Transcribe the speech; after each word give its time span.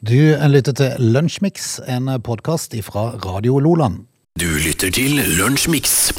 Du 0.00 0.16
lytter 0.48 0.72
til 0.76 1.10
Lunsjmix, 1.12 1.74
en 1.90 2.08
podkast 2.24 2.72
fra 2.86 3.10
Radio 3.20 3.58
Loland. 3.60 4.06
Du 4.40 4.46
lytter 4.64 4.88
til 4.94 5.18
Lunsjmix. 5.36 6.10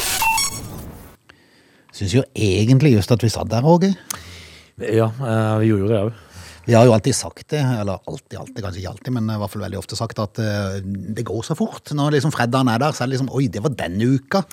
Syns 1.92 2.14
jo 2.14 2.22
egentlig 2.38 2.94
just 2.94 3.12
at 3.14 3.24
vi 3.26 3.30
satt 3.34 3.50
der, 3.52 3.66
Åge. 3.66 3.90
Ja, 4.82 5.08
eh, 5.10 5.56
vi 5.64 5.72
gjorde 5.72 5.82
jo 5.88 5.90
det 5.90 6.02
òg. 6.04 6.20
Vi 6.68 6.76
har 6.78 6.86
jo 6.86 6.94
alltid 6.94 7.16
sagt 7.18 7.48
det, 7.50 7.58
eller 7.82 7.98
alltid, 8.08 8.36
alltid, 8.38 8.60
kanskje 8.62 8.80
ikke 8.84 8.92
alltid, 8.94 9.14
men 9.16 9.32
i 9.34 9.38
hvert 9.42 9.50
fall 9.50 9.64
veldig 9.66 9.80
ofte 9.82 9.98
sagt 9.98 10.20
at 10.22 10.38
eh, 10.40 10.78
det 11.18 11.26
går 11.26 11.42
så 11.44 11.58
fort. 11.58 11.90
Når 11.98 12.14
liksom 12.20 12.34
fredagen 12.36 12.70
er 12.70 12.84
der, 12.84 12.94
så 12.94 13.02
er 13.04 13.10
det 13.10 13.16
liksom 13.16 13.32
Oi, 13.34 13.48
det 13.50 13.64
var 13.66 13.74
denne 13.80 14.12
uka. 14.14 14.44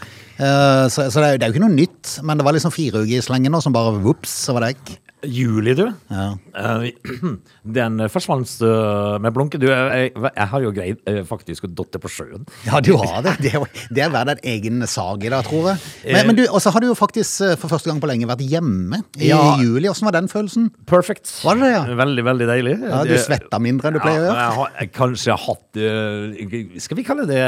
Eh, 0.40 0.86
så 0.88 1.10
så 1.12 1.20
det, 1.20 1.26
er, 1.28 1.36
jo- 1.36 1.42
det 1.42 1.44
er 1.44 1.52
jo 1.52 1.58
ikke 1.58 1.66
noe 1.66 1.76
nytt, 1.76 2.14
men 2.24 2.40
det 2.40 2.48
var 2.48 2.56
liksom 2.56 2.72
fire 2.72 3.04
uker 3.04 3.18
i 3.20 3.26
slengen 3.28 3.52
nå, 3.52 3.60
som 3.60 3.76
bare 3.76 3.92
vops, 4.00 4.32
så 4.48 4.56
var 4.56 4.64
det 4.64 4.72
ikke. 4.78 4.96
Juli, 5.26 5.72
du. 5.74 5.86
Ja. 6.12 6.26
Eh, 6.54 6.90
Den 7.78 7.98
forsvant 8.12 8.50
eh, 8.62 9.16
med 9.24 9.34
blunken. 9.34 9.60
Du, 9.60 9.66
jeg, 9.66 10.12
jeg 10.14 10.46
har 10.52 10.62
jo 10.62 10.70
greid 10.76 11.00
eh, 11.10 11.20
faktisk 11.26 11.66
å 11.66 11.70
dotte 11.74 11.98
på 12.02 12.10
sjøen. 12.12 12.44
Ja, 12.68 12.78
du 12.84 12.92
har 13.00 13.22
det. 13.26 13.32
Det 13.42 13.52
det 13.96 14.04
er 14.04 14.12
verdt 14.14 14.30
en 14.36 14.42
egen 14.52 14.84
sag 14.86 15.24
i 15.26 15.30
dag, 15.32 15.42
tror 15.48 15.72
jeg. 15.72 15.80
Men, 16.14 16.28
men 16.30 16.38
du, 16.38 16.44
og 16.46 16.60
så 16.62 16.70
har 16.74 16.84
du 16.84 16.88
jo 16.90 16.96
faktisk 16.98 17.42
eh, 17.48 17.56
for 17.58 17.72
første 17.72 17.90
gang 17.90 17.98
på 18.02 18.10
lenge 18.10 18.28
vært 18.30 18.44
hjemme 18.46 19.00
i 19.18 19.30
Ja. 19.32 19.40
juli. 19.58 19.88
Åssen 19.90 20.06
var 20.08 20.14
den 20.18 20.30
følelsen? 20.30 20.68
Perfect. 20.88 21.32
Var 21.42 21.58
det 21.62 21.72
ja? 21.72 21.82
Veldig, 21.98 22.24
veldig 22.28 22.48
deilig. 22.52 22.76
Ja, 22.86 23.02
Du 23.08 23.14
svetta 23.18 23.58
mindre 23.62 23.90
enn 23.90 23.98
du 23.98 24.02
pleier 24.04 24.22
å 24.22 24.28
gjøre? 24.28 24.44
jeg 24.44 24.58
har 24.60 24.76
jeg 24.78 24.92
kanskje 24.94 25.38
hatt 25.48 25.80
eh, 25.82 26.78
Skal 26.84 27.00
vi 27.00 27.06
kalle 27.08 27.26
det 27.28 27.42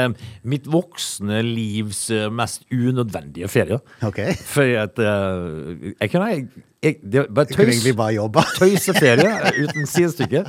mitt 0.51 0.67
voksne 0.71 1.39
livs 1.47 2.03
eh, 2.11 2.27
mest 2.33 2.67
unødvendige 2.73 3.47
ferie. 3.51 3.79
Ok. 4.03 4.19
For 4.51 4.75
at 4.83 4.99
eh, 4.99 5.95
Jeg 6.01 6.11
kunne 6.13 6.33
jeg, 6.81 6.97
Det 7.03 7.25
var 7.29 7.45
tøys. 7.45 7.55
kunne 7.57 7.73
egentlig 7.75 7.95
bare 7.99 8.13
jobba. 8.15 8.43
tøyseferie 8.59 9.53
uten 9.65 9.85
sidestykke. 9.89 10.41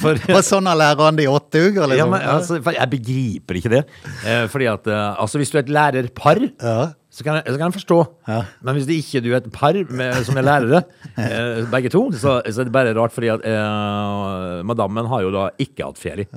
For 0.00 0.14
Og 0.36 0.44
sånn 0.46 0.68
har 0.70 0.78
læreren 0.78 1.18
det 1.18 1.26
i 1.26 1.30
åtte 1.32 1.64
uker? 1.66 1.82
Ja, 1.82 1.88
Liksom. 1.90 2.10
men, 2.14 2.22
altså, 2.36 2.60
jeg 2.76 2.90
begriper 2.94 3.58
ikke 3.60 3.72
det. 3.74 3.82
Eh, 4.24 4.44
fordi 4.52 4.68
at 4.70 4.86
eh, 4.86 5.20
altså, 5.20 5.38
Hvis 5.42 5.50
du 5.50 5.58
er 5.58 5.64
et 5.66 5.72
lærerpar, 5.74 6.40
Ja. 6.62 6.78
så, 7.10 7.24
kan 7.26 7.40
jeg, 7.40 7.44
så 7.50 7.56
kan 7.58 7.66
jeg 7.72 7.76
forstå. 7.80 7.98
Ja. 8.30 8.40
Men 8.62 8.78
hvis 8.78 8.86
det 8.86 9.00
ikke 9.02 9.20
du 9.26 9.30
er 9.34 9.40
et 9.42 9.50
par 9.52 9.74
med, 9.90 10.20
som 10.24 10.38
er 10.38 10.46
lærere, 10.46 10.82
eh, 11.18 11.64
begge 11.74 11.90
to, 11.90 12.04
så, 12.14 12.38
så 12.46 12.60
er 12.62 12.70
det 12.70 12.76
bare 12.78 12.94
rart, 12.94 13.12
fordi 13.16 13.32
at 13.34 13.42
eh, 13.50 14.60
madammen 14.70 15.10
har 15.10 15.26
jo 15.26 15.32
da 15.34 15.48
ikke 15.58 15.90
hatt 15.90 15.98
ferie. 15.98 16.30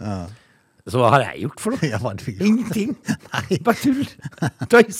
Så 0.83 0.99
hva 0.99 1.13
har 1.13 1.21
jeg 1.23 1.45
gjort 1.45 1.61
for 1.63 1.71
noe? 1.77 1.87
Ja? 1.93 1.99
Ingenting. 2.43 2.89
Bare 3.63 3.77
tull. 3.79 4.01
Tøys. 4.67 4.97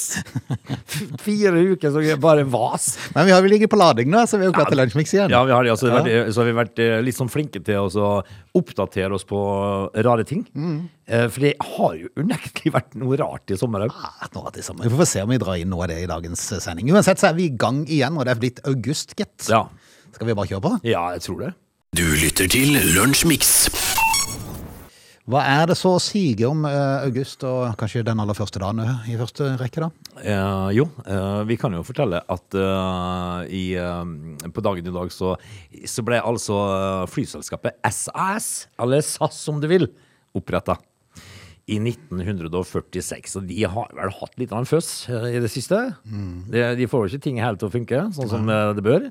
Fire 1.19 1.59
uker 1.73 1.91
så 1.91 1.99
er 2.07 2.19
bare 2.23 2.45
vas. 2.47 2.85
Men 3.17 3.27
vi 3.27 3.33
har 3.35 3.43
vel 3.43 3.51
ligget 3.51 3.71
på 3.73 3.79
lading 3.79 4.07
nå, 4.13 4.21
så 4.29 4.39
vi 4.39 4.45
har 4.45 4.53
jo 4.53 4.55
klart 4.55 4.71
til 4.71 4.79
lunsjmix 4.79 5.11
igjen. 5.17 5.33
Ja, 5.33 5.41
vi 5.43 5.51
har 5.51 5.65
det. 5.67 5.73
Altså, 5.73 5.89
Ja. 5.91 5.99
vært, 5.99 6.31
så 6.31 6.39
har 6.43 6.47
vi 6.47 6.55
vært 6.61 6.79
eh, 6.85 6.95
litt 7.03 7.17
sånn 7.19 7.31
flinke 7.33 7.59
til 7.67 7.83
å 7.99 8.13
oppdatere 8.55 9.11
oss 9.17 9.27
på 9.27 9.41
rare 10.07 10.23
ting. 10.29 10.45
Mm. 10.55 10.77
For 11.33 11.43
det 11.43 11.51
har 11.59 11.97
jo 11.99 12.07
unektelig 12.15 12.71
vært 12.77 12.95
noe 13.03 13.17
rart 13.19 13.51
i 13.51 13.57
sommer 13.59 13.83
òg. 13.89 13.91
Ja, 13.91 14.29
noe 14.37 14.45
rart 14.47 14.61
i 14.61 14.63
samme. 14.63 14.87
Vi 14.87 14.93
får 15.03 15.09
se 15.17 15.25
om 15.25 15.33
vi 15.35 15.41
drar 15.43 15.59
inn 15.59 15.73
noe 15.73 15.83
av 15.83 15.91
det 15.91 15.99
i 16.05 16.07
dagens 16.07 16.45
eh, 16.55 16.63
sending. 16.63 16.93
Uansett 16.95 17.19
så 17.19 17.33
er 17.33 17.35
vi 17.41 17.49
i 17.51 17.55
gang 17.59 17.83
igjen, 17.91 18.15
og 18.15 18.23
det 18.29 18.37
er 18.37 18.39
blitt 18.45 18.63
august, 18.71 19.17
gitt. 19.19 19.49
Ja. 19.51 19.65
Skal 20.15 20.31
vi 20.31 20.37
bare 20.39 20.47
kjøre 20.47 20.63
på? 20.63 20.77
ja, 20.87 21.09
jeg 21.17 21.25
tror 21.27 21.43
det. 21.43 21.51
Du 21.93 22.05
lytter 22.17 22.47
til 22.49 22.71
Lunsjmix. 22.95 23.67
Hva 25.23 25.39
er 25.47 25.69
det 25.69 25.77
så 25.79 25.93
å 25.95 25.99
sige 26.03 26.43
om 26.49 26.65
eh, 26.67 27.05
august, 27.07 27.45
og 27.47 27.77
kanskje 27.79 28.01
den 28.03 28.19
aller 28.19 28.35
første 28.35 28.59
dagen 28.59 28.81
eh, 28.83 29.11
i 29.13 29.15
første 29.15 29.53
rekke, 29.55 29.85
da? 29.85 30.17
Eh, 30.19 30.71
jo, 30.75 30.83
eh, 31.07 31.43
vi 31.47 31.55
kan 31.59 31.71
jo 31.71 31.83
fortelle 31.87 32.19
at 32.19 32.57
i, 33.47 33.61
på 34.43 34.63
dagen 34.65 34.89
i 34.89 34.95
dag 34.95 35.13
så, 35.15 35.37
så 35.87 36.03
ble 36.03 36.19
altså 36.19 36.57
flyselskapet 37.11 37.79
SAS, 37.87 38.49
eller 38.83 39.05
SAS 39.05 39.39
om 39.53 39.61
du 39.63 39.69
vil, 39.71 39.87
oppretta. 40.35 40.75
I 41.71 41.77
1946. 41.79 43.37
Og 43.39 43.47
de 43.47 43.61
har 43.71 43.93
vel 43.95 44.11
hatt 44.17 44.33
litt 44.35 44.51
av 44.51 44.59
en 44.59 44.67
føss 44.67 45.05
i 45.07 45.39
det 45.39 45.47
siste. 45.53 45.77
De, 46.03 46.65
de 46.75 46.87
får 46.91 47.05
jo 47.05 47.13
ikke 47.13 47.23
ting 47.29 47.39
helt 47.39 47.61
til 47.61 47.69
å 47.69 47.75
funke 47.77 48.01
sånn 48.17 48.27
som 48.27 48.51
det 48.51 48.83
bør. 48.83 49.07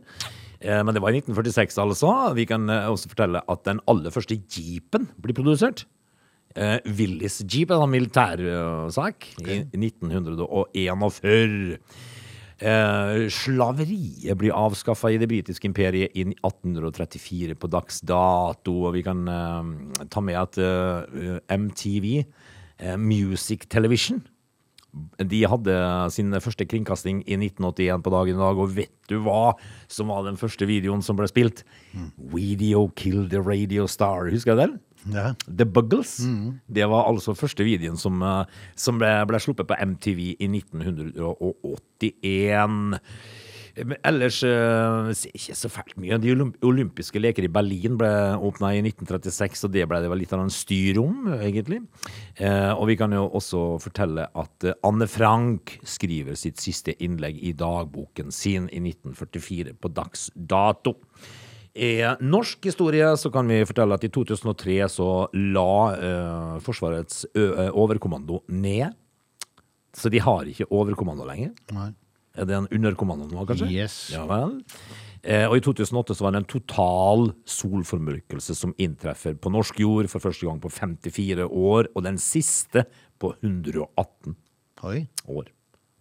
Men 0.61 0.93
det 0.93 1.01
var 1.01 1.17
i 1.17 1.23
1946, 1.25 1.81
altså. 1.81 2.13
Vi 2.37 2.45
kan 2.51 2.69
også 2.69 3.15
fortelle 3.15 3.41
at 3.41 3.65
den 3.65 3.81
aller 3.89 4.13
første 4.13 4.37
jeepen 4.37 5.09
blir 5.25 5.41
produsert. 5.41 5.87
Eh, 6.55 6.79
Willis 6.99 7.43
Jeep, 7.49 7.71
en 7.73 7.91
militærsak, 7.91 9.29
okay. 9.41 9.65
i 9.73 9.79
1941. 9.89 11.79
Eh, 12.63 13.25
slaveriet 13.33 14.39
blir 14.39 14.55
avskaffa 14.55 15.11
i 15.11 15.19
det 15.19 15.27
britiske 15.31 15.67
imperiet 15.67 16.15
i 16.15 16.23
1834 16.31 17.57
på 17.59 17.71
dags 17.73 18.03
dato. 18.07 18.77
Og 18.87 18.95
vi 18.99 19.03
kan 19.07 19.25
eh, 19.27 20.05
ta 20.13 20.23
med 20.23 20.39
at 20.39 20.61
eh, 20.63 21.41
MTV, 21.51 22.23
eh, 22.79 22.97
Music 23.01 23.67
Television, 23.69 24.23
de 25.17 25.39
hadde 25.49 25.75
sin 26.13 26.35
første 26.45 26.67
kringkasting 26.69 27.23
i 27.25 27.39
1981 27.39 28.03
på 28.05 28.13
dagen 28.13 28.37
i 28.37 28.43
dag, 28.43 28.59
og 28.61 28.75
vet 28.77 28.93
du 29.09 29.17
hva 29.25 29.55
som 29.89 30.13
var 30.13 30.27
den 30.27 30.37
første 30.37 30.69
videoen 30.69 31.01
som 31.01 31.17
ble 31.17 31.31
spilt? 31.31 31.65
Video 32.35 32.91
Kill 32.95 33.25
the 33.33 33.41
Radio 33.41 33.89
Star. 33.89 34.29
Husker 34.29 34.53
du 34.53 34.67
den? 34.67 34.77
Ja. 35.11 35.35
The 35.47 35.67
Buggles. 35.67 36.19
Det 36.67 36.87
var 36.91 37.09
altså 37.11 37.35
første 37.39 37.65
videoen 37.67 37.97
som, 37.99 38.23
eh, 38.23 38.45
som 38.79 38.99
ble, 39.01 39.27
ble 39.29 39.39
sluppet 39.43 39.69
på 39.71 39.79
MTV 39.79 40.21
i 40.39 40.47
1981. 40.47 43.01
Men 43.73 43.97
ellers 44.05 44.43
eh, 44.45 45.11
ikke 45.33 45.55
så 45.57 45.69
fælt 45.73 45.97
mye. 46.01 46.19
De 46.21 46.35
olympiske 46.69 47.21
leker 47.23 47.45
i 47.47 47.53
Berlin 47.53 47.97
ble 48.01 48.11
åpna 48.37 48.75
i 48.77 48.83
1936, 48.85 49.65
og 49.65 49.71
det 49.73 49.87
ble 49.89 49.99
det 50.05 50.11
vel 50.13 50.21
litt 50.21 50.35
av 50.37 50.43
en 50.45 50.53
styr 50.53 51.01
om, 51.01 51.31
egentlig. 51.39 51.81
Eh, 52.37 52.73
og 52.75 52.85
vi 52.91 52.99
kan 53.01 53.13
jo 53.17 53.25
også 53.33 53.61
fortelle 53.83 54.25
at 54.29 54.57
Anne 54.85 55.09
Frank 55.09 55.79
skriver 55.89 56.37
sitt 56.39 56.61
siste 56.61 56.93
innlegg 57.01 57.41
i 57.41 57.55
dagboken 57.57 58.29
sin 58.35 58.69
i 58.69 58.79
1944 58.85 59.73
på 59.81 59.89
dags 59.97 60.29
dato. 60.37 60.99
I 61.73 61.93
norsk 62.21 62.67
historie 62.69 63.07
så 63.17 63.31
kan 63.33 63.49
vi 63.49 63.63
fortelle 63.65 63.97
at 63.97 64.05
i 64.05 64.11
2003 64.13 64.77
så 64.93 65.09
la 65.33 65.73
uh, 65.97 66.59
Forsvarets 66.61 67.25
overkommando 67.73 68.43
ned. 68.53 68.93
Så 69.97 70.13
de 70.13 70.21
har 70.21 70.49
ikke 70.49 70.69
overkommando 70.73 71.25
lenger. 71.29 71.53
Nei. 71.73 71.91
Er 72.33 72.49
det 72.49 72.57
en 72.57 72.69
underkommando 72.73 73.29
nå, 73.29 73.45
kanskje? 73.49 73.69
Yes. 73.73 73.97
Ja 74.15 74.25
vel. 74.29 74.57
Eh, 75.23 75.45
og 75.47 75.55
i 75.59 75.63
2008 75.63 76.17
så 76.19 76.25
var 76.25 76.35
det 76.35 76.41
en 76.43 76.49
total 76.51 77.29
solformørkelse 77.47 78.57
som 78.59 78.73
inntreffer 78.81 79.37
på 79.39 79.53
norsk 79.55 79.83
jord 79.85 80.09
for 80.11 80.25
første 80.25 80.49
gang 80.49 80.59
på 80.63 80.73
54 80.73 81.47
år, 81.47 81.91
og 81.95 82.07
den 82.09 82.19
siste 82.19 82.87
på 83.23 83.35
118 83.39 84.35
Oi. 84.89 85.05
år. 85.31 85.53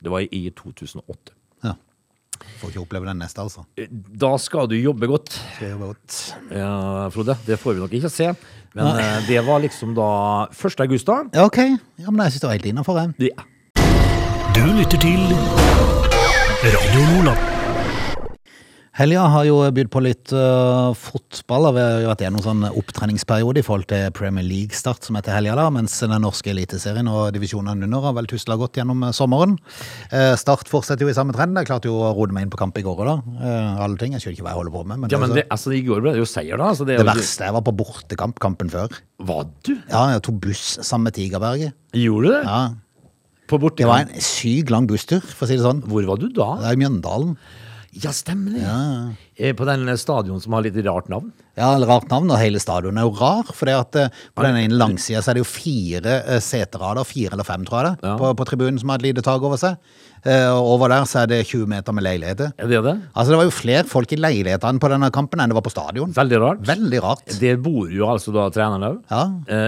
Det 0.01 0.13
var 0.13 0.25
i 0.25 0.47
2008. 0.57 1.35
Får 2.61 2.69
ikke 2.73 2.81
oppleve 2.83 3.05
den 3.09 3.17
neste, 3.21 3.41
altså. 3.43 3.63
Eh, 3.77 3.87
Da 3.91 4.33
skal 4.37 4.67
du 4.71 4.75
jobbe 4.77 5.07
godt. 5.09 5.31
Skal 5.55 5.73
jobbe 5.73 5.91
godt. 5.93 6.17
Ja, 6.51 7.07
Frode, 7.13 7.37
det 7.47 7.59
får 7.59 7.73
vi 7.73 7.79
nok 7.85 7.93
ikke 7.99 8.09
se. 8.13 8.31
Men 8.75 8.85
Nei. 8.85 9.07
det 9.27 9.41
var 9.45 9.59
liksom 9.59 9.93
da 9.97 10.47
1. 10.51 10.79
august, 10.85 11.07
da. 11.07 11.21
Ja, 11.33 11.45
ok. 11.45 11.57
Ja, 11.99 12.09
men 12.11 12.23
jeg 12.25 12.31
synes 12.37 12.41
det 12.41 12.47
var 12.47 12.57
helt 12.59 12.65
innafor, 12.71 12.99
jeg. 13.01 13.31
Ja. 13.31 13.47
Du 14.55 14.63
lytter 14.77 14.97
til 14.99 15.19
Radio 16.63 17.07
Lola. 17.23 17.50
Helga 18.91 19.21
har 19.31 19.45
jo 19.47 19.55
bydd 19.71 19.87
på 19.87 20.01
litt 20.03 20.33
uh, 20.35 20.91
fotball. 20.99 21.69
og 21.69 21.75
Vi 21.77 21.79
har 21.79 22.01
jo 22.03 22.09
vært 22.09 22.23
gjennom 22.25 22.43
sånn 22.43 22.65
opptreningsperiode 22.67 23.61
i 23.61 23.63
forhold 23.63 23.87
til 23.87 24.09
Premier 24.17 24.43
League-start 24.43 25.07
som 25.07 25.15
er 25.15 25.23
til 25.23 25.31
helga, 25.31 25.53
da, 25.61 25.69
mens 25.71 25.95
den 26.03 26.11
norske 26.19 26.51
eliteserien 26.51 27.07
og 27.07 27.29
divisjonene 27.31 27.87
under 27.87 28.03
har 28.03 28.17
vel 28.17 28.27
tusla 28.27 28.57
godt 28.59 28.81
gjennom 28.81 29.05
eh, 29.07 29.13
sommeren. 29.15 29.55
Uh, 30.11 30.35
start 30.39 30.67
fortsetter 30.67 31.07
jo 31.07 31.13
i 31.13 31.15
samme 31.15 31.31
trend. 31.37 31.55
Jeg 31.55 31.69
klarte 31.71 31.87
jo 31.87 32.01
å 32.03 32.11
rote 32.17 32.35
meg 32.35 32.49
inn 32.49 32.51
på 32.51 32.59
kamp 32.59 32.75
i 32.81 32.83
går 32.83 32.99
òg, 33.05 33.13
da. 33.13 33.39
Uh, 33.39 33.85
alle 33.87 34.01
ting. 34.01 34.17
Jeg 34.17 34.25
skjønner 34.25 34.37
ikke 34.41 34.47
hva 34.49 34.57
jeg 34.57 34.59
holder 34.59 34.75
på 34.75 34.83
med. 34.83 35.03
Men, 35.05 35.15
ja, 35.15 35.23
men 35.23 35.29
altså, 35.29 35.39
det, 35.39 35.47
altså, 35.55 35.73
I 35.79 35.81
går 35.87 36.03
ble 36.03 36.15
det 36.17 36.23
jo 36.25 36.27
seier, 36.33 36.59
da. 36.59 36.69
Altså, 36.75 36.89
det, 36.91 36.99
det 36.99 37.07
er 37.07 37.11
verste 37.13 37.47
jeg 37.47 37.57
var 37.61 37.65
på 37.71 37.77
bortekamp 37.85 38.43
kampen 38.43 38.75
før. 38.75 39.01
Var 39.31 39.49
du? 39.63 39.73
Ja, 39.87 40.05
jeg 40.17 40.27
tok 40.27 40.43
buss 40.49 40.67
sammen 40.83 41.07
med 41.07 41.15
Tigerberget. 41.21 41.79
Gjorde 41.95 42.27
du 42.27 42.35
det? 42.35 42.43
Ja, 42.43 42.61
På 43.47 43.55
bortekamp? 43.55 43.87
Det 43.87 43.91
var 43.95 44.03
en 44.03 44.31
syk 44.33 44.75
lang 44.75 44.91
busstur, 44.91 45.23
for 45.23 45.47
å 45.47 45.53
si 45.55 45.55
det 45.55 45.63
sånn. 45.63 45.85
Hvor 45.87 46.11
var 46.11 46.19
du 46.19 46.27
da? 46.35 46.57
Det 46.59 46.73
er 46.75 46.83
Mjøndalen. 46.83 47.37
Ja, 47.91 48.13
stemmer 48.15 48.55
det. 48.55 48.61
Ja. 48.63 49.53
På 49.57 49.65
den 49.67 49.97
stadion 49.99 50.41
som 50.41 50.53
har 50.55 50.63
litt 50.63 50.77
rart 50.85 51.09
navn. 51.11 51.31
Ja, 51.59 51.73
rart 51.83 52.07
navn, 52.09 52.29
og 52.31 52.39
hele 52.39 52.59
stadionet 52.63 53.01
er 53.03 53.09
jo 53.09 53.15
rar. 53.19 53.49
For 53.53 53.67
det 53.67 53.75
at 53.75 53.95
eh, 53.99 54.21
på 54.37 54.45
den 54.45 54.55
ene 54.61 54.77
langsida 54.79 55.19
er 55.19 55.35
det 55.35 55.43
jo 55.43 55.49
fire 55.51 56.13
eh, 56.23 56.39
seterader, 56.43 57.03
fire 57.07 57.33
eller 57.35 57.43
fem, 57.47 57.65
tror 57.67 57.81
jeg 57.83 57.91
det, 57.99 58.07
Ja. 58.07 58.15
på, 58.21 58.31
på 58.39 58.47
tribunen 58.47 58.79
som 58.79 58.89
har 58.93 59.01
et 59.01 59.09
lite 59.09 59.21
tak 59.25 59.43
over 59.43 59.59
seg. 59.59 59.75
Eh, 60.23 60.47
Og 60.53 60.75
over 60.77 60.87
der 60.93 61.03
så 61.09 61.23
er 61.23 61.27
det 61.31 61.39
20 61.49 61.65
meter 61.67 61.91
med 61.97 62.05
leiligheter. 62.05 62.51
Er 62.61 62.67
det 62.69 62.79
det? 62.85 62.93
Altså 63.17 63.33
det 63.33 63.39
var 63.41 63.47
jo 63.49 63.53
flere 63.57 63.83
folk 63.89 64.11
i 64.13 64.19
leilighetene 64.21 64.79
på 64.79 64.89
denne 64.93 65.09
kampen 65.11 65.41
enn 65.41 65.49
det 65.51 65.57
var 65.57 65.65
på 65.65 65.73
stadion. 65.73 66.13
Veldig 66.13 66.39
rart. 66.43 66.61
Veldig 66.69 67.01
rart. 67.03 67.25
Der 67.41 67.57
bor 67.57 67.89
jo 67.91 68.05
altså 68.07 68.31
da 68.35 68.47
treneren 68.53 68.85
òg, 68.85 68.99
Ja. 69.11 69.23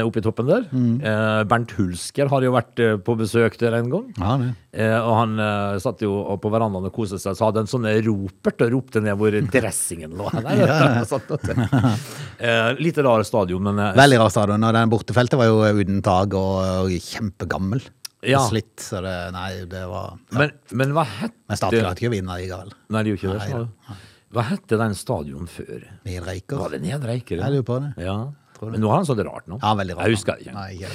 oppe 0.05 0.21
i 0.21 0.25
toppen 0.27 0.47
der. 0.47 0.67
Mm. 0.71 1.47
Bernt 1.49 1.73
Hulsker 1.75 2.29
har 2.29 2.45
jo 2.45 2.53
vært 2.53 2.79
på 3.03 3.17
besøk 3.17 3.57
der 3.59 3.73
en 3.81 3.89
gang. 3.89 4.07
Ja, 4.21 4.37
det. 4.37 4.53
Og 5.03 5.13
han 5.19 5.35
satt 5.81 6.01
jo 6.01 6.21
på 6.41 6.49
verandaen 6.53 6.85
og 6.87 6.93
koste 6.95 7.19
seg, 7.21 7.35
så 7.37 7.49
hadde 7.49 7.61
en 7.65 7.69
sånn 7.69 7.85
ropert 8.05 8.61
og 8.65 8.71
ropte 8.77 9.01
ned 9.03 9.17
hvor 9.19 9.33
dressingen 9.51 10.13
lå. 10.17 10.29
Der, 10.37 10.63
Ja, 10.63 10.79
ja. 11.01 11.73
Eh, 12.43 12.73
litt 12.81 12.97
rar 12.99 13.21
stadion, 13.23 13.61
men 13.63 13.77
eh, 13.79 13.93
Veldig 13.95 14.17
rar 14.19 14.31
stadion. 14.33 14.63
Og 14.67 14.73
den 14.75 14.89
bortefeltet 14.91 15.39
var 15.39 15.47
jo 15.47 15.61
uten 15.77 16.01
tak 16.03 16.33
og, 16.35 16.57
og 16.83 16.95
kjempegammel. 17.05 17.79
Ja. 18.25 18.41
Slitt, 18.49 18.73
så 18.83 18.99
det 19.05 19.13
Nei, 19.35 19.63
det 19.69 19.83
var 19.87 20.17
ja. 20.17 20.39
men, 20.41 20.51
men 20.75 20.93
hva 20.95 21.03
het 21.07 21.35
Men 21.51 21.59
Start 21.59 21.75
klarte 21.75 22.03
ikke 22.03 22.11
å 22.11 22.15
vinne 22.17 22.37
likevel. 22.41 22.73
Nei, 22.91 23.03
det 23.05 23.13
gjorde 23.13 23.37
ikke 23.37 23.61
det. 23.61 23.63
Nei. 23.87 23.97
Hva 24.33 24.45
hette 24.49 24.79
den 24.81 24.95
stadion 24.97 25.49
før? 25.51 25.83
Nedreiker. 26.07 26.57
Var 26.57 26.73
det 26.73 26.81
Nedreiker? 26.83 27.37
Jeg 27.43 27.53
lurer 27.53 27.67
på 27.67 27.79
det. 27.83 27.91
Ja. 28.01 28.17
Men 28.63 28.79
nå 28.79 28.89
har 28.89 29.01
han 29.01 29.07
sånn 29.07 29.21
rart 29.27 29.49
nå. 29.51 29.59
Ja, 29.61 29.73
veldig 29.77 29.97
rart. 29.97 30.07
Jeg 30.07 30.17
husker 30.17 30.39
det 30.39 30.47
ikke. 30.47 30.53
Nei, 30.55 30.69
ikke. 30.77 30.91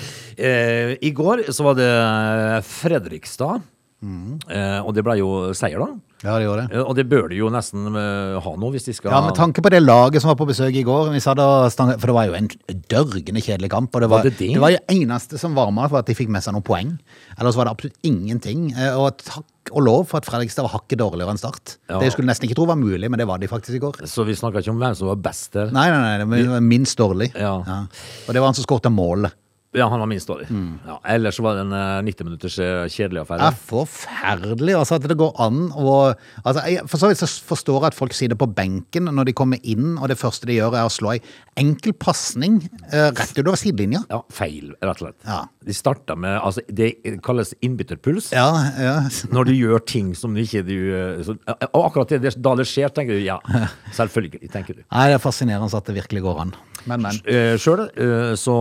Eh, 0.49 0.93
I 1.05 1.11
går 1.17 1.43
så 1.55 1.67
var 1.69 1.77
det 1.79 1.91
Fredrikstad, 2.67 3.67
Mm. 3.99 4.39
eh, 4.49 4.79
og 4.87 4.95
det 4.95 5.03
ble 5.03 5.17
jo 5.19 5.29
seier, 5.59 5.81
da. 5.83 5.89
Ja, 6.23 6.37
det 6.39 6.47
gjorde 6.47 6.63
det. 6.69 6.77
Eh, 6.77 6.83
Og 6.87 6.95
det 6.99 7.05
bør 7.11 7.29
de 7.31 7.37
jo 7.39 7.49
nesten 7.51 7.87
eh, 7.95 8.39
ha 8.43 8.53
nå, 8.59 8.71
hvis 8.75 8.85
de 8.87 8.93
skal 8.95 9.11
Ja, 9.11 9.21
Med 9.27 9.35
tanke 9.39 9.63
på 9.63 9.71
det 9.71 9.81
laget 9.83 10.21
som 10.23 10.29
var 10.33 10.37
på 10.39 10.47
besøk 10.51 10.75
i 10.75 10.83
går 10.87 11.11
vi 11.13 11.19
satt 11.23 11.39
og 11.39 11.71
stang- 11.71 11.93
For 11.99 12.07
det 12.11 12.15
var 12.15 12.27
jo 12.27 12.35
en 12.35 12.49
dørgende 12.91 13.43
kjedelig 13.43 13.71
kamp. 13.71 13.95
Og 13.95 14.01
det 14.03 14.09
var, 14.11 14.23
Var 14.23 14.31
det 14.31 14.39
det? 14.39 14.49
det 14.55 14.61
var 14.63 14.71
jo 14.75 14.79
eneste 14.89 15.39
som 15.39 15.55
varma 15.55 15.89
for 15.89 15.99
at 15.99 16.07
de 16.07 16.15
fikk 16.19 16.29
med 16.29 16.43
seg 16.43 16.55
noen 16.55 16.63
poeng. 16.67 16.99
Ellers 17.39 17.55
var 17.59 17.67
det 17.67 17.75
absolutt 17.77 17.99
ingenting. 18.03 18.73
Eh, 18.77 18.95
Og 18.99 19.19
takk 19.19 19.45
og 19.71 19.83
lov 19.85 20.07
for 20.09 20.19
at 20.19 20.25
Fredrikstad 20.27 20.63
var 20.67 20.75
hakket 20.81 20.99
dårligere 20.99 21.31
enn 21.35 21.39
Start. 21.39 21.77
Ja. 21.91 21.99
Det 22.01 22.11
skulle 22.15 22.27
nesten 22.31 22.49
ikke 22.49 22.57
tro 22.57 22.67
var 22.67 22.77
mulig, 22.79 23.11
men 23.11 23.19
det 23.19 23.27
var 23.29 23.39
de 23.39 23.47
faktisk 23.51 23.75
i 23.77 23.83
går. 23.83 24.07
Så 24.09 24.25
vi 24.25 24.33
snakka 24.35 24.59
ikke 24.63 24.71
om 24.75 24.79
hvem 24.79 24.95
som 24.97 25.09
var 25.09 25.17
best 25.17 25.53
der. 25.53 25.71
Nei, 25.71 25.91
nei, 25.91 26.19
nei, 26.25 26.39
det 26.43 26.49
var 26.49 26.61
minst 26.61 26.97
dårlig. 26.99 27.35
Ja. 27.37 27.59
Og 27.59 28.33
det 28.33 28.41
var 28.41 28.47
han 28.49 28.55
som 28.55 28.65
skåret 28.65 28.91
målet. 28.91 29.33
Ja, 29.77 29.85
han 29.93 30.01
var 30.01 30.09
minst 30.09 30.29
dårlig. 30.31 30.47
Mm. 30.49 30.79
Ja, 30.87 30.95
ellers 31.13 31.37
så 31.37 31.43
var 31.45 31.59
det 31.59 31.67
en 31.67 31.75
eh, 31.77 32.03
90 32.07 32.25
minutters 32.25 32.55
eh, 32.65 32.87
kjedelig 32.89 33.21
affære. 33.21 33.51
er 33.51 33.59
forferdelig 33.69 34.77
altså 34.79 34.97
at 34.97 35.09
det 35.11 35.17
går 35.21 35.35
an 35.45 35.59
å 35.77 35.97
altså 36.41 36.63
jeg, 36.65 36.87
For 36.89 37.03
så 37.03 37.11
vidt 37.11 37.21
så 37.21 37.29
forstår 37.51 37.83
jeg 37.83 37.91
at 37.93 37.99
folk 37.99 38.17
sitter 38.17 38.39
på 38.41 38.49
benken 38.57 39.11
når 39.13 39.29
de 39.29 39.35
kommer 39.37 39.61
inn, 39.69 39.99
og 39.99 40.09
det 40.09 40.17
første 40.21 40.49
de 40.49 40.57
gjør 40.57 40.73
er 40.79 40.89
å 40.89 40.93
slå 40.93 41.13
ei 41.17 41.21
enkel 41.61 41.93
pasning 42.01 42.63
eh, 42.93 43.11
rett 43.13 43.35
utover 43.37 43.61
sidelinja. 43.61 44.01
Ja, 44.09 44.23
feil, 44.33 44.73
rett 44.81 45.03
og 45.03 45.05
slett. 45.05 45.19
Ja. 45.29 45.43
De 45.69 45.77
starta 45.77 46.17
med 46.17 46.39
altså, 46.39 46.63
Det 46.73 46.95
kalles 47.27 47.53
innbytterpuls. 47.61 48.31
Ja, 48.33 48.49
ja. 48.81 48.97
Når 49.35 49.51
du 49.51 49.55
gjør 49.59 49.85
ting 49.85 50.15
som 50.17 50.33
du 50.33 50.41
ikke 50.47 50.65
du 50.65 50.77
eh, 50.97 51.21
så, 51.27 51.37
Og 51.75 51.83
akkurat 51.91 52.17
det, 52.17 52.33
da 52.41 52.55
det 52.57 52.65
skjer, 52.71 52.89
tenker 52.97 53.19
du 53.21 53.27
ja, 53.27 53.37
selvfølgelig. 53.99 54.49
tenker 54.55 54.81
du. 54.81 54.83
Nei, 54.89 55.11
det 55.13 55.19
er 55.19 55.25
fascinerende 55.29 55.69
at 55.77 55.93
det 55.93 55.99
virkelig 56.01 56.25
går 56.25 56.45
an. 56.47 56.57
Men, 56.87 57.03
men. 57.03 57.19
Uh, 57.27 57.57
Sjøl, 57.59 57.87
eh, 57.99 58.35
så 58.39 58.55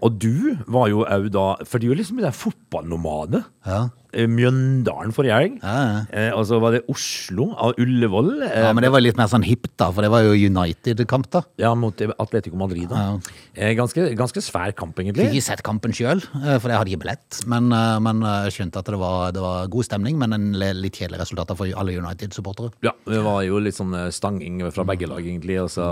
Og 0.00 0.16
du 0.22 0.56
var 0.70 0.88
jo 0.88 1.04
òg 1.04 1.28
da 1.34 1.46
For 1.68 1.82
du 1.82 1.90
er 1.90 1.98
liksom 2.00 2.20
den 2.22 2.32
fotballnomade. 2.36 3.44
Ja. 3.66 3.88
Eh, 4.12 4.26
Mjøndalen 4.26 5.12
forrige 5.14 5.36
helg. 5.38 5.58
Ja, 5.62 5.74
ja. 5.86 5.98
Eh, 6.12 6.30
og 6.36 6.44
så 6.48 6.58
var 6.62 6.72
det 6.74 6.82
Oslo, 6.90 7.50
av 7.56 7.74
Ullevål. 7.78 8.42
eh, 8.48 8.62
Ja, 8.64 8.72
men 8.72 8.82
det 8.82 8.90
var 8.92 9.00
litt 9.04 9.16
mer 9.16 9.28
sånn 9.30 9.44
hipt, 9.46 9.70
da, 9.78 9.90
for 9.92 10.02
det 10.02 10.10
var 10.10 10.22
jo 10.26 10.32
United-kamp, 10.34 11.30
da. 11.30 11.42
Ja, 11.58 11.74
mot 11.74 11.94
Atletico 12.18 12.56
Madrid. 12.56 12.88
Da. 12.90 12.96
Ja. 12.96 13.18
Eh, 13.54 13.74
ganske, 13.78 14.08
ganske 14.18 14.42
svær 14.42 14.72
kamp, 14.74 14.96
Fikk 14.96 15.06
egentlig. 15.12 15.30
ikke 15.30 15.42
sett 15.46 15.62
kampen 15.62 15.92
sjøl, 15.92 16.20
for 16.60 16.68
jeg 16.68 16.78
hadde 16.80 16.90
ikke 16.94 17.04
billett. 17.04 17.40
Men, 17.46 17.70
eh, 17.72 17.98
men 18.00 18.20
skjønte 18.50 18.78
at 18.82 18.90
det 18.90 18.98
var, 18.98 19.30
det 19.32 19.40
var 19.40 19.68
god 19.68 19.84
stemning, 19.84 20.18
men 20.18 20.32
en 20.32 20.52
litt 20.58 20.98
kjedelig 20.98 21.20
resultat 21.22 21.54
for 21.56 21.66
alle 21.76 21.92
United-supportere. 22.00 22.72
Ja, 22.82 22.92
Det 23.06 23.22
var 23.22 23.42
jo 23.42 23.58
litt 23.58 23.74
sånn 23.76 23.94
eh, 23.94 24.10
stanging 24.10 24.62
fra 24.72 24.84
begge 24.84 25.06
lag, 25.08 25.20
egentlig. 25.24 25.60
Og 25.62 25.68
så, 25.70 25.84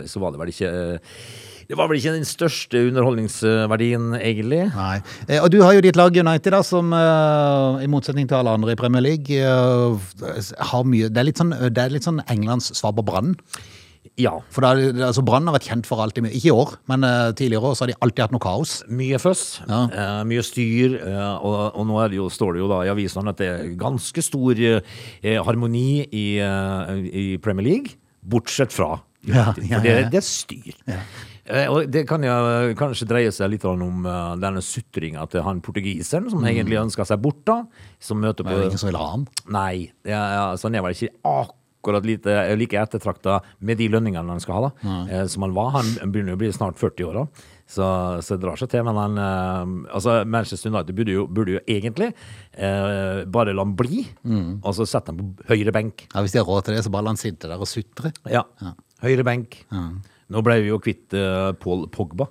eh, 0.00 0.06
så 0.06 0.20
var 0.20 0.32
det 0.32 0.40
vel 0.40 0.48
ikke 0.48 0.70
eh, 0.94 0.98
Det 1.70 1.76
var 1.78 1.86
vel 1.86 2.00
ikke 2.00 2.16
den 2.16 2.26
største 2.26 2.80
underholdningsverdien, 2.88 4.08
egentlig. 4.18 4.62
Nei. 4.74 4.96
Eh, 5.28 5.38
Og 5.38 5.50
du 5.54 5.60
har 5.62 5.76
jo 5.76 5.82
ditt 5.84 5.98
lag 5.98 6.10
United, 6.18 6.50
da, 6.50 6.62
som 6.66 6.90
eh, 6.96 7.84
i 7.84 7.90
motsetning 7.90 8.26
til 8.26 8.40
alle 8.40 8.56
andre 8.58 8.74
i 8.74 8.78
Premier 8.80 9.04
League 9.06 9.36
eh, 9.38 10.56
har 10.72 10.82
mye 10.88 11.10
Det 11.14 11.20
er 11.22 11.28
litt 11.28 11.38
sånn, 11.38 11.54
det 11.70 11.84
er 11.84 11.94
litt 11.94 12.08
sånn 12.08 12.18
Englands 12.26 12.72
svar 12.74 12.96
på 12.98 13.04
Brann. 13.06 13.36
Ja. 14.18 14.32
For 14.52 14.64
da, 14.64 14.72
altså 15.06 15.22
Brann 15.24 15.46
har 15.46 15.54
vært 15.54 15.68
kjent 15.70 15.86
for 15.88 16.02
alltid 16.02 16.24
mye. 16.26 16.32
Ikke 16.36 16.50
i 16.50 16.54
år, 16.56 16.72
men 16.90 17.04
uh, 17.06 17.30
tidligere 17.36 17.70
år 17.70 17.76
så 17.78 17.84
har 17.84 17.90
de 17.92 17.96
alltid 18.04 18.24
hatt 18.24 18.34
noe 18.34 18.42
kaos. 18.42 18.72
Mye 18.90 19.20
føss, 19.22 19.44
Ja. 19.68 19.80
uh, 19.92 20.20
mye 20.28 20.42
styr, 20.44 20.96
Uh, 21.00 21.36
og, 21.38 21.56
og 21.78 21.86
nå 21.88 22.00
er 22.02 22.10
det 22.12 22.18
jo, 22.18 22.26
står 22.32 22.56
det 22.56 22.62
jo 22.64 22.68
da 22.72 22.80
i 22.84 22.90
avisene 22.92 23.32
at 23.32 23.38
det 23.40 23.48
er 23.52 23.70
ganske 23.80 24.24
stor 24.24 24.60
harmoni 25.46 26.02
i, 26.10 26.26
i 26.40 27.26
Premier 27.44 27.68
League, 27.70 27.94
bortsett 28.26 28.74
fra 28.74 28.96
Ja, 29.28 29.52
ja, 29.52 29.52
det, 29.56 29.68
ja, 29.68 29.80
ja. 29.84 30.08
det 30.12 30.20
er 30.20 30.26
styr. 30.26 30.76
Eh, 31.50 31.66
og 31.72 31.88
det 31.90 32.04
kan 32.08 32.22
jo 32.24 32.32
kanskje 32.78 33.08
dreie 33.10 33.30
seg 33.34 33.50
litt 33.54 33.64
om 33.66 34.04
eh, 34.06 34.34
denne 34.42 34.62
sutringa 34.64 35.24
til 35.32 35.42
han 35.46 35.62
portugiseren, 35.64 36.30
som 36.32 36.44
egentlig 36.46 36.78
ønska 36.80 37.06
seg 37.08 37.22
bort, 37.24 37.42
da. 37.48 37.62
Som 38.02 38.22
møter 38.22 38.44
Det 38.46 38.50
på 38.52 38.58
er 38.58 38.68
ingen 38.68 38.82
som 38.82 38.90
vil 38.92 39.00
ha 39.00 39.08
han. 39.16 39.26
Nei, 39.50 39.74
ja, 40.06 40.22
ja, 40.36 40.44
så 40.56 40.68
han 40.70 40.78
er 40.78 40.86
vel 40.86 40.94
ikke 40.96 41.14
akkurat 41.80 42.04
lite, 42.04 42.34
like 42.60 42.76
ettertrakta 42.76 43.38
med 43.64 43.78
de 43.80 43.86
lønningene 43.88 44.34
han 44.34 44.42
skal 44.42 44.58
ha, 44.58 44.68
da, 44.68 44.98
eh, 45.10 45.24
som 45.32 45.46
han 45.46 45.54
var. 45.56 45.72
Han 45.78 46.12
begynner 46.12 46.36
å 46.36 46.40
bli 46.40 46.52
snart 46.54 46.78
40 46.80 47.08
år, 47.08 47.22
da. 47.24 47.48
Så, 47.70 47.86
så 48.26 48.34
det 48.34 48.42
drar 48.42 48.58
seg 48.58 48.70
til. 48.72 48.82
Men 48.86 48.96
han 48.98 49.18
eh, 49.22 49.74
Altså, 49.96 50.20
Manchester 50.26 50.72
United 50.72 50.94
burde 50.98 51.14
jo, 51.14 51.26
burde 51.30 51.54
jo 51.58 51.64
egentlig 51.70 52.10
eh, 52.58 53.24
bare 53.30 53.54
la 53.54 53.62
han 53.66 53.74
bli, 53.78 54.04
og 54.60 54.72
så 54.76 54.86
sette 54.90 55.14
han 55.14 55.20
på 55.22 55.50
høyre 55.52 55.74
benk. 55.74 56.06
Ja, 56.12 56.22
Hvis 56.26 56.34
de 56.34 56.42
har 56.42 56.48
råd 56.50 56.66
til 56.68 56.76
det, 56.78 56.84
så 56.86 56.92
bare 56.94 57.06
la 57.08 57.14
han 57.14 57.20
sitte 57.20 57.50
der 57.50 57.62
og 57.62 57.70
sutre. 57.70 58.12
Ja. 58.30 58.42
Høyre 59.04 59.24
benk. 59.26 59.62
Nå 60.30 60.40
ble 60.46 60.60
vi 60.62 60.68
jo 60.70 60.78
kvitt 60.78 61.14
uh, 61.18 61.50
Paul 61.58 61.88
Pogba, 61.90 62.28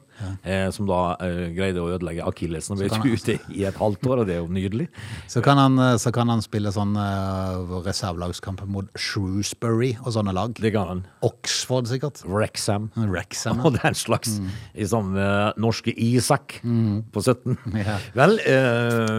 eh, 0.47 0.69
som 0.71 0.87
da 0.87 1.17
uh, 1.19 1.41
greide 1.51 1.81
å 1.83 1.89
ødelegge 1.91 2.23
akillesen 2.23 2.77
og 2.77 2.79
ble 2.85 3.11
ute 3.11 3.35
i 3.51 3.65
et 3.67 3.75
halvt 3.79 4.07
år, 4.07 4.21
og 4.21 4.29
det 4.29 4.37
er 4.37 4.39
jo 4.39 4.47
nydelig. 4.55 4.85
Så 5.33 5.43
kan 5.43 5.59
han, 5.59 5.75
eh, 5.83 5.97
så 5.99 6.13
kan 6.15 6.31
han 6.31 6.39
spille 6.43 6.71
sånn 6.71 6.95
uh, 6.95 7.75
reservelagskamp 7.83 8.63
mot 8.71 8.87
Shrewsbury 8.95 9.91
og 10.05 10.13
sånne 10.15 10.31
lag. 10.35 10.55
Det 10.55 10.71
kan 10.75 10.87
han. 10.93 11.01
Oxford, 11.27 11.89
sikkert. 11.91 12.23
Wrexham. 12.23 12.87
Wrexham. 12.95 13.59
Og 13.67 13.75
den 13.81 13.97
slags. 13.99 14.37
I 14.79 14.87
sånn 14.87 15.11
norske 15.59 15.91
Isak 15.95 16.59
på 16.63 17.23
17. 17.25 17.57
Ja. 17.79 17.95
Vel 18.15 18.33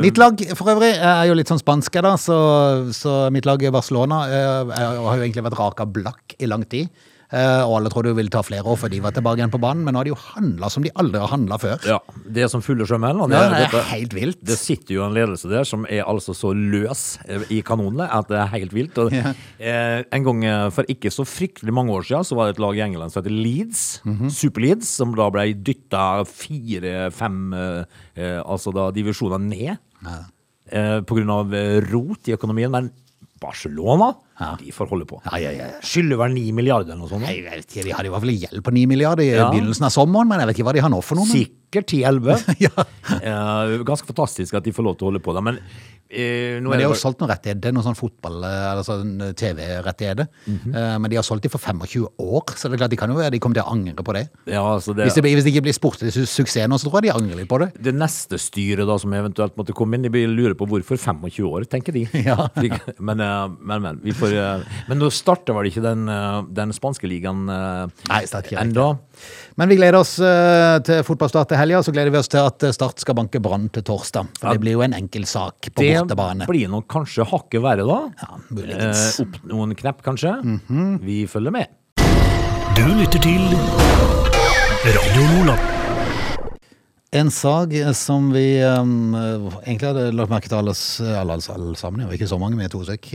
Mitt 0.03 0.19
lag 0.21 0.41
for 0.59 0.69
øvrig 0.73 0.91
er 0.97 1.23
jo 1.31 1.37
litt 1.38 1.49
sånn 1.50 1.61
spanske, 1.61 2.03
da, 2.05 2.12
så, 2.21 2.37
så 2.97 3.15
mitt 3.33 3.47
lag 3.49 3.62
er 3.65 3.73
Barcelona 3.75 4.19
er- 4.29 4.73
har 4.75 5.17
jo 5.17 5.25
egentlig 5.25 5.44
vært 5.47 5.59
raka 5.61 5.87
blakk 5.88 6.35
i 6.41 6.49
lang 6.50 6.65
tid. 6.71 6.91
Eh, 7.31 7.62
og 7.62 7.77
alle 7.79 7.91
trodde 7.93 8.11
jo 8.11 8.17
ville 8.19 8.32
ta 8.32 8.41
flere 8.43 8.67
år 8.67 8.75
før 8.81 8.91
de 8.91 8.99
var 9.05 9.12
tilbake 9.15 9.38
igjen 9.38 9.53
på 9.53 9.61
banen, 9.62 9.85
men 9.87 9.94
nå 9.94 10.00
har 10.00 10.09
de 10.09 10.11
jo 10.11 10.19
handla 10.19 10.71
som 10.75 10.82
de 10.82 10.91
aldri 10.99 11.21
har 11.23 11.31
handla 11.31 11.59
før. 11.62 11.77
Ja, 11.87 11.99
det 12.27 12.43
er 12.43 12.49
som 12.50 12.62
fulle 12.67 12.82
sjømenn. 12.91 13.21
Det, 13.31 13.38
Ja, 13.38 13.49
det 13.71 13.79
er 13.79 13.87
helt 13.93 14.15
vilt. 14.17 14.41
Det 14.43 14.56
sitter 14.59 14.94
jo 14.97 15.05
en 15.06 15.15
ledelse 15.15 15.47
der 15.50 15.62
som 15.69 15.85
er 15.87 16.03
altså 16.11 16.35
så 16.35 16.50
løs 16.56 17.05
eh, 17.29 17.44
i 17.55 17.61
kanonene 17.62 18.09
at 18.11 18.27
det 18.32 18.38
er 18.43 18.50
helt 18.56 18.75
vilt. 18.75 18.99
Og, 18.99 19.12
Ja. 19.15 19.35
eh, 19.59 20.03
en 20.11 20.25
gang 20.27 20.44
eh, 20.44 20.71
for 20.75 20.85
ikke 20.91 21.12
så 21.15 21.23
fryktelig 21.29 21.73
mange 21.73 21.94
år 21.94 22.03
siden 22.09 22.25
så 22.27 22.35
var 22.37 22.47
det 22.50 22.56
et 22.59 22.65
lag 22.67 22.75
i 22.77 22.82
England 22.88 23.12
som 23.15 23.23
heter 23.23 23.37
Leeds. 23.37 24.00
Mhm. 24.05 24.31
Super 24.31 24.61
Leeds, 24.67 24.88
som 24.88 25.15
da 25.15 25.31
ble 25.31 25.55
dytta 25.55 26.25
fire-fem 26.26 27.53
eh, 27.55 27.85
eh, 28.16 28.40
altså 28.43 28.73
da 28.75 28.90
divisjoner 28.95 29.38
ned 29.43 29.76
eh, 30.71 30.99
på 31.07 31.14
grunn 31.19 31.31
av 31.35 31.55
eh, 31.55 31.78
rot 31.90 32.28
i 32.31 32.35
økonomien. 32.37 32.71
Men 32.75 32.90
Barcelona, 33.40 34.14
Ja. 34.40 34.56
de 34.61 34.70
får 34.73 34.88
holde 34.88 35.06
på. 35.09 35.20
Ja, 35.26 35.37
ja, 35.38 35.50
ja. 35.56 35.66
Skylder 35.85 36.16
vel 36.20 36.32
9 36.37 36.52
milliarder 36.56 36.92
eller 36.92 37.02
noe 37.02 37.09
sånt? 37.09 37.26
Jeg 37.28 37.44
vet 37.44 37.66
ikke, 37.66 37.85
De 37.85 37.92
hadde 37.97 38.06
i 38.09 38.12
hvert 38.14 38.25
fall 38.25 38.37
gjeld 38.37 38.62
på 38.64 38.73
9 38.73 38.87
milliarder 38.88 39.23
i 39.25 39.30
Ja. 39.35 39.50
begynnelsen 39.50 39.85
av 39.88 39.92
sommeren, 39.92 40.28
men 40.28 40.40
jeg 40.40 40.49
vet 40.50 40.59
ikke 40.59 40.68
hva 40.70 40.73
de 40.76 40.80
har 40.87 40.90
nå 40.92 41.00
for 41.04 41.16
noe. 41.20 41.26
Men... 41.28 41.37
Sikkert 41.44 41.87
10-11. 41.92 42.56
Ja. 42.66 42.85
Eh, 43.20 43.78
ganske 43.85 44.06
fantastisk 44.09 44.54
at 44.54 44.64
de 44.64 44.73
får 44.73 44.85
lov 44.85 44.97
til 44.99 45.06
å 45.06 45.11
holde 45.12 45.20
på 45.25 45.35
det. 45.37 45.42
Men, 45.44 45.59
Men 46.11 46.73
er 46.73 46.79
de 46.79 46.85
har 46.85 46.95
jo 46.95 46.99
solgt 46.99 47.21
noen 47.23 47.31
rettigheter, 47.31 47.73
noen 47.73 47.85
sånn 47.87 47.95
fotball- 47.99 48.43
eller 48.45 48.83
sånn 48.83 49.35
TV-rettigheter. 49.38 50.26
Mhm. 50.47 50.75
Eh, 50.75 50.99
Men 50.99 51.11
de 51.11 51.17
har 51.17 51.23
solgt 51.23 51.43
dem 51.43 51.50
for 51.50 51.59
25 51.59 52.09
år, 52.19 52.43
så 52.57 52.69
det 52.69 52.75
er 52.75 52.83
klart 52.83 52.90
de 52.90 52.97
kan 52.97 53.09
jo 53.11 53.17
være 53.17 53.31
de 53.31 53.38
kommer 53.38 53.55
til 53.55 53.62
å 53.62 53.71
angre 53.73 54.02
på 54.02 54.12
det. 54.14 54.29
ja, 54.47 54.61
altså 54.62 54.95
det, 54.95 55.05
Hvis 55.07 55.14
det, 55.14 55.23
blir- 55.23 55.35
hvis 55.37 55.45
det 55.45 55.55
ikke 55.55 55.62
blir 55.62 55.76
sportlig 55.79 56.12
su- 56.12 56.26
suksess 56.26 56.67
nå, 56.69 56.75
så 56.79 56.90
tror 56.90 57.02
jeg 57.02 57.12
de 57.12 57.19
angrer 57.21 57.37
litt 57.37 57.49
på 57.49 57.59
det. 57.61 57.73
det 57.83 57.95
neste 57.95 58.38
styret 58.38 58.87
da 58.87 58.97
som 58.99 59.11
eventuelt 59.12 59.55
måtte 59.57 59.73
komme 59.73 59.95
inn, 59.95 60.02
de 60.02 60.09
blir- 60.11 60.26
lurer 60.29 60.55
på 60.55 60.67
hvorfor 60.67 60.99
25 60.99 61.45
år, 61.47 61.64
tenker 61.69 61.93
de. 61.93 62.09
Ja. 62.31 62.49
Men, 62.99 63.21
eh, 63.21 63.49
men, 63.61 63.83
men, 63.83 64.00
vi 64.02 64.12
får, 64.12 64.33
eh, 64.33 64.64
men 64.88 64.99
nå 64.99 65.11
starter 65.11 65.55
vel 65.55 65.71
ikke 65.71 65.83
den, 65.83 66.09
eh, 66.09 66.43
den 66.52 66.71
spanske 66.73 67.07
ligaen 67.09 67.49
eh, 67.49 67.87
Men 69.61 69.69
vi 69.69 69.77
gleder 69.77 69.99
oss 70.00 70.15
eh, 70.23 70.79
til 70.87 71.03
fotballstart 71.07 71.49
til 71.53 71.59
helga, 71.61 71.83
så 71.85 71.93
gleder 71.93 72.11
vi 72.15 72.21
oss 72.21 72.29
til 72.33 72.41
at 72.45 72.62
eh, 72.69 72.73
Start 72.77 73.03
skal 73.03 73.15
banke 73.19 73.41
Brann 73.43 73.69
til 73.75 73.83
torsdag. 73.87 74.29
For 74.39 74.49
Ja. 74.49 74.53
det 74.57 74.61
blir 74.65 74.73
jo 74.79 74.83
en 74.87 74.95
enkel 74.97 75.27
sak 75.27 75.71
på 75.75 75.83
Det 75.83 75.97
bortebane. 76.03 76.47
blir 76.50 76.69
nok 76.73 76.87
kanskje 76.89 77.27
hakket 77.29 77.62
verre 77.62 77.85
da. 77.89 77.99
Ja, 78.23 78.39
muligens. 78.50 79.21
Eh, 79.21 79.27
opp 79.27 79.41
noen 79.50 79.75
knepp, 79.77 80.03
kanskje. 80.07 80.37
Vi 81.03 81.27
følger 81.27 81.50
med. 81.53 81.67
Du 82.77 82.87
lytter 82.97 83.21
til 83.21 83.43
Radio 84.87 85.23
Nordland. 85.35 85.67
En 87.12 87.27
sak 87.35 87.73
som 87.99 88.29
vi 88.31 88.61
um, 88.62 89.17
egentlig 89.67 89.89
hadde 89.89 90.05
lagt 90.15 90.31
merke 90.31 90.47
til 90.47 90.61
alle, 90.61 90.75
alle, 91.19 91.35
alle, 91.35 91.55
alle 91.57 91.75
sammen, 91.77 92.05
ikke 92.15 92.29
så 92.31 92.39
mange, 92.39 92.55
med 92.55 92.71
to 92.71 92.85
stykk, 92.87 93.09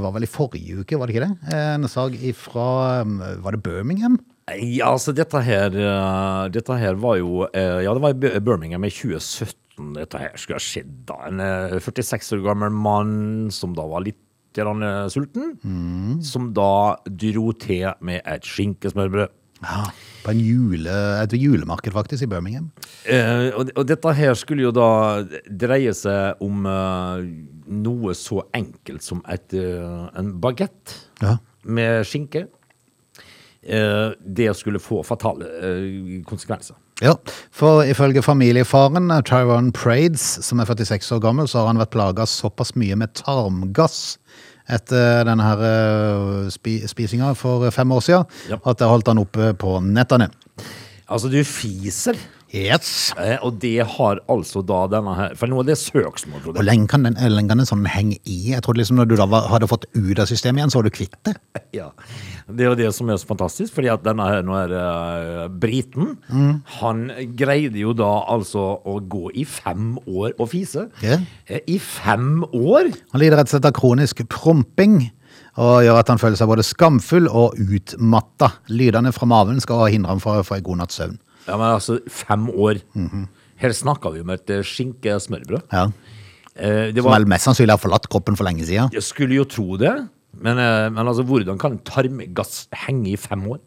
var 0.00 0.14
vel 0.14 0.24
i 0.24 0.30
forrige 0.30 0.78
uke, 0.80 0.96
var 0.96 1.10
det 1.10 1.18
ikke 1.18 1.26
det? 1.28 1.52
En 1.76 1.84
sak 1.92 2.16
ifra, 2.16 3.02
um, 3.04 3.18
var 3.44 3.52
det 3.52 3.60
Birmingham? 3.66 4.16
Ja, 4.46 4.92
altså 4.92 5.10
dette 5.16 5.40
her, 5.42 5.74
eh, 5.74 6.42
dette 6.54 6.76
her 6.78 6.94
var 7.02 7.16
jo 7.18 7.46
eh, 7.50 7.80
Ja, 7.82 7.94
det 7.96 8.02
var 8.04 8.12
i 8.14 8.38
Birmingham 8.38 8.84
i 8.86 8.92
2017 8.94 9.94
dette 9.96 10.20
her 10.22 10.36
skulle 10.38 10.56
ha 10.60 10.62
skjedd. 10.62 10.92
da. 11.08 11.16
En 11.26 11.40
eh, 11.42 11.74
46 11.82 12.30
år 12.36 12.44
gammel 12.46 12.70
mann 12.72 13.50
som 13.52 13.74
da 13.76 13.82
var 13.90 14.04
litt 14.06 14.20
eh, 14.56 15.08
sulten, 15.12 15.56
som 16.24 16.46
da 16.56 16.96
dro 17.10 17.50
til 17.60 17.90
med 18.00 18.22
et 18.24 18.46
skinkesmørbrød. 18.46 19.34
Ja, 19.66 19.82
på 20.22 20.32
jule, 20.36 20.94
et 21.24 21.32
julemarked 21.36 21.92
faktisk 21.92 22.24
i 22.24 22.28
Birmingham. 22.30 22.70
Eh, 23.08 23.50
og, 23.56 23.70
og 23.76 23.86
dette 23.88 24.12
her 24.16 24.34
skulle 24.38 24.64
jo 24.68 24.72
da 24.76 24.88
dreie 25.48 25.92
seg 25.96 26.40
om 26.44 26.64
eh, 26.70 27.26
noe 27.82 28.14
så 28.16 28.44
enkelt 28.56 29.02
som 29.04 29.22
et, 29.32 29.52
eh, 29.56 30.06
en 30.20 30.32
bagett 30.40 30.94
Ja. 31.24 31.36
med 31.64 32.04
skinke. 32.06 32.46
Eh, 33.66 34.12
det 34.22 34.52
skulle 34.56 34.78
få 34.78 35.00
fatale 35.06 35.46
eh, 35.58 36.22
konsekvenser. 36.28 36.76
Ja, 37.02 37.16
for 37.52 37.82
ifølge 37.84 38.22
familiefaren 38.22 39.10
eh, 39.10 39.22
Tyrone 39.26 39.72
Prades, 39.74 40.22
som 40.46 40.60
er 40.62 40.68
46 40.70 41.10
år 41.16 41.22
gammel, 41.24 41.48
så 41.50 41.60
har 41.64 41.72
han 41.72 41.80
vært 41.82 41.90
plaga 41.96 42.26
såpass 42.30 42.74
mye 42.78 42.96
med 42.96 43.14
tarmgass 43.18 44.18
etter 44.70 45.22
denne 45.28 45.44
her 45.46 46.48
spisinga 46.90 47.32
for 47.38 47.68
fem 47.70 47.92
år 47.94 48.00
siden, 48.02 48.24
Ja. 48.50 48.56
at 48.66 48.78
det 48.80 48.88
holdt 48.90 49.06
han 49.12 49.20
oppe 49.22 49.52
på 49.54 49.76
nettene. 49.82 50.26
Altså, 51.06 51.28
du 51.30 51.38
fiser, 51.46 52.16
Yes. 52.54 53.12
eh, 53.18 53.36
og 53.42 53.56
det 53.58 53.82
har 53.96 54.20
altså 54.30 54.60
da 54.62 54.84
denne 54.86 55.12
her 55.18 55.32
For 55.34 55.50
nå 55.50 55.58
er 55.60 55.66
det 55.72 55.74
søksmål, 55.80 56.44
Hvor 56.44 56.62
lenge 56.62 56.86
kan 56.88 57.02
den, 57.02 57.16
lenge 57.18 57.50
kan 57.50 57.58
den 57.58 57.66
sånn 57.68 57.82
henge 57.90 58.20
i? 58.22 58.52
Jeg 58.52 58.62
trodde 58.62 58.78
liksom 58.78 59.00
når 59.00 59.08
du 59.10 59.16
da 59.18 59.26
var, 59.26 59.48
hadde 59.50 59.66
fått 59.70 59.88
ut 59.96 60.20
av 60.22 60.28
systemet 60.30 60.62
igjen, 60.62 60.70
så 60.70 60.78
var 60.78 60.86
du 60.86 60.94
kvitt 60.94 61.16
det. 61.26 61.34
Ja. 61.76 61.90
Det 62.46 62.62
er 62.62 62.70
jo 62.70 62.78
det 62.78 62.92
som 62.94 63.10
er 63.10 63.18
så 63.20 63.26
fantastisk, 63.28 63.74
fordi 63.74 63.90
at 63.92 64.04
denne 64.06 64.24
her, 64.30 64.44
nå 64.46 64.54
er 64.56 64.72
uh, 64.72 65.48
briten, 65.50 66.14
han 66.78 67.02
greide 67.36 67.76
jo 67.82 67.90
da 67.98 68.12
altså 68.32 68.62
å 68.86 68.94
gå 69.02 69.32
i 69.34 69.44
fem 69.44 69.96
år 70.06 70.36
og 70.38 70.48
fise. 70.54 70.86
Yeah. 71.02 71.26
Eh, 71.50 71.60
I 71.74 71.80
fem 71.82 72.46
år? 72.46 72.92
Han 73.12 73.20
lider 73.20 73.40
rett 73.42 73.50
og 73.50 73.56
slett 73.56 73.68
av 73.68 73.74
kronisk 73.76 74.22
promping, 74.32 75.10
og 75.58 75.82
gjør 75.84 75.98
at 76.00 76.14
han 76.14 76.22
føler 76.22 76.38
seg 76.38 76.48
både 76.48 76.64
skamfull 76.64 77.28
og 77.28 77.58
utmatta. 77.60 78.52
Lydene 78.72 79.12
fra 79.16 79.28
maven 79.28 79.60
skal 79.60 79.88
hindre 79.92 80.14
ham 80.14 80.22
fra 80.22 80.38
å 80.40 80.46
få 80.46 80.60
en 80.60 80.66
god 80.70 80.84
natts 80.84 81.02
søvn. 81.02 81.18
Ja, 81.46 81.56
men 81.56 81.66
altså, 81.70 82.00
fem 82.10 82.48
år. 82.50 82.82
Her 83.56 83.72
snakka 83.72 84.12
vi 84.12 84.20
om 84.20 84.30
et 84.34 84.50
eh, 84.52 84.64
skinkesmørbrød. 84.66 85.62
Ja. 85.72 85.86
Eh, 86.56 86.92
var, 86.92 87.02
Som 87.02 87.12
vel 87.14 87.26
mest 87.30 87.46
sannsynlig 87.48 87.72
har 87.76 87.80
forlatt 87.80 88.08
kroppen 88.12 88.36
for 88.36 88.44
lenge 88.48 88.64
siden. 88.68 88.92
jeg 88.92 89.04
skulle 89.04 89.36
jo 89.36 89.44
tro 89.44 89.76
det, 89.80 89.94
men, 90.36 90.58
eh, 90.60 90.88
men 90.92 91.06
altså, 91.06 91.24
hvordan 91.24 91.58
kan 91.60 91.78
tarmgass 91.84 92.66
henge 92.86 93.12
i 93.14 93.16
fem 93.16 93.46
år? 93.48 93.60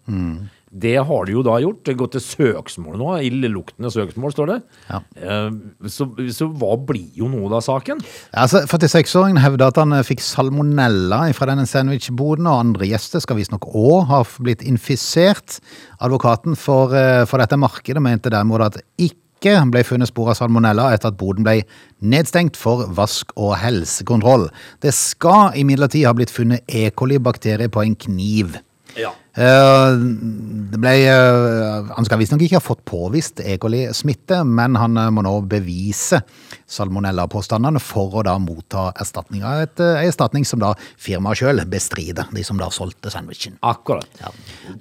Det 0.69 0.97
har 1.01 1.25
de 1.25 1.33
jo 1.33 1.41
da 1.45 1.55
gjort. 1.63 1.81
Det 1.87 1.95
går 1.97 2.11
til 2.13 2.21
søksmål 2.21 2.97
nå. 3.01 3.09
Illeluktende 3.25 3.89
søksmål, 3.93 4.33
står 4.35 4.51
det. 4.51 4.57
Ja. 4.89 4.99
Eh, 5.17 5.47
så, 5.89 6.05
så 6.35 6.49
hva 6.61 6.75
blir 6.77 7.09
jo 7.17 7.29
nå 7.31 7.49
da 7.49 7.61
saken? 7.63 8.03
Altså, 8.37 8.61
46-åringen 8.69 9.41
hevder 9.41 9.71
at 9.71 9.79
han 9.81 9.97
eh, 9.97 10.05
fikk 10.05 10.21
salmonella 10.23 11.23
fra 11.37 11.49
denne 11.49 11.65
sandwichboden, 11.69 12.49
og 12.49 12.67
andre 12.67 12.91
gjester 12.91 13.23
skal 13.25 13.39
visstnok 13.39 13.65
òg 13.73 14.05
ha 14.11 14.21
blitt 14.37 14.61
infisert. 14.67 15.57
Advokaten 16.05 16.59
for, 16.59 16.93
eh, 16.93 17.25
for 17.29 17.41
dette 17.41 17.57
markedet 17.57 18.05
mente 18.05 18.29
derimot 18.29 18.67
at 18.69 18.81
ikke 19.01 19.57
ble 19.71 19.81
funnet 19.87 20.11
spor 20.11 20.33
av 20.33 20.37
salmonella 20.37 20.89
etter 20.93 21.09
at 21.09 21.17
boden 21.17 21.45
ble 21.47 21.61
nedstengt 22.03 22.59
for 22.59 22.85
vask 22.93 23.31
og 23.39 23.55
helsekontroll. 23.57 24.49
Det 24.83 24.93
skal 24.93 25.55
imidlertid 25.57 26.05
ha 26.05 26.13
blitt 26.13 26.33
funnet 26.33 26.67
E. 26.67 26.89
coli-bakterier 26.91 27.71
på 27.71 27.87
en 27.87 27.95
kniv. 27.95 28.59
Ja. 28.97 29.11
Eh, 29.37 29.97
Det 30.69 30.79
ble, 30.81 30.93
eh, 31.09 31.89
han 31.95 32.05
skal 32.05 32.19
visstnok 32.21 32.41
ikke 32.45 32.59
ha 32.59 32.63
fått 32.63 32.83
påvist 32.85 33.39
E. 33.41 33.57
coli-smitte, 33.61 34.43
men 34.45 34.75
han 34.79 34.97
eh, 34.97 35.09
må 35.13 35.23
nå 35.25 35.35
bevise 35.49 36.21
salmonella-påstandene 36.69 37.81
for 37.83 38.19
å 38.19 38.23
da 38.25 38.37
motta 38.41 38.89
erstatning 39.01 39.43
av 39.43 39.65
et, 39.65 39.83
eh, 39.83 39.99
en 40.03 40.11
erstatning 40.11 40.47
som 40.47 40.61
da 40.63 40.73
firmaet 40.97 41.41
sjøl 41.41 41.63
bestrider, 41.69 42.29
de 42.35 42.45
som 42.45 42.57
da 42.61 42.69
solgte 42.73 43.11
sandwichen. 43.13 43.57
Akkurat. 43.65 44.07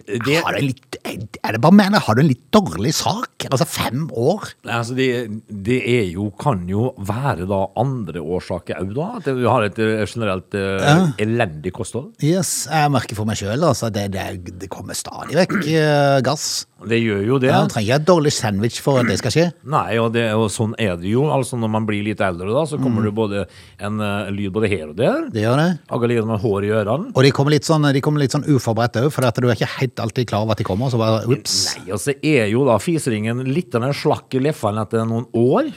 Det, 0.06 0.22
du 0.24 0.32
en 0.38 0.62
litt, 0.62 1.00
er 1.04 1.52
det 1.52 1.62
bare 1.64 1.74
mener, 1.74 2.00
har 2.04 2.14
du 2.14 2.22
en 2.22 2.30
litt 2.30 2.46
dårlig 2.54 2.94
sak? 2.94 3.48
Altså 3.50 3.66
fem 3.68 4.08
år? 4.14 4.52
altså 4.68 4.94
det, 4.94 5.08
det 5.48 5.80
er 5.88 6.06
jo, 6.12 6.30
kan 6.38 6.64
jo 6.68 6.92
være 6.98 7.48
da 7.48 7.64
andre 7.80 8.22
årsaker 8.22 8.80
òg, 8.82 8.94
da. 8.96 9.08
At 9.18 9.30
du 9.34 9.44
har 9.48 9.66
et 9.66 9.78
generelt 9.78 10.28
generelt 10.28 10.54
ja. 10.54 11.12
elendig 11.18 11.72
kosthold. 11.72 12.12
Yes, 12.24 12.66
jeg 12.70 12.90
merker 12.92 13.18
for 13.18 13.28
meg 13.28 13.38
sjøl, 13.40 13.62
altså. 13.64 13.90
Det, 13.92 14.08
det, 14.14 14.26
det 14.60 14.68
kommer 14.72 14.96
stadig 14.98 15.36
vekk 15.38 15.56
uh, 15.58 16.18
gass. 16.24 16.66
Det 16.88 16.98
gjør 17.00 17.22
jo 17.26 17.38
det. 17.42 17.50
Ja, 17.50 17.64
trenger 17.66 17.88
ikke 17.88 17.98
et 17.98 18.08
dårlig 18.08 18.32
sandwich 18.34 18.78
for 18.82 19.00
at 19.00 19.08
det 19.10 19.18
skal 19.18 19.34
skje. 19.34 19.46
Nei, 19.66 19.98
og, 19.98 20.12
det, 20.14 20.28
og 20.38 20.46
sånn 20.52 20.76
er 20.78 20.94
det 21.00 21.10
jo. 21.10 21.26
Altså 21.34 21.58
Når 21.58 21.72
man 21.74 21.77
blir 21.86 22.02
litt 22.06 22.20
eldre, 22.24 22.48
da, 22.54 22.64
så 22.66 22.78
kommer 22.80 23.04
det 23.06 23.12
både 23.14 23.44
en 23.84 24.00
eh, 24.00 24.30
lyd 24.34 24.52
både 24.54 24.70
her 24.72 24.86
og 24.90 24.96
der. 24.98 25.28
Det 25.34 25.42
gjør 25.44 25.60
det. 25.60 25.68
Akkurat 25.90 26.26
med 26.32 26.40
hår 26.42 26.66
i 26.66 26.72
ørene. 26.80 27.12
Og 27.14 27.22
de 27.26 27.30
kommer 27.34 27.54
litt 27.54 27.68
sånn, 27.68 27.86
de 27.94 28.00
kommer 28.04 28.22
litt 28.24 28.34
sånn 28.34 28.46
uforberedt 28.48 28.98
òg, 29.02 29.10
for 29.14 29.26
at 29.28 29.38
du 29.38 29.46
er 29.48 29.54
ikke 29.56 29.70
helt 29.78 30.02
alltid 30.02 30.28
klar 30.30 30.42
over 30.46 30.56
at 30.56 30.62
de 30.62 30.66
kommer. 30.68 30.90
Så 30.92 30.98
bare 31.00 31.22
ups. 31.28 31.56
Nei, 31.78 31.92
og 31.94 32.00
så 32.02 32.14
er 32.22 32.48
jo 32.52 32.64
da 32.68 32.78
fiseringen 32.82 33.44
litt 33.46 33.74
av 33.78 33.84
en 33.86 33.94
slakk 33.96 34.34
i 34.38 34.42
leffene 34.48 34.82
etter 34.86 35.04
noen 35.08 35.26
år. 35.36 35.70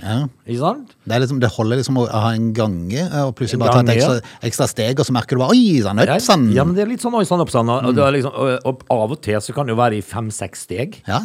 Ikke 0.47 0.59
sant? 0.61 0.95
Det, 1.03 1.15
er 1.17 1.23
liksom, 1.25 1.39
det 1.43 1.51
holder 1.53 1.81
liksom 1.81 1.99
å 2.01 2.07
ha 2.09 2.33
en 2.37 2.51
gange, 2.55 3.05
og 3.25 3.33
plutselig 3.37 3.61
bare 3.61 3.77
ta 3.79 3.83
et 3.85 3.95
ekstra, 3.97 4.35
ekstra 4.51 4.67
steg, 4.71 4.99
og 5.01 5.07
så 5.07 5.15
merker 5.15 5.37
du 5.37 5.43
bare 5.43 5.55
Oi 5.55 5.81
sann, 5.83 5.99
Ja, 6.01 6.15
øpsann! 6.17 6.47
ja, 6.55 6.63
men 6.67 6.75
det 6.77 6.85
er 6.85 6.89
litt 6.91 7.03
sånn 7.03 7.15
oi 7.17 7.23
sann, 7.27 7.41
oppsann. 7.43 7.69
Og, 7.71 7.91
det 7.97 8.03
er 8.05 8.15
liksom, 8.17 8.33
og, 8.35 8.69
og 8.71 8.95
av 8.95 9.15
og 9.17 9.21
til 9.25 9.39
så 9.43 9.55
kan 9.55 9.67
det 9.67 9.75
jo 9.75 9.79
være 9.81 9.99
i 9.99 10.03
fem-seks 10.05 10.65
steg. 10.67 10.99
Ja, 11.09 11.19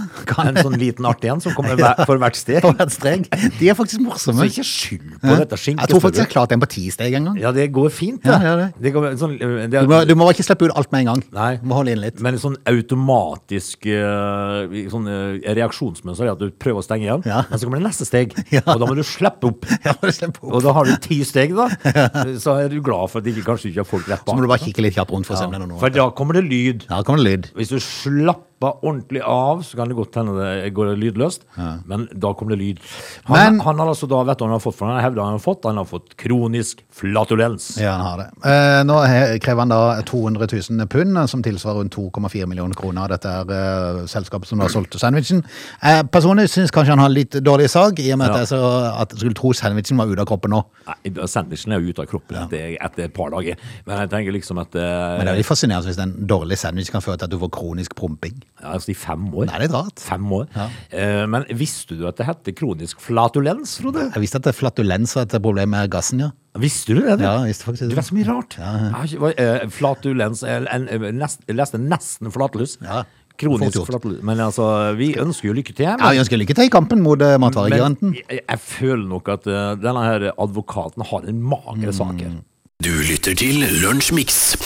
En 0.47 0.59
sånn 0.63 0.77
liten 0.81 1.07
artig 1.09 1.31
en 1.33 1.41
som 1.43 1.55
kommer 1.57 1.77
hver, 1.81 2.03
for 2.09 2.21
hvert 2.23 2.37
steg. 2.39 2.61
For 2.65 2.77
hvert 2.79 2.93
steg. 2.95 3.27
De 3.61 3.71
er 3.71 3.77
faktisk 3.79 4.03
morsomme. 4.05 4.45
Så 4.47 4.47
morsomme. 4.47 4.66
Ikke 4.67 4.73
skyld 4.73 5.15
på 5.23 5.37
dette 5.41 5.59
Jeg 5.67 5.91
tror 5.91 6.03
faktisk 6.03 6.23
jeg 6.25 6.33
klarte 6.33 6.35
klart 6.35 6.53
en 6.53 7.17
en 7.17 7.25
gang. 7.31 7.39
Ja, 7.41 7.53
det 7.53 7.67
går 7.73 7.91
fint, 7.91 8.25
Ja, 8.25 8.39
det. 8.39 8.47
ja, 8.47 8.69
det. 8.81 8.93
går, 8.93 9.17
sånn, 9.21 9.37
det 9.39 9.71
Du 9.71 9.87
må, 9.91 10.05
du 10.07 10.15
må 10.15 10.27
bare 10.27 10.35
ikke 10.37 10.47
slippe 10.47 10.67
ut 10.69 10.75
alt 10.77 10.91
med 10.93 11.01
en 11.01 11.07
gang. 11.15 11.23
Nei. 11.33 11.57
Du 11.63 11.67
må 11.71 11.75
holde 11.79 11.93
inn 11.95 12.01
litt. 12.03 12.21
Men 12.21 12.39
sånn 12.39 12.57
automatisk 12.67 13.87
eh, 13.87 14.89
sånn, 14.93 15.07
eh, 15.11 15.55
reaksjonsmønster 15.59 16.27
er 16.27 16.33
at 16.35 16.43
du 16.43 16.51
prøver 16.51 16.83
å 16.83 16.87
stenge 16.87 17.07
igjen, 17.09 17.25
Ja. 17.27 17.45
men 17.49 17.59
så 17.59 17.67
kommer 17.69 17.81
det 17.81 17.87
neste 17.89 18.07
steg, 18.09 18.35
Ja. 18.53 18.63
og 18.67 18.81
da 18.81 18.87
må 18.87 18.95
du 18.97 19.03
slippe 19.03 19.51
opp. 19.51 19.65
Ja, 19.87 19.93
bare 20.01 20.13
opp. 20.43 20.55
Og 20.57 20.63
da 20.65 20.73
har 20.73 20.85
du 20.85 20.97
ti 21.03 21.23
steg, 21.25 21.55
da. 21.55 21.69
Så 22.43 22.57
er 22.59 22.69
du 22.73 22.81
glad 22.83 23.11
for 23.11 23.21
at 23.21 23.27
ikke, 23.31 23.45
kanskje 23.47 23.71
ikke 23.71 23.83
har 23.85 23.89
folk 23.89 24.09
rett 24.09 24.25
bak. 24.25 24.33
Så 24.35 24.37
må 24.39 24.43
du 24.43 24.51
bare 24.51 24.65
kikke 24.65 24.83
litt 24.83 24.97
kjapt 24.97 25.13
rundt 25.15 25.27
for 25.29 25.37
å 25.37 25.39
se 25.39 25.47
om 25.47 25.53
det 25.55 25.61
er 25.61 25.67
noe. 25.67 25.79
For 25.79 25.91
da 25.95 26.09
kommer 26.17 26.39
det 26.41 26.45
lyd. 26.49 26.87
Ja, 26.91 27.03
kommer 27.07 27.23
det 27.23 27.27
lyd. 27.31 27.51
Hvis 27.55 27.71
du 27.71 27.79
slapper 28.57 28.87
ordentlig 28.89 29.21
av, 29.23 29.63
så 29.63 29.77
kan 29.77 29.89
det 29.89 29.95
godt 29.97 30.15
hende 30.17 30.35
det 30.41 30.71
går 30.75 30.95
lydløst, 30.97 31.43
men 31.87 32.07
da 32.15 32.33
kommer 32.35 32.57
det 32.57 32.59
lyd. 32.61 32.79
Han, 33.27 33.37
Men- 33.57 33.61
han 33.61 33.79
har 33.79 33.87
altså 33.89 34.09
da, 34.09 34.23
vet 34.25 34.39
du 34.39 34.45
han 34.45 34.53
har 34.53 34.61
fått 34.61 34.75
for 34.77 34.87
han 34.89 35.03
hevder 35.03 35.23
han 35.23 35.33
har 35.33 35.39
fått? 35.39 35.65
Han 35.65 35.77
har 35.77 35.85
fått 35.85 36.17
kronisk 36.17 36.83
flatulens. 36.91 37.79
Ja, 37.81 37.93
han 37.93 38.07
har 38.07 38.17
det. 38.19 38.29
Eh, 38.45 38.83
nå 38.85 38.97
krever 39.41 39.59
han 39.61 39.69
da 39.69 40.03
200 40.03 40.47
000 40.71 40.87
pund, 40.89 41.19
eh, 41.19 41.27
som 41.27 41.43
tilsvarer 41.43 41.81
rundt 41.83 41.95
2,4 41.95 42.47
millioner 42.47 42.75
kroner 42.75 43.03
av 43.03 43.09
dette 43.09 43.29
eh, 43.29 44.07
selskapet 44.07 44.47
som 44.49 44.59
da 44.59 44.69
solgte 44.69 44.99
sandwichen. 44.99 45.45
Eh, 45.83 46.03
personlig 46.05 46.49
syns 46.51 46.71
kanskje 46.73 46.91
han 46.97 46.99
har 47.05 47.09
litt 47.13 47.33
dårlig 47.45 47.69
sag, 47.71 47.99
i 48.01 48.11
og 48.13 48.19
med 48.19 48.29
Ja. 48.29 48.33
at 48.35 48.39
jeg 48.49 48.59
så 48.59 49.01
at 49.03 49.11
jeg 49.13 49.19
skulle 49.21 49.35
tro 49.35 49.53
sandwichen 49.53 49.97
var 49.99 50.07
ute 50.07 50.21
av 50.21 50.27
kroppen 50.27 50.51
nå. 50.51 50.65
Nei, 50.87 51.27
Sandwichen 51.27 51.73
er 51.73 51.81
jo 51.81 51.91
ute 51.93 52.03
av 52.03 52.07
kroppen 52.07 52.37
etter, 52.45 52.77
etter 52.81 53.05
et 53.05 53.13
par 53.15 53.31
dager, 53.31 53.57
men 53.87 53.99
jeg 53.99 54.11
tenker 54.11 54.33
liksom 54.33 54.59
at 54.61 54.75
eh, 54.75 54.81
Men 55.19 55.27
det 55.27 55.33
er 55.35 55.37
litt 55.43 55.47
fascinerende 55.47 55.87
hvis 55.87 55.99
en 56.03 56.27
dårlig 56.27 56.57
sandwich 56.59 56.91
kan 56.91 57.01
føre 57.03 57.19
til 57.19 57.25
at 57.27 57.31
du 57.31 57.39
får 57.39 57.51
kronisk 57.51 57.95
promping. 57.97 58.43
Ja, 58.63 58.73
altså 58.73 58.91
i 58.93 58.95
fem 58.97 59.27
år. 59.35 59.47
Det 59.51 59.55
er 59.59 59.63
litt 59.67 59.75
rart. 59.77 60.01
Fem 60.01 60.31
år. 60.33 60.47
Ja. 60.57 60.67
Eh, 60.91 61.27
men 61.29 61.45
visste 61.59 61.97
du 61.99 62.07
at 62.09 62.17
det 62.21 62.27
heter 62.29 62.55
kronisk 62.57 63.01
flatulens, 63.05 63.77
Frode? 63.83 64.07
Jeg 64.15 64.23
visste 64.25 64.41
at 64.41 64.47
det 64.49 64.55
er 64.55 64.59
flatulens 64.61 65.17
og 65.17 65.27
et 65.27 65.37
problem 65.43 65.75
med 65.77 65.91
gassen, 65.93 66.25
ja. 66.25 66.31
Visste 66.57 66.95
du 66.97 67.03
det? 67.05 67.19
du? 67.21 67.25
Ja, 67.27 67.35
jeg 67.45 67.53
visste 67.53 67.67
faktisk 67.69 67.85
Du 67.85 67.89
det. 67.93 67.99
vet 68.01 68.09
så 68.09 68.17
mye 68.17 68.29
rart. 68.31 68.57
Ja, 68.57 68.73
ja. 68.81 69.05
ikke- 69.05 69.35
eh, 69.37 69.69
Flatulens 69.69 70.41
jeg, 70.47 70.65
jeg, 70.65 71.13
nest, 71.15 71.45
leste 71.53 71.79
nesten 71.83 72.33
flatlus. 72.33 72.79
Ja, 72.81 73.03
Kronisk 73.37 73.83
flatlus. 73.85 74.23
Men 74.25 74.39
altså, 74.41 74.95
vi 74.97 75.11
ønsker 75.21 75.51
jo 75.51 75.53
lykke 75.59 75.75
til. 75.77 75.85
Ja, 75.85 75.97
vi 76.15 76.23
ønsker 76.23 76.39
lykke 76.41 76.55
til 76.57 76.71
i 76.71 76.73
kampen 76.73 77.03
mot 77.05 77.21
eh, 77.21 77.37
matvaregiganten. 77.37 78.15
jeg, 78.17 78.41
jeg 78.49 78.61
føler 78.65 79.05
nok 79.11 79.29
at 79.29 79.45
uh, 79.47 79.75
denne 79.77 80.05
her 80.09 80.31
advokaten 80.41 81.05
har 81.05 81.29
en 81.29 81.43
mager 81.45 81.93
sak 81.93 82.17
her. 82.25 82.39
Du 82.81 82.89
lytter 83.05 83.37
til 83.37 83.61
Lunsjmix. 83.83 84.57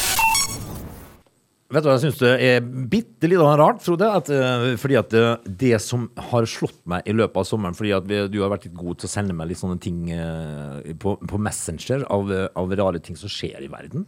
Vet 1.71 1.85
du 1.85 1.91
hva 1.91 1.97
jeg 1.97 2.09
syns 2.09 2.21
det 2.21 2.33
er 2.43 2.65
bitte 2.65 3.31
litt 3.31 3.41
rart, 3.41 3.83
Frode? 3.85 4.09
At, 4.11 4.31
uh, 4.33 4.73
fordi 4.81 4.99
at 4.99 5.13
det, 5.13 5.25
det 5.61 5.77
som 5.83 6.09
har 6.31 6.49
slått 6.51 6.81
meg 6.91 7.07
i 7.07 7.15
løpet 7.15 7.39
av 7.43 7.47
sommeren 7.47 7.77
Fordi 7.79 7.93
at 7.95 8.09
vi, 8.11 8.19
du 8.33 8.41
har 8.43 8.51
vært 8.53 8.67
litt 8.67 8.77
god 8.79 9.01
til 9.01 9.09
å 9.09 9.13
sende 9.13 9.37
meg 9.37 9.51
litt 9.51 9.61
sånne 9.61 9.79
ting 9.83 10.03
uh, 10.11 10.81
på, 11.01 11.15
på 11.31 11.41
Messenger 11.41 12.05
av, 12.11 12.31
eh, 12.33 12.47
av 12.59 12.73
rare 12.79 13.01
ting 13.03 13.17
som 13.19 13.31
skjer 13.31 13.63
i 13.65 13.69
verden. 13.71 14.05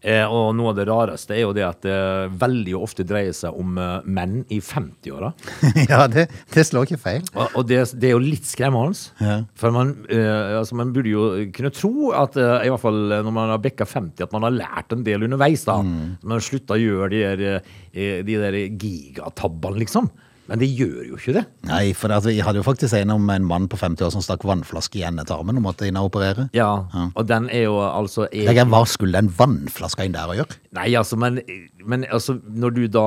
Eh, 0.00 0.24
og 0.24 0.54
noe 0.56 0.72
av 0.72 0.78
det 0.78 0.86
rareste 0.88 1.36
er 1.36 1.44
jo 1.44 1.52
det 1.56 1.64
at 1.66 1.82
det 1.84 1.98
veldig 2.40 2.76
ofte 2.78 3.06
dreier 3.06 3.34
seg 3.36 3.56
om 3.58 3.78
eh, 3.80 4.06
menn 4.06 4.40
i 4.52 4.60
50-åra. 4.64 5.32
ja, 5.92 6.04
det, 6.10 6.26
det 6.54 6.66
slår 6.66 6.88
ikke 6.88 7.02
feil. 7.04 7.22
Og, 7.34 7.58
og 7.60 7.68
det, 7.70 7.80
det 8.00 8.10
er 8.10 8.16
jo 8.16 8.22
litt 8.22 8.48
skremmende. 8.48 8.96
Ja. 9.22 9.36
For 9.58 9.74
man, 9.74 9.94
eh, 10.12 10.56
altså 10.58 10.78
man 10.78 10.92
burde 10.94 11.12
jo 11.12 11.28
kunne 11.54 11.72
tro 11.74 12.10
at 12.16 12.38
eh, 12.40 12.66
i 12.66 12.72
hvert 12.72 12.82
fall 12.82 13.00
når 13.14 13.32
man 13.34 13.52
har 13.54 13.62
bikka 13.62 13.86
50, 13.88 14.26
at 14.26 14.34
man 14.34 14.48
har 14.48 14.56
lært 14.56 14.94
en 14.94 15.04
del 15.06 15.28
underveis. 15.28 15.66
da. 15.68 15.78
Mm. 15.84 16.16
Man 16.22 16.36
har 16.36 16.44
slutta 16.44 16.76
å 16.76 16.80
gjøre 16.80 16.93
de 17.12 17.24
der, 17.24 17.64
eh, 17.92 18.22
de 18.26 18.38
der 18.42 18.60
gigatabbene, 18.80 19.82
liksom. 19.84 20.10
Men 20.44 20.60
det 20.60 20.68
gjør 20.76 21.06
jo 21.08 21.16
ikke 21.16 21.32
det. 21.38 21.44
Nei, 21.70 21.84
for 21.96 22.12
jeg 22.12 22.44
hadde 22.44 22.60
jo 22.60 22.64
faktisk 22.66 22.92
en 22.98 23.14
om 23.14 23.30
en 23.32 23.46
mann 23.48 23.68
på 23.72 23.78
50 23.80 24.04
år 24.04 24.10
som 24.12 24.24
stakk 24.24 24.42
vannflaske 24.44 25.00
i 25.00 25.04
endetarmen 25.08 25.56
og 25.56 25.64
måtte 25.64 25.88
inn 25.88 25.96
og 25.96 26.10
operere. 26.10 26.50
Ja, 26.56 26.84
Og 27.14 27.24
den 27.30 27.48
er 27.48 27.64
jo 27.64 27.78
altså 27.80 28.26
er, 28.28 28.52
hva 28.68 28.82
skulle 28.88 29.16
den 29.16 29.32
vannflaska 29.32 30.04
inn 30.04 30.12
der 30.16 30.28
å 30.28 30.36
gjøre? 30.36 30.58
Nei, 30.76 30.90
altså, 31.00 31.16
men, 31.16 31.40
men 31.84 32.04
altså, 32.12 32.36
når 32.44 32.76
du 32.76 32.82
da 32.92 33.06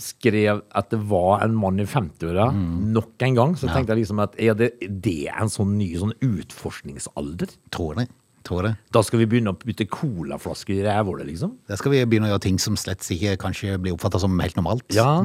skrev 0.00 0.64
at 0.74 0.88
det 0.90 0.98
var 1.06 1.44
en 1.44 1.52
mann 1.54 1.78
i 1.78 1.84
50-åra 1.86 2.48
nok 2.96 3.22
en 3.28 3.36
gang, 3.36 3.52
så 3.60 3.68
tenkte 3.68 3.94
jeg 3.94 4.00
liksom 4.06 4.24
at 4.24 4.34
er 4.42 4.56
det, 4.58 4.72
det 5.04 5.28
er 5.28 5.44
en 5.44 5.52
sånn 5.52 5.76
ny 5.78 5.92
sånn 6.00 6.16
utforskningsalder? 6.24 7.52
Tror 7.74 8.00
det. 8.00 8.08
Tror 8.44 8.66
det. 8.66 8.74
Da 8.92 9.00
skal 9.04 9.22
vi 9.22 9.26
begynne 9.30 9.54
å 9.54 9.56
bytte 9.56 9.86
colaflasker 9.88 10.76
i 10.76 10.84
rævhullet, 10.84 11.24
liksom? 11.30 11.54
Da 11.70 11.78
skal 11.80 11.94
vi 11.94 12.02
begynne 12.04 12.28
å 12.28 12.34
gjøre 12.34 12.44
ting 12.44 12.58
som 12.60 12.76
slett 12.76 13.04
ikke 13.14 13.38
kanskje 13.40 13.78
blir 13.80 13.94
oppfatta 13.96 14.20
som 14.20 14.36
helt 14.42 14.58
normalt. 14.58 14.84
Ja, 14.92 15.22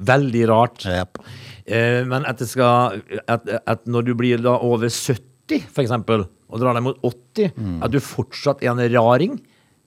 veldig 0.00 0.46
rart. 0.48 0.86
Yep. 0.88 1.20
Eh, 1.66 2.00
men 2.08 2.24
at 2.28 2.40
det 2.40 2.48
skal 2.48 3.02
at, 3.28 3.44
at 3.68 3.84
når 3.84 4.08
du 4.08 4.14
blir 4.16 4.40
da 4.40 4.56
over 4.64 4.88
70, 4.88 5.68
for 5.68 5.84
eksempel, 5.84 6.24
og 6.48 6.60
drar 6.62 6.76
deg 6.78 6.86
mot 6.86 7.04
80, 7.04 7.52
at 7.84 7.92
du 7.92 8.00
fortsatt 8.00 8.64
er 8.64 8.72
en 8.72 8.84
raring, 8.96 9.36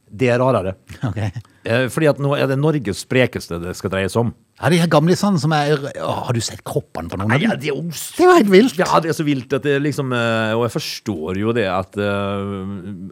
det 0.05 0.29
er 0.33 0.41
rarere. 0.41 0.77
Okay. 1.09 1.31
Eh, 1.65 1.87
fordi 1.89 2.11
at 2.11 2.19
nå 2.21 2.35
er 2.37 2.45
det 2.49 2.59
Norges 2.61 3.01
sprekeste 3.01 3.57
det 3.63 3.73
skal 3.77 3.89
dreies 3.95 4.13
om. 4.21 4.29
Ja, 4.55 4.69
de 4.71 4.77
her 4.79 4.87
gamlisene 4.87 5.39
som 5.41 5.51
er 5.51 5.73
Å, 5.99 6.11
Har 6.29 6.35
du 6.35 6.39
sett 6.43 6.61
kroppene 6.63 7.11
på 7.11 7.17
noen 7.19 7.33
av 7.33 7.35
av 7.35 7.43
ja, 7.43 7.51
dem? 7.51 7.59
det 7.59 7.67
er 7.67 7.73
jo 7.73 7.81
Det 7.91 8.23
er 8.23 8.29
jo 8.29 8.35
helt 8.37 8.51
vilt. 8.53 8.77
Ja, 8.79 9.01
det 9.03 9.11
er 9.11 9.17
så 9.17 9.25
vilt 9.27 9.55
at 9.57 9.65
det 9.67 9.73
liksom 9.83 10.13
eh, 10.15 10.53
Og 10.55 10.63
jeg 10.63 10.73
forstår 10.77 11.39
jo 11.41 11.55
det 11.57 11.65
at, 11.67 11.97
eh, 11.99 12.53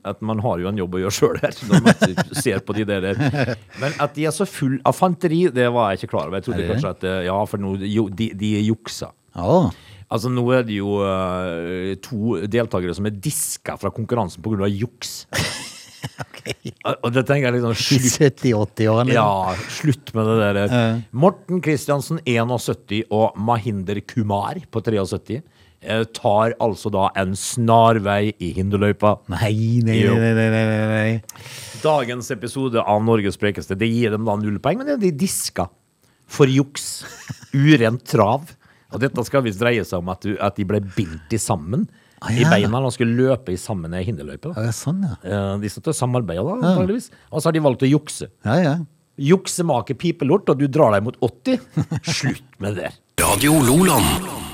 at 0.07 0.23
man 0.23 0.39
har 0.45 0.61
jo 0.63 0.69
en 0.71 0.79
jobb 0.79 0.95
å 0.95 1.01
gjøre 1.03 1.17
sjøl 1.17 1.41
her, 1.43 1.57
når 1.67 1.83
man 1.83 2.15
ser 2.45 2.63
på 2.63 2.77
de 2.77 2.87
der. 2.87 3.09
Men 3.81 3.97
at 4.03 4.15
de 4.15 4.27
er 4.29 4.35
så 4.35 4.47
full 4.47 4.79
av 4.87 4.95
fanteri, 4.95 5.43
det 5.51 5.67
var 5.75 5.91
jeg 5.91 6.03
ikke 6.03 6.13
klar 6.15 6.29
over. 6.29 6.39
Jeg 6.39 6.47
trodde 6.47 6.69
kanskje 6.71 6.93
at 6.95 7.07
eh, 7.09 7.19
Ja, 7.27 7.37
for 7.49 7.63
nå, 7.63 7.75
de, 7.83 8.29
de 8.39 8.53
juksa. 8.63 9.11
Oh. 9.35 9.67
Altså, 10.13 10.31
nå 10.31 10.45
er 10.55 10.63
det 10.67 10.77
jo 10.77 10.95
to 12.05 12.37
deltakere 12.47 12.95
som 12.95 13.07
er 13.09 13.15
diska 13.17 13.75
fra 13.81 13.91
konkurransen 13.91 14.45
pga. 14.45 14.69
juks. 14.71 15.23
Og 17.03 17.09
det 17.13 17.23
tenker 17.27 17.47
jeg 17.47 17.55
liksom 17.57 17.75
Slutt, 17.77 18.07
70-80-årene. 18.43 19.15
ja, 19.15 19.55
slutt 19.79 20.13
med 20.15 20.29
det 20.29 20.37
der. 20.41 20.61
Uh. 20.69 21.01
Morten 21.23 21.61
Kristiansen, 21.63 22.21
71, 22.25 23.03
og 23.13 23.37
Mahinder 23.39 23.99
Kumar 24.07 24.59
på 24.71 24.83
73 24.85 25.39
eh, 25.39 26.03
tar 26.15 26.55
altså 26.63 26.91
da 26.93 27.09
en 27.19 27.35
snarvei 27.37 28.33
i 28.37 28.53
hinderløypa. 28.57 29.17
Nei, 29.33 29.81
nei, 29.85 30.01
nei, 30.07 30.33
nei, 30.37 30.49
nei, 30.53 30.81
nei. 30.93 31.47
Dagens 31.83 32.31
episode 32.35 32.83
av 32.83 33.03
Norges 33.03 33.37
sprekeste, 33.39 33.77
det 33.79 33.89
gir 33.91 34.13
dem 34.13 34.27
da 34.27 34.37
null 34.39 34.59
poeng, 34.63 34.83
men 34.83 34.99
de 35.01 35.11
diska 35.11 35.67
for 36.29 36.49
juks. 36.49 37.03
Urent 37.53 38.05
trav. 38.09 38.53
Og 38.93 39.01
dette 39.01 39.25
skal 39.25 39.43
visst 39.45 39.61
dreie 39.61 39.83
seg 39.87 40.03
om 40.03 40.11
at, 40.13 40.25
du, 40.25 40.37
at 40.37 40.57
de 40.59 40.65
ble 40.69 40.79
bindt 40.95 41.33
i 41.33 41.41
sammen 41.41 41.87
Ah, 42.23 42.31
i 42.31 42.41
ja. 42.41 42.49
beina 42.53 42.79
og 42.79 42.93
skulle 42.95 43.17
løpe 43.17 43.51
i 43.51 43.59
sammen 43.59 43.91
hinderløype. 43.91 44.47
hinderløypa. 44.53 44.53
Ja, 44.63 44.71
sånn, 44.71 45.03
ja. 45.03 45.17
Eh, 45.27 45.57
De 45.59 45.69
satt 45.69 45.89
og 45.91 45.97
samarbeida, 45.97 46.43
da, 46.47 46.55
antageligvis. 46.61 47.09
Og 47.31 47.41
så 47.41 47.49
har 47.49 47.57
de 47.57 47.63
valgt 47.67 47.83
å 47.83 47.89
jukse. 47.89 48.29
Ja, 48.47 48.55
ja. 48.63 48.75
Juksemaker 49.19 49.93
pipelort, 49.99 50.47
og 50.49 50.57
du 50.63 50.67
drar 50.71 50.95
deg 50.95 51.03
mot 51.03 51.19
80. 51.21 51.59
Slutt 52.17 52.59
med 52.63 52.79
det. 52.79 52.93
Radio 53.19 53.59
Loland. 53.61 54.52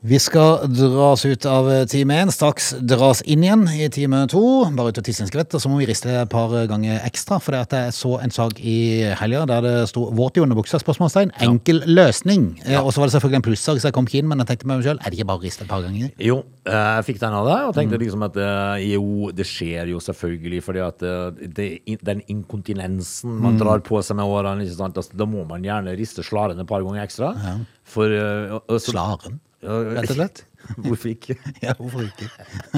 Vi 0.00 0.14
skal 0.22 0.60
dras 0.70 1.24
ut 1.26 1.46
av 1.50 1.66
time 1.90 2.14
én, 2.22 2.30
straks 2.30 2.68
dras 2.86 3.18
inn 3.26 3.42
igjen 3.42 3.64
i 3.74 3.88
time 3.90 4.20
to. 4.30 4.40
Bare 4.78 4.92
ut 4.92 5.00
og 5.00 5.06
tisse 5.08 5.24
en 5.24 5.30
skvett, 5.30 5.50
og 5.58 5.62
så 5.64 5.66
må 5.72 5.80
vi 5.80 5.88
riste 5.90 6.12
et 6.20 6.30
par 6.30 6.52
ganger 6.70 7.00
ekstra. 7.02 7.40
For 7.42 7.50
det 7.56 7.80
jeg 7.88 7.96
så 7.96 8.12
en 8.22 8.30
sak 8.30 8.60
i 8.62 8.76
helga 9.18 9.40
der 9.50 9.64
det 9.66 9.72
sto 9.90 10.04
'våt 10.14 10.38
i 10.38 10.44
underbuksa?' 10.44 10.78
spørsmålstegn. 10.78 11.32
Enkel 11.42 11.82
løsning. 11.90 12.60
Ja. 12.64 12.82
Og 12.86 12.92
så 12.94 13.00
var 13.02 13.10
det 13.10 13.14
selvfølgelig 13.18 13.40
en 13.42 13.46
plussak, 13.48 13.80
så 13.82 13.88
jeg 13.90 13.92
kom 13.92 14.06
ikke 14.06 14.18
inn, 14.22 14.28
men 14.28 14.38
jeg 14.38 14.46
tenkte 14.46 14.66
meg 14.70 14.84
selv, 14.84 15.00
er 15.02 15.10
det 15.10 15.18
ikke 15.18 15.26
bare 15.26 15.38
å 15.38 15.42
riste 15.42 15.62
et 15.64 15.68
par 15.68 15.82
ganger? 15.82 16.12
Jo, 16.20 16.44
eh, 16.64 16.72
jeg 17.02 17.04
fikk 17.10 17.18
den 17.18 17.32
av 17.34 17.44
deg, 17.50 17.66
og 17.66 17.74
tenkte 17.74 17.98
liksom 17.98 18.22
at 18.22 18.36
eh, 18.36 18.92
jo, 18.94 19.30
det 19.34 19.46
skjer 19.46 19.90
jo 19.90 19.98
selvfølgelig, 19.98 20.62
fordi 20.62 20.78
at 20.78 21.02
eh, 21.02 21.30
det, 21.50 21.98
den 22.04 22.22
inkontinensen 22.28 23.34
man 23.42 23.58
drar 23.58 23.80
på 23.82 23.98
seg 24.00 24.14
med 24.14 24.30
årene? 24.30 24.62
Altså, 24.62 25.10
da 25.18 25.26
må 25.26 25.42
man 25.44 25.60
gjerne 25.66 25.98
riste 25.98 26.22
slaren 26.22 26.60
et 26.60 26.66
par 26.70 26.86
ganger 26.86 27.02
ekstra. 27.02 27.34
For 27.82 28.06
eh, 28.06 28.54
og- 28.54 28.62
og 28.68 28.78
Slaren. 28.80 29.40
Ja, 29.64 29.76
rett 29.96 30.12
og 30.12 30.18
slett. 30.20 30.44
Hvorfor 30.84 31.10
ikke? 31.10 31.34
Ja, 31.64 31.72
hvorfor 31.78 32.04
ikke? 32.04 32.28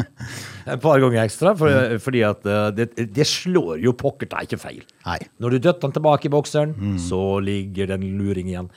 Et 0.71 0.81
par 0.81 1.01
ganger 1.03 1.23
ekstra, 1.25 1.55
for, 1.59 1.97
fordi 2.05 2.21
at 2.25 2.45
eh, 2.47 2.67
det, 2.77 2.91
det 3.17 3.27
slår 3.27 3.81
jo 3.83 3.95
pokker 3.99 4.31
ta 4.31 4.45
ikke 4.47 4.61
feil. 4.61 4.85
Nei. 5.07 5.19
Når 5.43 5.57
du 5.57 5.63
døtter 5.65 5.89
den 5.89 5.97
tilbake 5.97 6.29
i 6.29 6.33
bokseren, 6.33 6.77
så 7.03 7.41
ligger 7.43 7.91
det 7.91 7.99
en 7.99 8.07
luring 8.21 8.53
igjen. 8.53 8.71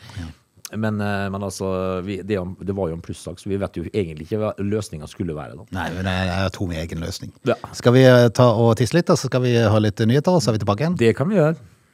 Men, 0.73 0.97
eh, 1.01 1.27
men 1.29 1.43
altså, 1.45 1.67
vi, 2.05 2.17
det, 2.25 2.39
det 2.65 2.75
var 2.75 2.89
jo 2.89 2.97
en 2.97 3.03
plussak, 3.05 3.37
så 3.39 3.51
vi 3.51 3.59
vet 3.61 3.77
jo 3.77 3.85
egentlig 3.91 4.27
ikke 4.27 4.39
hva 4.41 4.53
løsninga 4.57 5.09
skulle 5.11 5.35
være. 5.37 5.59
da. 5.59 5.67
Nei, 5.77 5.89
men 5.99 6.09
jeg 6.09 6.55
tror 6.55 6.71
min 6.71 6.81
egen 6.81 7.03
løsning. 7.03 7.35
Ja. 7.47 7.59
Skal 7.77 7.95
vi 7.97 8.07
eh, 8.09 8.29
ta 8.33 8.49
og 8.55 8.73
tisse 8.79 8.97
litt, 8.97 9.11
og 9.13 9.19
så 9.19 9.29
skal 9.29 9.45
vi 9.45 9.53
ha 9.59 9.83
litt 9.83 10.01
nyheter, 10.09 10.33
og 10.33 10.41
så 10.43 10.51
er 10.51 10.57
vi 10.57 10.63
tilbake 10.65 10.85
igjen? 10.87 10.97
Det 10.99 11.13
kan 11.19 11.29
vi 11.29 11.37
gjøre. 11.39 11.59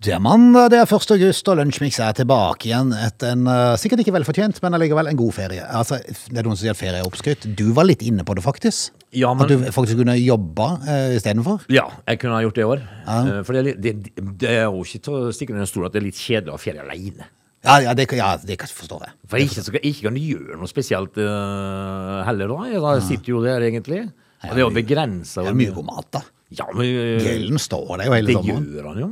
Det 0.00 0.14
er 0.16 0.20
mandag, 0.24 0.70
det 0.72 0.78
er 0.80 0.88
1. 0.88 1.10
august, 1.12 1.48
og 1.52 1.58
Lunsjmix 1.58 1.98
er 2.00 2.14
tilbake 2.16 2.70
igjen 2.70 2.88
etter 2.96 3.34
en 3.34 3.42
uh, 3.44 3.74
sikkert 3.76 4.00
ikke 4.00 4.14
velfortjent, 4.14 4.56
men 4.64 4.72
allikevel 4.78 5.10
en 5.10 5.18
god 5.18 5.34
ferie. 5.36 5.60
Altså, 5.76 5.98
det 6.00 6.40
er 6.40 6.46
noen 6.46 6.56
som 6.56 6.62
sier 6.62 6.72
at 6.72 6.80
ferie 6.80 7.02
er 7.02 7.08
oppskrytt. 7.08 7.44
Du 7.58 7.66
var 7.76 7.84
litt 7.84 8.00
inne 8.08 8.24
på 8.24 8.32
det, 8.38 8.40
faktisk. 8.46 8.94
Ja, 9.12 9.34
men- 9.36 9.44
At 9.44 9.52
du 9.52 9.74
faktisk 9.76 10.00
kunne 10.00 10.14
jobba 10.16 10.70
uh, 10.86 11.12
istedenfor. 11.18 11.66
Ja, 11.68 11.84
jeg 12.08 12.22
kunne 12.22 12.38
ha 12.38 12.40
gjort 12.46 12.56
det 12.56 12.64
i 12.64 12.70
år. 12.70 12.86
Eh, 13.04 13.28
For 13.44 13.52
det 13.60 13.76
det, 13.84 13.94
det 14.40 14.48
er 14.54 14.64
jo 14.70 14.80
ikke 14.88 15.02
til 15.04 15.18
å 15.20 15.22
stikke 15.36 15.52
under 15.52 15.66
en 15.68 15.72
stol 15.74 15.84
at 15.90 15.92
det 15.92 16.00
er 16.00 16.08
litt 16.08 16.22
kjedelig 16.24 16.54
å 16.54 16.56
ha 16.56 16.64
ferie 16.64 16.80
alene. 16.86 17.28
Ja, 17.68 17.76
ja, 17.84 17.92
det, 17.92 18.08
ja, 18.16 18.32
det 18.40 18.56
forstår 18.72 19.04
jeg. 19.04 19.12
For 19.28 19.36
jeg 19.36 19.50
ikke, 19.50 19.66
så, 19.68 19.76
ikke 19.84 20.08
kan 20.08 20.16
gjøre 20.16 20.56
noe 20.62 20.70
spesielt 20.72 21.20
uh, 21.20 22.24
heller, 22.24 22.48
da. 22.48 22.72
Jeg 22.72 22.80
da 22.88 22.96
sitter 23.04 23.34
jo 23.36 23.44
der, 23.44 23.68
egentlig. 23.68 24.06
Og 24.48 24.54
det 24.56 24.62
er 24.62 24.64
jo 24.64 24.72
begrensa. 24.80 25.44
Det 25.44 25.52
er 25.52 25.60
mye 25.60 25.76
god 25.76 25.92
mat, 25.92 26.08
da. 26.16 26.24
Ja, 26.50 26.66
men 26.74 26.82
eh, 26.84 27.22
Gjelden 27.22 27.60
står 27.62 27.88
der 28.00 28.08
jo 28.08 28.12
hele 28.16 28.26
Det 28.26 28.36
sommeren. 28.40 28.68
gjør 28.74 28.88
han 28.90 29.00
jo. 29.04 29.08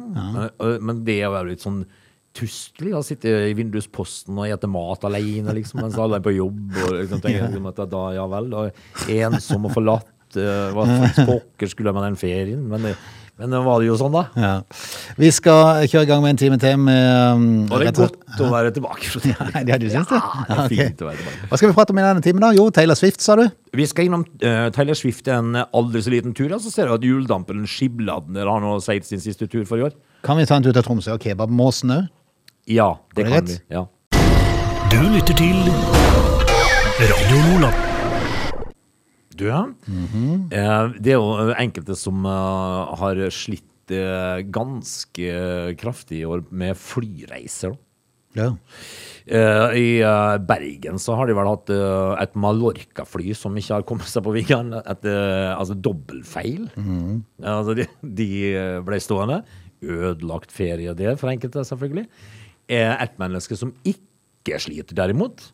Eh, 0.67 0.79
Men 0.83 1.05
det 1.07 1.21
er 1.23 1.29
jo 1.31 1.43
litt 1.47 1.63
sånn 1.63 1.85
tustelig 2.39 2.93
å 2.95 3.03
sitte 3.03 3.31
i 3.49 3.55
vindusposten 3.59 4.37
og 4.39 4.47
spise 4.47 4.69
mat 4.71 5.05
alene, 5.09 5.55
liksom, 5.57 5.81
mens 5.83 5.97
alle 5.99 6.19
er 6.21 6.25
på 6.27 6.35
jobb. 6.37 6.61
Og 6.85 6.93
liksom, 7.01 7.21
tenker 7.25 7.47
liksom 7.49 7.67
at 7.71 7.81
da, 7.91 8.03
ja 8.15 8.27
vel, 8.31 8.51
da, 8.53 8.65
ensom 9.11 9.67
og 9.67 9.75
forlatt. 9.75 10.11
eh, 10.37 10.69
Hva 10.77 10.85
pokker 11.31 11.71
skulle 11.73 11.95
man 11.97 12.05
den 12.11 12.19
ferien? 12.21 12.67
Men, 12.69 12.83
det- 12.91 12.97
men 13.39 13.53
nå 13.55 13.61
var 13.63 13.79
det 13.79 13.87
jo 13.87 13.97
sånn, 14.01 14.11
da. 14.15 14.23
Ja. 14.35 14.53
Vi 15.19 15.29
skal 15.35 15.85
kjøre 15.87 16.03
i 16.03 16.09
gang 16.11 16.23
med 16.25 16.33
en 16.35 16.41
time 16.41 16.57
til 16.59 16.75
med 16.83 17.37
um, 17.39 17.45
Og 17.71 17.79
det 17.79 17.93
rett 17.93 18.01
godt 18.01 18.43
å 18.43 18.49
være 18.51 18.73
tilbake. 18.75 19.13
å 19.15 19.23
det. 19.23 19.35
Ja, 19.71 19.79
du 19.79 19.87
syns 19.93 20.11
det? 20.11 20.19
Ja, 20.19 20.43
det 20.43 20.57
er 20.57 20.59
Ja, 20.59 20.67
fint 20.73 21.05
å 21.05 21.09
være 21.09 21.21
tilbake. 21.21 21.49
Hva 21.53 21.61
skal 21.61 21.71
vi 21.71 21.77
prate 21.79 21.95
om 21.95 22.01
i 22.03 22.07
denne 22.09 22.25
timen, 22.25 22.43
da? 22.43 22.51
Jo, 22.57 22.67
Taylor 22.75 22.99
Swift, 22.99 23.23
sa 23.23 23.37
du? 23.39 23.45
Vi 23.79 23.87
skal 23.87 24.09
innom 24.09 24.25
uh, 24.43 24.69
Taylor 24.75 24.99
Swift 24.99 25.31
en 25.31 25.55
aldri 25.63 26.03
så 26.03 26.13
liten 26.15 26.35
tur. 26.35 26.51
Og 26.57 26.65
så 26.65 26.73
ser 26.75 26.91
du 26.91 26.97
at 26.99 27.07
juledamperen 27.07 27.69
Skibladner 27.71 28.51
har 28.51 28.65
nå 28.65 28.75
seilt 28.83 29.07
sin 29.07 29.23
siste 29.23 29.47
tur 29.47 29.63
for 29.71 29.79
i 29.79 29.87
år. 29.87 29.95
Kan 30.27 30.41
vi 30.41 30.47
ta 30.51 30.59
en 30.59 30.67
tur 30.67 30.75
til 30.75 30.83
Tromsø 30.87 31.15
og 31.15 31.23
kebabmåsen 31.23 31.95
òg? 31.95 32.09
Ja, 32.69 32.91
det 33.15 33.25
det 33.25 33.33
kan 33.33 33.47
vi. 33.49 33.61
Ja. 33.73 33.87
Du 34.91 34.99
lytter 35.15 35.39
til 35.39 35.63
Radio 36.99 37.45
Loland. 37.53 37.88
Du, 39.39 39.47
ja. 39.47 39.65
-hmm. 39.87 40.49
det 40.99 41.13
er 41.13 41.19
jo 41.19 41.55
enkelte 41.55 41.95
som 41.97 42.25
eh, 42.27 42.97
har 43.01 43.31
slitt 43.31 43.91
eh, 43.91 44.43
ganske 44.43 45.75
kraftig 45.79 46.21
i 46.21 46.25
år 46.27 46.45
med 46.51 46.77
flyreiser. 46.77 47.77
Ja. 48.37 48.57
Eh, 49.27 49.77
I 49.77 49.89
eh, 50.01 50.39
Bergen 50.49 50.99
så 51.01 51.17
har 51.19 51.29
de 51.29 51.37
vel 51.37 51.49
hatt 51.49 51.71
eh, 51.73 52.23
et 52.23 52.37
Mallorca-fly 52.39 53.35
som 53.37 53.57
ikke 53.59 53.79
har 53.79 53.87
kommet 53.89 54.09
seg 54.09 54.25
på 54.25 54.35
vingene. 54.37 54.83
Eh, 54.85 55.53
altså 55.53 55.77
dobbeltfeil. 55.77 56.69
Ja, 56.77 57.59
altså 57.59 57.77
de, 57.79 57.89
de 58.03 58.29
ble 58.87 59.01
stående. 59.03 59.43
Ødelagt 59.79 60.53
ferie 60.55 60.95
der 60.99 61.19
for 61.21 61.31
enkelte, 61.31 61.65
selvfølgelig. 61.67 62.09
Eh, 62.69 62.95
et 62.95 63.21
menneske 63.21 63.57
som 63.59 63.75
ikke 63.87 64.59
sliter, 64.61 64.97
derimot, 64.97 65.53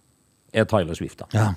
er 0.54 0.66
Tyler 0.70 0.96
Swift. 0.98 1.20
da. 1.24 1.30
ja. 1.34 1.50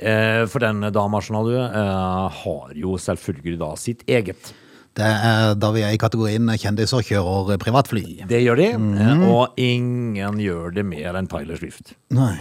Eh, 0.00 0.46
for 0.48 0.64
den 0.64 0.86
dama, 0.94 1.20
skjønner 1.20 1.46
du, 1.46 1.56
eh, 1.60 2.40
har 2.40 2.72
jo 2.74 2.96
selvfølgelig 2.96 3.58
da 3.60 3.74
sitt 3.76 4.04
eget. 4.08 4.52
Det 4.96 5.06
er 5.06 5.52
da 5.54 5.70
vi 5.70 5.84
er 5.86 5.94
i 5.94 6.00
kategorien 6.00 6.48
kjendiser 6.58 7.04
kjører 7.06 7.60
privatfly. 7.62 8.24
Det 8.28 8.40
gjør 8.42 8.58
de, 8.58 8.70
mm. 8.80 9.22
og 9.28 9.60
ingen 9.60 10.40
gjør 10.42 10.74
det 10.74 10.84
mer 10.88 11.20
enn 11.20 11.30
Tyler 11.30 11.60
Swift. 11.60 11.94
Nei. 12.16 12.34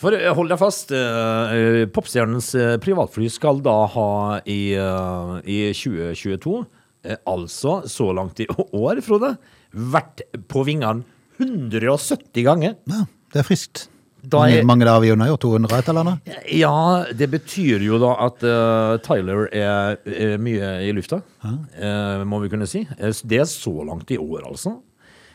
For 0.00 0.14
eh, 0.14 0.30
hold 0.36 0.52
deg 0.52 0.60
fast, 0.60 0.92
eh, 0.94 1.54
eh, 1.54 1.80
popstjernens 1.90 2.52
eh, 2.58 2.76
privatfly 2.82 3.30
skal 3.32 3.62
da 3.64 3.76
ha 3.94 4.10
i, 4.44 4.74
eh, 4.78 5.34
i 5.48 5.58
2022, 5.74 6.60
eh, 7.08 7.18
altså 7.30 7.80
så 7.90 8.10
langt 8.16 8.42
i 8.44 8.48
år, 8.84 9.02
Frode, 9.06 9.34
vært 9.74 10.26
på 10.50 10.66
vingene 10.68 11.06
170 11.40 12.46
ganger. 12.46 12.78
Ja, 12.90 13.04
det 13.34 13.42
er 13.42 13.48
friskt. 13.48 13.88
Da 14.30 14.44
er- 14.48 14.64
mange 14.64 14.86
avionene 14.88 15.26
har 15.26 15.34
gjort 15.34 15.42
200 15.44 15.78
et 15.78 15.88
eller 15.92 16.00
annet? 16.04 16.34
Ja, 16.56 17.04
det 17.12 17.28
betyr 17.30 17.82
jo 17.84 17.98
da 18.02 18.12
at 18.26 18.44
uh, 18.46 18.96
Tyler 19.04 19.48
er, 19.52 19.96
er 20.06 20.38
mye 20.40 20.70
i 20.88 20.92
lufta, 20.96 21.18
uh, 21.44 22.24
må 22.24 22.40
vi 22.44 22.48
kunne 22.52 22.66
si. 22.70 22.86
Eh, 22.98 23.12
Det 23.24 23.40
er 23.42 23.44
så 23.50 23.74
langt 23.84 24.10
i 24.10 24.18
år, 24.18 24.46
altså. 24.48 24.76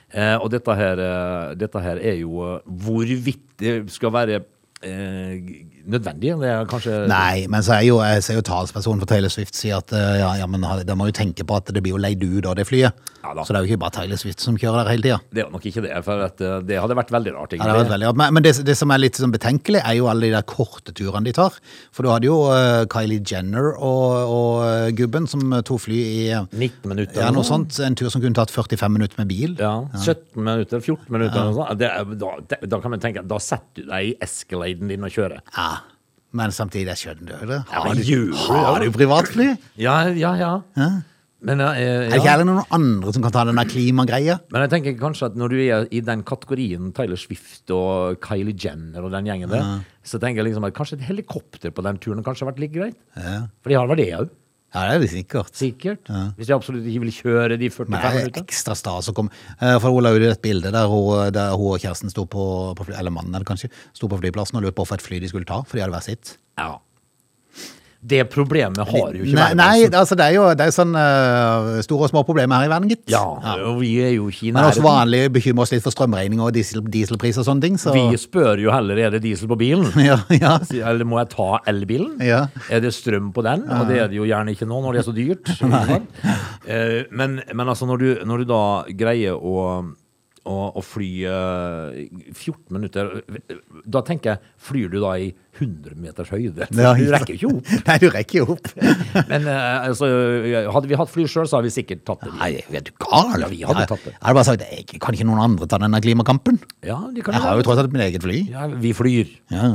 Uh, 0.09 0.37
og 0.41 0.49
dette 0.49 0.73
her, 0.75 0.95
dette 1.55 1.79
her 1.85 1.99
er 2.01 2.15
jo 2.23 2.59
hvorvidt 2.65 3.43
det 3.61 3.91
skal 3.93 4.11
være 4.15 4.39
nødvendig. 5.91 6.33
Det 6.41 6.49
er 6.53 6.65
kanskje 6.69 6.97
Nei, 7.11 7.45
men 7.51 7.65
så 7.65 7.77
er 7.79 7.85
jo, 7.87 7.99
jeg 8.05 8.23
ser 8.25 8.39
jo 8.39 8.45
talspersonen 8.45 9.01
for 9.03 9.09
Taylor 9.11 9.31
Swift 9.33 9.57
sier 9.57 9.79
at 9.81 9.93
eh, 9.95 10.19
ja, 10.21 10.33
ja, 10.41 10.47
men 10.49 10.63
da 10.85 10.97
må 10.97 11.09
jo 11.09 11.15
tenke 11.15 11.45
på 11.47 11.57
at 11.59 11.71
det 11.73 11.83
blir 11.85 11.95
jo 11.97 12.01
leid 12.01 12.23
ut 12.23 12.45
av 12.49 12.57
det 12.59 12.67
flyet. 12.69 13.05
Ja 13.19 13.33
da. 13.35 13.43
så 13.43 13.51
det 13.51 13.59
er 13.59 13.65
jo 13.65 13.73
ikke 13.73 13.81
bare 13.81 13.91
Taylor 13.97 14.19
Swift 14.21 14.39
som 14.39 14.55
kjører 14.55 14.85
der 14.85 14.93
hele 14.93 15.03
tida. 15.03 15.17
Det 15.35 15.41
er 15.43 15.49
nok 15.51 15.65
ikke 15.67 15.81
det, 15.83 15.91
for 16.05 16.21
at, 16.23 16.39
eh, 16.39 16.61
det 16.69 16.77
hadde 16.79 16.95
vært 16.95 17.11
veldig 17.11 17.33
rart. 17.35 17.55
Ja, 17.57 17.65
det 17.67 17.75
vært 17.81 17.91
veldig 17.91 18.07
rart. 18.07 18.19
Men, 18.21 18.35
men 18.37 18.45
det, 18.45 18.53
det 18.67 18.75
som 18.79 18.93
er 18.95 19.01
litt 19.01 19.19
sånn 19.19 19.33
betenkelig, 19.33 19.81
er 19.83 19.97
jo 19.97 20.07
alle 20.11 20.29
de 20.29 20.31
der 20.37 20.45
korte 20.47 20.93
turene 20.95 21.27
de 21.27 21.33
tar. 21.35 21.57
For 21.95 22.07
du 22.07 22.11
hadde 22.13 22.29
jo 22.29 22.37
uh, 22.47 22.85
Kylie 22.91 23.19
Jenner 23.27 23.73
og, 23.75 24.31
og 24.31 24.95
gubben 24.95 25.27
som 25.29 25.43
tok 25.67 25.83
fly 25.89 25.99
i 25.99 26.23
eh, 26.37 26.47
19 26.55 26.87
minutter. 26.93 27.19
ja, 27.19 27.27
noe 27.35 27.43
sånt. 27.47 27.75
En 27.83 27.97
tur 27.99 28.07
som 28.13 28.23
kunne 28.23 28.37
tatt 28.39 28.53
45 28.55 28.95
minutter 28.95 29.19
med 29.19 29.29
bil. 29.33 29.57
Ja, 29.59 29.73
17 29.99 30.39
minutter, 30.39 30.79
14 30.79 31.11
minutter 31.11 31.51
er- 31.65 32.15
da, 32.19 32.31
det, 32.49 32.61
da 32.71 32.79
kan 32.79 32.95
man 32.95 33.03
tenke 33.03 33.19
at 33.23 33.27
da 33.29 33.39
setter 33.43 33.83
du 33.83 33.91
deg 33.91 34.13
i 34.13 34.15
Escaladen 34.23 34.89
din 34.91 35.03
og 35.03 35.11
kjører. 35.13 35.43
Ja. 35.55 35.69
Men 36.35 36.51
samtidig, 36.53 36.91
jeg 36.93 37.01
skjønner 37.03 37.47
det. 37.49 37.61
Har 37.73 37.95
du, 37.97 38.33
har 38.37 38.83
du 38.83 38.91
privatfly? 38.93 39.47
Ja, 39.81 40.01
ja, 40.13 40.35
ja. 40.37 40.51
Men, 41.39 41.61
eh, 41.63 41.77
Er 41.79 42.09
det 42.11 42.19
ikke 42.19 42.33
heller 42.33 42.47
noen 42.49 42.65
andre 42.75 43.13
som 43.15 43.23
kan 43.23 43.31
ta 43.31 43.45
den 43.47 43.61
klimagreia? 43.71 44.35
Men 44.51 44.65
jeg 44.65 44.71
tenker 44.73 44.97
kanskje 44.99 45.29
at 45.29 45.37
når 45.39 45.53
du 45.53 45.57
er 45.63 45.87
i 45.95 46.01
den 46.03 46.21
kategorien 46.27 46.91
Tyler 46.93 47.17
Swift 47.17 47.71
og 47.71 48.19
Kylie 48.25 48.53
Jenner 48.59 49.07
og 49.07 49.13
den 49.15 49.29
gjengen 49.29 49.49
der, 49.53 49.79
så 50.03 50.19
tenker 50.19 50.43
jeg 50.43 50.51
liksom 50.51 50.67
at 50.67 50.75
kanskje 50.75 50.99
et 50.99 51.07
helikopter 51.07 51.71
på 51.71 51.85
den 51.87 51.97
turen 52.03 52.25
kanskje 52.25 52.43
har 52.45 52.51
vært 52.51 52.59
litt 52.65 52.75
greit. 52.75 52.99
Ja. 53.15 53.47
For 53.63 53.71
de 53.71 53.79
har 53.79 53.87
vel 53.87 54.01
det 54.03 54.09
òg, 54.19 54.29
Ja, 54.73 54.83
det 54.85 54.95
er 54.95 54.99
det 55.01 55.09
sikkert. 55.09 55.53
sikkert. 55.57 56.09
Hvis 56.37 56.47
de 56.49 56.53
absolutt 56.53 56.85
ikke 56.85 57.01
vil 57.05 57.11
kjøre 57.15 57.57
de 57.57 57.69
45 57.69 57.89
minuttene. 57.89 58.01
det 58.01 58.09
er 58.09 58.25
minutter. 58.27 58.43
ekstra 58.43 58.75
stas 58.77 59.09
å 59.09 59.13
komme 59.17 59.31
Eh, 59.61 59.79
For 59.79 59.89
hun 59.89 60.03
la 60.05 60.11
ut 60.13 60.21
et 60.21 60.41
bilde 60.41 60.71
der 60.71 60.85
hun, 60.87 61.31
der 61.33 61.55
hun 61.57 61.73
og 61.73 61.79
kjæresten 61.81 62.09
sto 62.13 62.25
på, 62.25 62.75
på 62.77 62.85
fly, 62.85 62.93
eller 62.99 63.11
mannen 63.11 63.43
kanskje, 63.43 63.71
sto 63.93 64.07
på 64.07 64.19
flyplassen 64.21 64.57
og 64.59 64.63
lurte 64.67 64.77
på 64.77 64.85
for 64.85 64.95
et 64.95 65.01
fly 65.01 65.19
de 65.19 65.27
skulle 65.31 65.45
ta, 65.49 65.61
for 65.65 65.77
de 65.77 65.81
hadde 65.81 65.95
hver 65.97 66.05
sitt. 66.05 66.37
Ja. 66.59 66.77
Det 68.01 68.21
problemet 68.31 68.79
har 68.87 69.09
jo 69.11 69.25
ikke 69.25 69.35
Nei, 69.35 69.43
verden. 69.49 69.57
nei 69.59 69.99
altså 69.99 70.15
det 70.15 70.23
er 70.29 70.35
jo 70.37 70.43
det 70.55 70.63
er 70.69 70.71
sånn 70.71 70.93
uh, 70.95 71.81
store 71.83 72.05
og 72.07 72.11
små 72.13 72.21
problemer 72.23 72.61
her 72.61 72.69
i 72.69 72.71
verden, 72.71 72.87
gitt. 72.93 73.01
Ja, 73.11 73.19
og 73.67 73.81
vi 73.81 73.89
er 73.99 74.13
jo 74.15 74.29
ikke 74.31 74.45
i 74.47 74.53
nærheten. 74.53 74.55
Men 74.55 74.69
også 74.69 74.85
vanlig 74.85 75.19
bekymrer 75.35 75.65
oss 75.67 75.73
litt 75.75 75.83
for 75.83 75.91
strømregning 75.91 76.39
og 76.39 76.53
diesel, 76.55 76.79
dieselpris 76.87 77.41
og 77.41 77.47
sånne 77.49 77.65
ting. 77.67 77.75
Så. 77.81 77.91
Vi 77.97 78.15
spør 78.21 78.61
jo 78.63 78.71
heller 78.71 79.01
er 79.03 79.11
det 79.17 79.21
diesel 79.27 79.51
på 79.51 79.59
bilen. 79.59 79.91
Ja, 80.09 80.15
ja. 80.31 80.55
Eller 80.89 81.03
må 81.05 81.19
jeg 81.19 81.29
ta 81.35 81.49
elbilen? 81.67 82.15
Ja. 82.23 82.45
Er 82.71 82.79
det 82.85 82.93
strøm 82.95 83.33
på 83.35 83.43
den? 83.43 83.67
Og 83.67 83.91
det 83.91 83.99
er 83.99 84.07
det 84.07 84.15
jo 84.21 84.23
gjerne 84.29 84.55
ikke 84.55 84.69
nå 84.69 84.79
når 84.85 84.95
det 84.95 85.03
er 85.03 85.09
så 85.11 85.17
dyrt. 85.19 85.51
Eh, 86.69 87.03
Men, 87.11 87.39
men 87.53 87.67
altså 87.71 87.85
når 87.89 87.97
du, 87.97 88.07
når 88.29 88.43
du 88.43 88.49
da 88.49 88.61
greier 88.99 89.35
å, 89.35 89.83
å, 90.47 90.55
å 90.79 90.81
fly 90.85 91.09
uh, 91.27 91.95
14 92.31 92.71
minutter 92.75 93.09
Da 93.89 94.01
tenker 94.07 94.33
jeg, 94.35 94.51
flyr 94.69 94.91
du 94.93 94.99
da 95.03 95.15
i 95.19 95.29
100 95.59 95.97
meters 95.99 96.31
høyde? 96.31 96.67
Ja, 96.71 96.93
Du 96.95 97.09
rekker 97.11 97.35
jo 97.35 97.49
ikke 97.49 97.57
opp. 97.59 97.71
Nei, 97.89 97.97
du 97.99 98.07
rekker 98.13 98.39
jo 98.39 98.45
opp. 98.55 98.71
Men 99.31 99.47
uh, 99.49 99.89
altså, 99.89 100.09
hadde 100.75 100.91
vi 100.91 100.99
hatt 101.01 101.11
fly 101.11 101.27
sjøl, 101.27 101.49
så 101.49 101.59
hadde 101.59 101.67
vi 101.71 101.75
sikkert 101.75 102.05
tatt 102.07 102.23
det. 102.27 102.33
Nei, 102.39 102.51
er 102.69 102.85
du 102.87 102.93
gal? 103.03 103.35
Ja, 103.43 103.51
vi 103.51 103.61
hadde 103.67 103.85
tatt 103.91 104.07
det. 104.07 104.15
Jeg 104.15 104.23
hadde 104.23 104.39
bare 104.39 104.49
sagt 104.51 104.65
jeg, 104.67 104.87
kan 105.03 105.17
ikke 105.17 105.27
noen 105.27 105.43
andre 105.49 105.67
ta 105.69 105.81
denne 105.81 105.99
klimakampen? 106.03 106.61
Ja, 106.87 107.01
de 107.11 107.25
kan 107.25 107.35
Jeg 107.35 107.45
har 107.47 107.59
jo 107.59 107.67
tross 107.67 107.83
alt 107.83 107.91
mitt 107.95 108.05
eget 108.07 108.23
fly. 108.25 108.43
ja, 108.53 108.67
Vi 108.79 108.95
flyr. 108.95 109.35
Ja. 109.51 109.71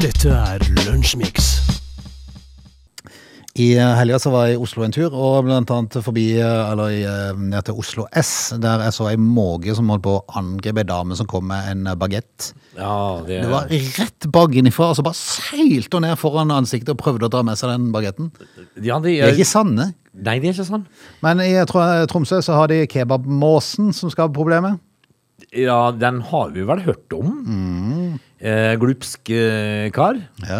Dette 0.00 0.28
er 0.28 0.60
Lunsjmix. 0.86 1.55
I 3.56 3.70
eh, 3.78 3.92
helga 3.96 4.18
så 4.20 4.30
var 4.32 4.50
jeg 4.50 4.58
i 4.58 4.60
Oslo 4.60 4.84
en 4.84 4.92
tur, 4.92 5.14
og 5.16 5.46
blant 5.46 5.70
annet 5.72 5.96
forbi, 6.04 6.26
eh, 6.36 6.70
eller 6.72 6.92
i, 6.92 6.98
eh, 7.08 7.38
ned 7.40 7.64
til 7.64 7.78
Oslo 7.80 8.04
S, 8.12 8.52
der 8.60 8.84
jeg 8.84 8.92
så 8.92 9.06
ei 9.08 9.16
måke 9.20 9.72
som 9.76 9.88
holdt 9.92 10.04
på 10.04 10.16
å 10.18 10.24
angripe 10.36 10.82
ei 10.82 10.88
dame 10.88 11.16
som 11.16 11.28
kom 11.30 11.46
med 11.48 11.70
en 11.72 11.88
bagett. 11.96 12.50
Ja, 12.76 13.22
det, 13.24 13.40
Det 13.46 13.52
var 13.52 13.72
rett 13.72 14.28
bakenfra, 14.34 14.90
og 14.92 14.98
så 14.98 15.06
bare 15.06 15.16
seilte 15.16 15.96
hun 15.96 16.04
ned 16.04 16.20
foran 16.20 16.52
ansiktet 16.52 16.92
og 16.92 17.00
prøvde 17.00 17.30
å 17.30 17.32
dra 17.32 17.44
med 17.48 17.56
seg 17.56 17.72
den 17.72 17.88
bagetten. 17.94 18.28
ja, 18.76 18.98
de 19.00 19.14
Det 19.22 19.30
er 19.30 19.38
ikke 19.38 19.48
sanne. 19.48 19.94
Nei, 20.12 20.38
det 20.40 20.50
er 20.50 20.58
ikke 20.58 20.68
sann. 20.68 20.86
Men 21.24 21.40
i 21.44 21.54
Tromsø 21.64 22.42
så 22.44 22.60
har 22.60 22.68
de 22.72 22.84
kebabmåsen 22.88 23.94
som 23.96 24.12
skaper 24.12 24.36
problemet. 24.36 24.80
Ja, 25.56 25.92
den 25.92 26.20
har 26.28 26.50
vi 26.52 26.64
vel 26.66 26.80
hørt 26.84 27.12
om. 27.12 27.32
Eh, 28.36 28.74
glupsk 28.78 29.30
eh, 29.32 29.86
kar. 29.96 30.18
Ja. 30.44 30.58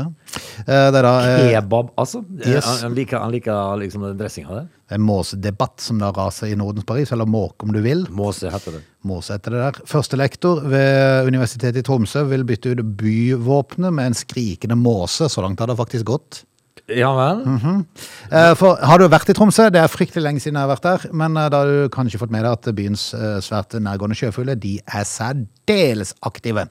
Eh, 0.65 0.87
Det 0.91 0.97
er 1.01 1.05
da 1.05 1.13
eh, 1.29 1.51
Kebab, 1.53 1.91
altså. 2.01 2.23
Eh, 2.41 2.55
yes. 2.57 2.65
Han, 2.65 2.79
han 2.87 2.97
liker, 2.97 3.19
han 3.21 3.35
liker 3.35 3.77
liksom 3.83 4.07
den 4.09 4.17
dressinga 4.21 4.55
der. 4.55 4.67
en 4.97 5.03
måsedebatt 5.03 5.81
som 5.83 5.99
da 5.99 6.13
raser 6.15 6.47
i 6.53 6.57
Nordens 6.57 6.87
Paris, 6.87 7.11
eller 7.13 7.27
måke 7.27 7.67
om 7.67 7.73
du 7.75 7.81
vil. 7.85 8.07
Måse 8.15 8.49
heter 8.53 8.79
det. 8.79 8.83
Måse 9.07 9.35
heter 9.37 9.51
det 9.57 9.63
der. 9.67 9.81
Første 9.91 10.17
lektor 10.17 10.61
ved 10.63 11.27
Universitetet 11.29 11.83
i 11.83 11.87
Tromsø 11.87 12.25
vil 12.31 12.45
bytte 12.49 12.73
ut 12.77 12.85
byvåpenet 13.01 13.93
med 13.93 14.07
en 14.13 14.15
skrikende 14.19 14.77
måse. 14.79 15.29
Så 15.29 15.43
langt 15.45 15.61
har 15.61 15.67
det 15.73 15.77
faktisk 15.79 16.07
gått. 16.07 16.45
Ja 16.87 17.09
vel? 17.19 17.41
Eh, 18.31 18.53
For 18.55 18.77
har 18.79 19.01
du 19.03 19.09
vært 19.11 19.31
i 19.33 19.35
Tromsø? 19.35 19.65
Det 19.75 19.81
er 19.83 19.91
fryktelig 19.91 20.23
lenge 20.23 20.39
siden 20.45 20.55
jeg 20.55 20.69
har 20.69 20.71
vært 20.77 20.87
der. 20.87 21.07
Men 21.13 21.35
eh, 21.37 21.49
da 21.51 21.65
har 21.65 21.67
du 21.73 21.89
kanskje 21.91 22.21
fått 22.23 22.31
med 22.31 22.45
deg 22.47 22.53
at 22.55 22.69
byens 22.79 23.09
eh, 23.17 23.41
svært 23.43 23.75
nærgående 23.83 24.15
sjøfugler 24.19 24.55
de 24.63 24.77
er 24.87 25.03
særdeles 25.09 26.15
aktive. 26.23 26.69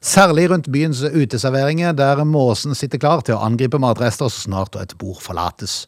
Særlig 0.00 0.46
rundt 0.48 0.70
byens 0.72 1.02
uteserveringer, 1.04 1.92
der 1.92 2.22
måsen 2.24 2.72
sitter 2.74 3.00
klar 3.02 3.20
til 3.24 3.36
å 3.36 3.42
angripe 3.44 3.80
matrester 3.80 4.30
så 4.32 4.46
snart 4.46 4.78
et 4.80 4.94
bord 5.00 5.20
forlates. 5.20 5.84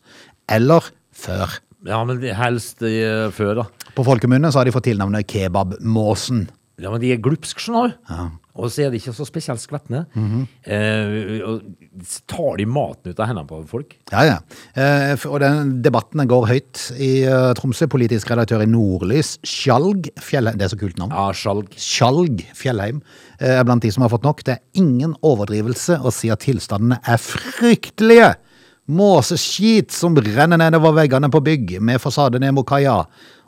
Eller 0.52 0.84
før. 1.16 1.54
Ja, 1.88 2.02
men 2.06 2.20
helst 2.36 2.84
eh, 2.84 3.30
før, 3.32 3.62
da. 3.62 3.88
På 3.96 4.04
folkemunne 4.06 4.52
så 4.52 4.60
har 4.60 4.68
de 4.68 4.74
fått 4.74 4.90
tilnavnet 4.90 5.26
kebabmåsen. 5.32 6.44
Ja, 6.82 6.92
men 6.92 7.00
de 7.02 7.14
er 7.14 7.24
glupske, 7.24 7.62
skjønner 7.64 7.94
du. 7.94 8.28
Og 8.52 8.68
så 8.68 8.82
er 8.84 8.90
de 8.92 8.98
ikke 9.00 9.14
så 9.16 9.24
spesielt 9.24 9.62
skvetne. 9.62 10.02
eh, 10.68 11.40
tar 12.28 12.58
de 12.60 12.66
maten 12.68 13.12
ut 13.14 13.20
av 13.20 13.30
hendene 13.30 13.48
på 13.48 13.62
folk? 13.70 13.94
Ja, 14.12 14.24
ja. 14.28 14.36
Eh, 14.76 15.16
Og 15.24 15.40
den 15.40 15.82
debatten 15.82 16.20
går 16.28 16.46
høyt 16.50 16.82
i 17.00 17.24
uh, 17.24 17.54
Tromsø. 17.56 17.88
Politisk 17.88 18.28
redaktør 18.30 18.62
i 18.64 18.68
Nordlys, 18.68 19.38
Skjalg 19.42 20.10
Fjellheim. 20.20 20.58
Det 20.60 20.66
er 20.68 20.74
så 20.74 20.80
kult 20.80 21.00
navn. 21.00 21.14
Ja, 21.16 21.32
skjalg. 21.32 21.72
Skjalg 21.80 22.44
Fjellheim 22.58 23.00
eh, 23.40 23.56
er 23.58 23.64
blant 23.64 23.82
de 23.86 23.90
som 23.94 24.04
har 24.04 24.12
fått 24.12 24.28
nok. 24.28 24.44
Det 24.44 24.58
er 24.58 24.82
ingen 24.84 25.16
overdrivelse 25.24 26.00
å 26.04 26.12
si 26.12 26.28
at 26.32 26.44
tilstandene 26.44 27.00
er 27.08 27.20
fryktelige. 27.22 28.34
Måseskit 28.92 29.94
som 29.94 30.16
renner 30.18 30.58
nedover 30.60 30.92
veggene 31.00 31.30
på 31.32 31.40
bygg 31.40 31.78
med 31.80 32.02
fasade 32.02 32.40
ned 32.42 32.52
mot 32.56 32.68
kaia. 32.68 33.00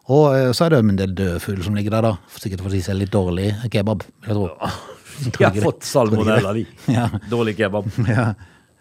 Og 0.08 0.26
eh, 0.32 0.50
så 0.56 0.66
er 0.66 0.74
det 0.74 0.82
en 0.84 0.96
del 1.00 1.14
døde 1.16 1.40
fugl 1.44 1.62
som 1.64 1.76
ligger 1.76 1.98
der, 1.98 2.10
da. 2.12 2.40
Sikkert 2.40 2.64
fordi 2.64 2.80
de 2.80 2.88
ser 2.88 2.96
litt 2.98 3.12
dårlig 3.12 3.52
kebab, 3.72 4.04
jeg 4.24 4.36
tro. 4.36 4.48
De 5.38 5.44
har 5.44 5.56
fått 5.64 5.86
salmonella, 5.88 6.52
de. 6.56 6.66
Ja. 6.96 7.08
Dårlig 7.30 7.56
kebab. 7.60 7.88
Ja. 8.08 8.32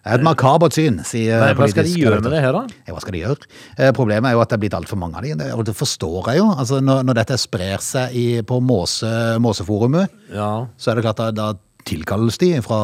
Et 0.04 0.20
makabert 0.20 0.76
syn, 0.76 0.98
sier 1.08 1.40
Men 1.40 1.56
hva 1.56 1.68
skal 1.72 1.86
de 1.88 1.94
gjøre 2.02 2.18
med 2.20 2.34
det 2.36 2.42
her, 2.44 2.52
da? 2.52 2.66
Ja, 2.90 2.92
hva 2.92 3.00
skal 3.00 3.16
de 3.16 3.22
gjøre? 3.22 3.46
Eh, 3.80 3.92
problemet 3.96 4.28
er 4.28 4.34
jo 4.36 4.42
at 4.44 4.50
det 4.52 4.58
er 4.58 4.62
blitt 4.66 4.74
altfor 4.76 5.00
mange 5.00 5.16
av 5.16 5.24
de, 5.24 5.32
og 5.56 5.62
det 5.70 5.76
forstår 5.80 6.28
jeg 6.34 6.42
jo. 6.42 6.48
Altså, 6.60 6.82
når, 6.84 7.06
når 7.08 7.20
dette 7.22 7.38
sprer 7.40 7.80
seg 7.80 8.12
i, 8.20 8.26
på 8.44 8.58
måse, 8.60 9.08
Måseforumet, 9.40 10.12
Ja. 10.36 10.50
så 10.76 10.92
er 10.92 11.00
det 11.00 11.06
klart 11.08 11.22
at 11.24 11.38
da 11.40 11.54
tilkalles 11.88 12.36
de 12.44 12.50
fra 12.64 12.82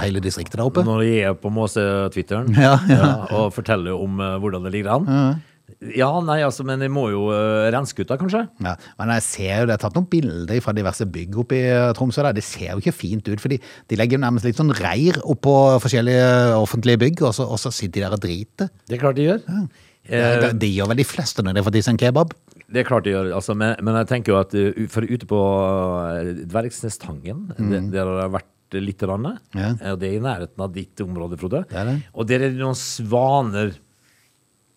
hele 0.00 0.20
distriktet 0.24 0.56
der 0.56 0.64
oppe. 0.64 0.82
Når 0.88 1.04
de 1.04 1.12
er 1.28 1.36
på 1.36 1.52
Måse-twitteren 1.52 2.56
Ja, 2.56 2.78
ja. 2.88 3.10
og 3.36 3.52
forteller 3.56 4.00
om 4.00 4.16
eh, 4.24 4.38
hvordan 4.40 4.64
det 4.64 4.72
ligger 4.78 4.96
an. 4.96 5.42
Ja, 5.92 6.08
nei, 6.24 6.38
altså, 6.46 6.64
men 6.66 6.80
de 6.80 6.88
må 6.92 7.06
jo 7.12 7.26
uh, 7.28 7.68
renske 7.74 8.04
ut 8.04 8.10
da, 8.10 8.16
kanskje? 8.20 8.44
Ja, 8.64 8.74
men 9.00 9.12
jeg 9.16 9.24
ser 9.26 9.50
jo, 9.62 9.68
det 9.68 9.76
er 9.76 9.82
tatt 9.84 9.96
noen 9.98 10.08
bilder 10.10 10.60
fra 10.64 10.72
diverse 10.76 11.06
bygg 11.06 11.36
oppe 11.44 11.58
i 11.58 11.64
eh, 11.68 11.92
Tromsø. 11.96 12.22
Der. 12.24 12.36
Det 12.38 12.44
ser 12.46 12.70
jo 12.72 12.80
ikke 12.82 12.94
fint 12.96 13.28
ut, 13.28 13.42
for 13.42 13.52
de 13.52 13.98
legger 14.00 14.16
jo 14.18 14.22
nærmest 14.24 14.48
litt 14.48 14.60
sånn 14.60 14.72
reir 14.78 15.18
oppå 15.22 15.56
forskjellige 15.84 16.28
offentlige 16.60 17.02
bygg, 17.04 17.24
og 17.28 17.34
så, 17.36 17.44
og 17.44 17.60
så 17.60 17.72
sitter 17.74 18.00
de 18.00 18.06
der 18.06 18.16
og 18.16 18.22
driter. 18.24 18.70
Det 18.88 18.96
er 18.96 19.02
klart 19.04 19.20
de 19.20 19.28
gjør. 19.30 19.42
Det, 19.48 19.66
Eh, 20.04 20.34
det, 20.36 20.48
det 20.60 20.68
gjør 20.68 20.90
vel 20.90 20.98
de 21.00 21.04
fleste 21.08 21.40
når 21.40 21.54
de 21.56 21.62
får 21.64 21.76
i 21.78 21.80
seg 21.86 21.94
en 21.94 22.00
kebab. 22.02 22.34
Det 22.68 22.82
er 22.82 22.84
klart 22.84 23.06
de 23.06 23.14
gjør, 23.14 23.30
altså, 23.38 23.54
men, 23.56 23.72
men 23.80 23.96
jeg 24.02 24.10
tenker 24.10 24.34
jo 24.34 24.36
at 24.36 24.52
uh, 24.52 24.82
for 24.92 25.06
ute 25.08 25.24
på 25.30 25.38
uh, 25.40 26.28
Dvergsnestangen, 26.44 27.46
det, 27.56 27.80
der 27.94 28.08
har 28.10 28.20
det 28.24 28.34
vært 28.34 28.50
litt, 28.84 29.04
rann, 29.06 29.24
Mm. 29.54 29.60
Ja. 29.60 29.68
eh, 29.78 29.92
og 29.94 30.00
det 30.02 30.08
er 30.10 30.16
i 30.18 30.22
nærheten 30.24 30.64
av 30.64 30.72
ditt 30.74 31.00
område, 31.04 31.38
Frode. 31.38 31.62
Det 31.70 31.78
er 31.78 31.88
det. 31.92 31.96
Og 32.12 32.26
der 32.28 32.42
er 32.42 32.52
det 32.52 32.58
noen 32.60 32.76
svaner 32.78 33.72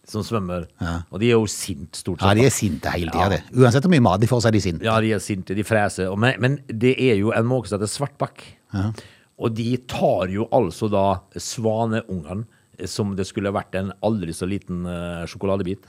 som 0.07 0.23
svømmer, 0.23 0.67
og 1.11 1.19
de 1.19 1.31
er 1.31 1.35
jo 1.35 1.49
sint 1.51 1.97
stort 1.99 2.21
sett. 2.21 2.29
Ja, 2.29 2.37
de 2.37 2.45
er 2.47 2.53
sinte 2.55 2.93
hele 2.93 3.11
tida, 3.11 3.27
det. 3.35 3.41
Uansett 3.57 3.83
hvor 3.83 3.91
mye 3.91 4.05
mat 4.05 4.23
de 4.23 4.29
får, 4.31 4.43
så 4.43 4.49
er 4.49 4.55
de 4.55 4.63
sinte. 4.63 4.87
Ja, 4.87 4.95
de 5.03 5.11
er 5.17 5.23
sinte, 5.23 5.55
de 5.57 5.65
freser. 5.67 6.13
Men, 6.19 6.37
men 6.43 6.59
det 6.67 6.95
er 6.95 7.19
jo 7.19 7.33
en 7.35 7.49
måke 7.49 7.69
som 7.69 7.77
heter 7.77 7.91
svartbakk. 7.91 8.45
Og 9.37 9.53
de 9.53 9.75
tar 9.89 10.31
jo 10.33 10.47
altså 10.55 10.89
da 10.89 11.05
svaneungene 11.37 12.47
eh, 12.79 12.87
som 12.89 13.13
det 13.17 13.27
skulle 13.29 13.53
vært 13.53 13.75
en 13.77 13.91
aldri 14.05 14.33
så 14.33 14.47
liten 14.49 14.85
uh, 14.87 15.27
sjokoladebit. 15.29 15.85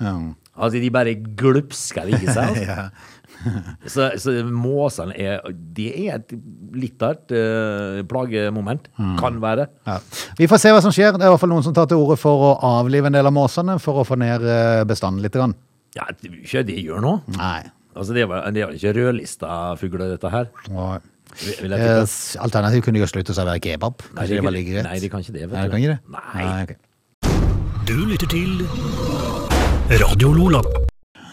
Altså, 0.59 0.81
de 0.83 0.90
bare 0.90 1.14
glupsker 1.38 2.09
det 2.09 2.23
i 2.23 2.27
seg. 2.27 2.64
Altså. 2.66 2.88
Ja. 3.38 3.61
så, 3.87 4.09
så 4.18 4.33
måsene 4.51 5.12
er 5.14 5.44
De 5.77 5.85
er 6.09 6.16
et 6.16 6.33
litt 6.75 7.03
av 7.07 7.12
et 7.14 7.35
uh, 7.37 8.01
plagemoment. 8.11 8.88
Kan 9.21 9.38
være. 9.42 9.68
Ja. 9.87 10.01
Vi 10.40 10.49
får 10.51 10.62
se 10.64 10.73
hva 10.75 10.81
som 10.83 10.94
skjer. 10.94 11.14
Det 11.14 11.23
er 11.23 11.31
i 11.31 11.35
hvert 11.37 11.44
fall 11.44 11.53
noen 11.53 11.62
som 11.62 11.77
tar 11.77 11.87
til 11.87 12.03
orde 12.03 12.16
for 12.18 12.49
å 12.49 12.51
avlive 12.81 13.07
en 13.12 13.14
del 13.14 13.31
av 13.31 13.37
måsene 13.37 13.79
for 13.83 14.03
å 14.03 14.07
få 14.09 14.18
ned 14.18 14.42
eh, 14.42 14.83
bestanden 14.90 15.23
litt. 15.23 15.38
Grann. 15.38 15.55
Ja, 15.94 16.09
det 16.11 16.33
er 16.33 16.40
ikke 16.40 16.64
det 16.64 16.73
de 16.73 16.88
gjør 16.88 17.05
nå. 17.05 17.14
Nei. 17.37 17.61
Altså, 17.94 18.16
det 18.16 18.27
var, 18.31 18.49
vel 18.51 18.75
ikke 18.75 18.97
rødlista 18.97 19.77
fugler, 19.79 20.16
dette 20.16 20.35
her. 20.35 20.51
Nei. 20.75 20.99
Vil 21.38 21.55
vil 21.62 21.75
jeg 21.77 21.90
eh, 21.92 22.18
alternativt 22.42 22.85
kunne 22.85 22.99
de 22.99 23.05
jo 23.05 23.11
slutte 23.11 23.35
å 23.35 23.38
servere 23.38 23.62
kebab. 23.62 24.03
Nei, 24.09 24.25
Kanskje 24.25 24.40
det 24.40 24.47
var 24.49 24.57
like 24.57 24.73
greit? 24.73 24.88
Nei, 24.88 24.99
de 25.05 25.12
kan 25.12 25.23
ikke 25.23 25.37
det. 25.37 25.47
Vet 25.47 25.57
Nei, 25.59 25.64
de 25.64 25.71
kan 25.71 25.85
ikke 25.85 25.94
det? 25.94 26.01
Nei. 26.18 26.62
ok. 26.64 26.77
Du 27.88 27.97
lytter 28.09 28.29
til 28.35 29.57
Radio 29.88 30.35
Lola. 30.37 30.61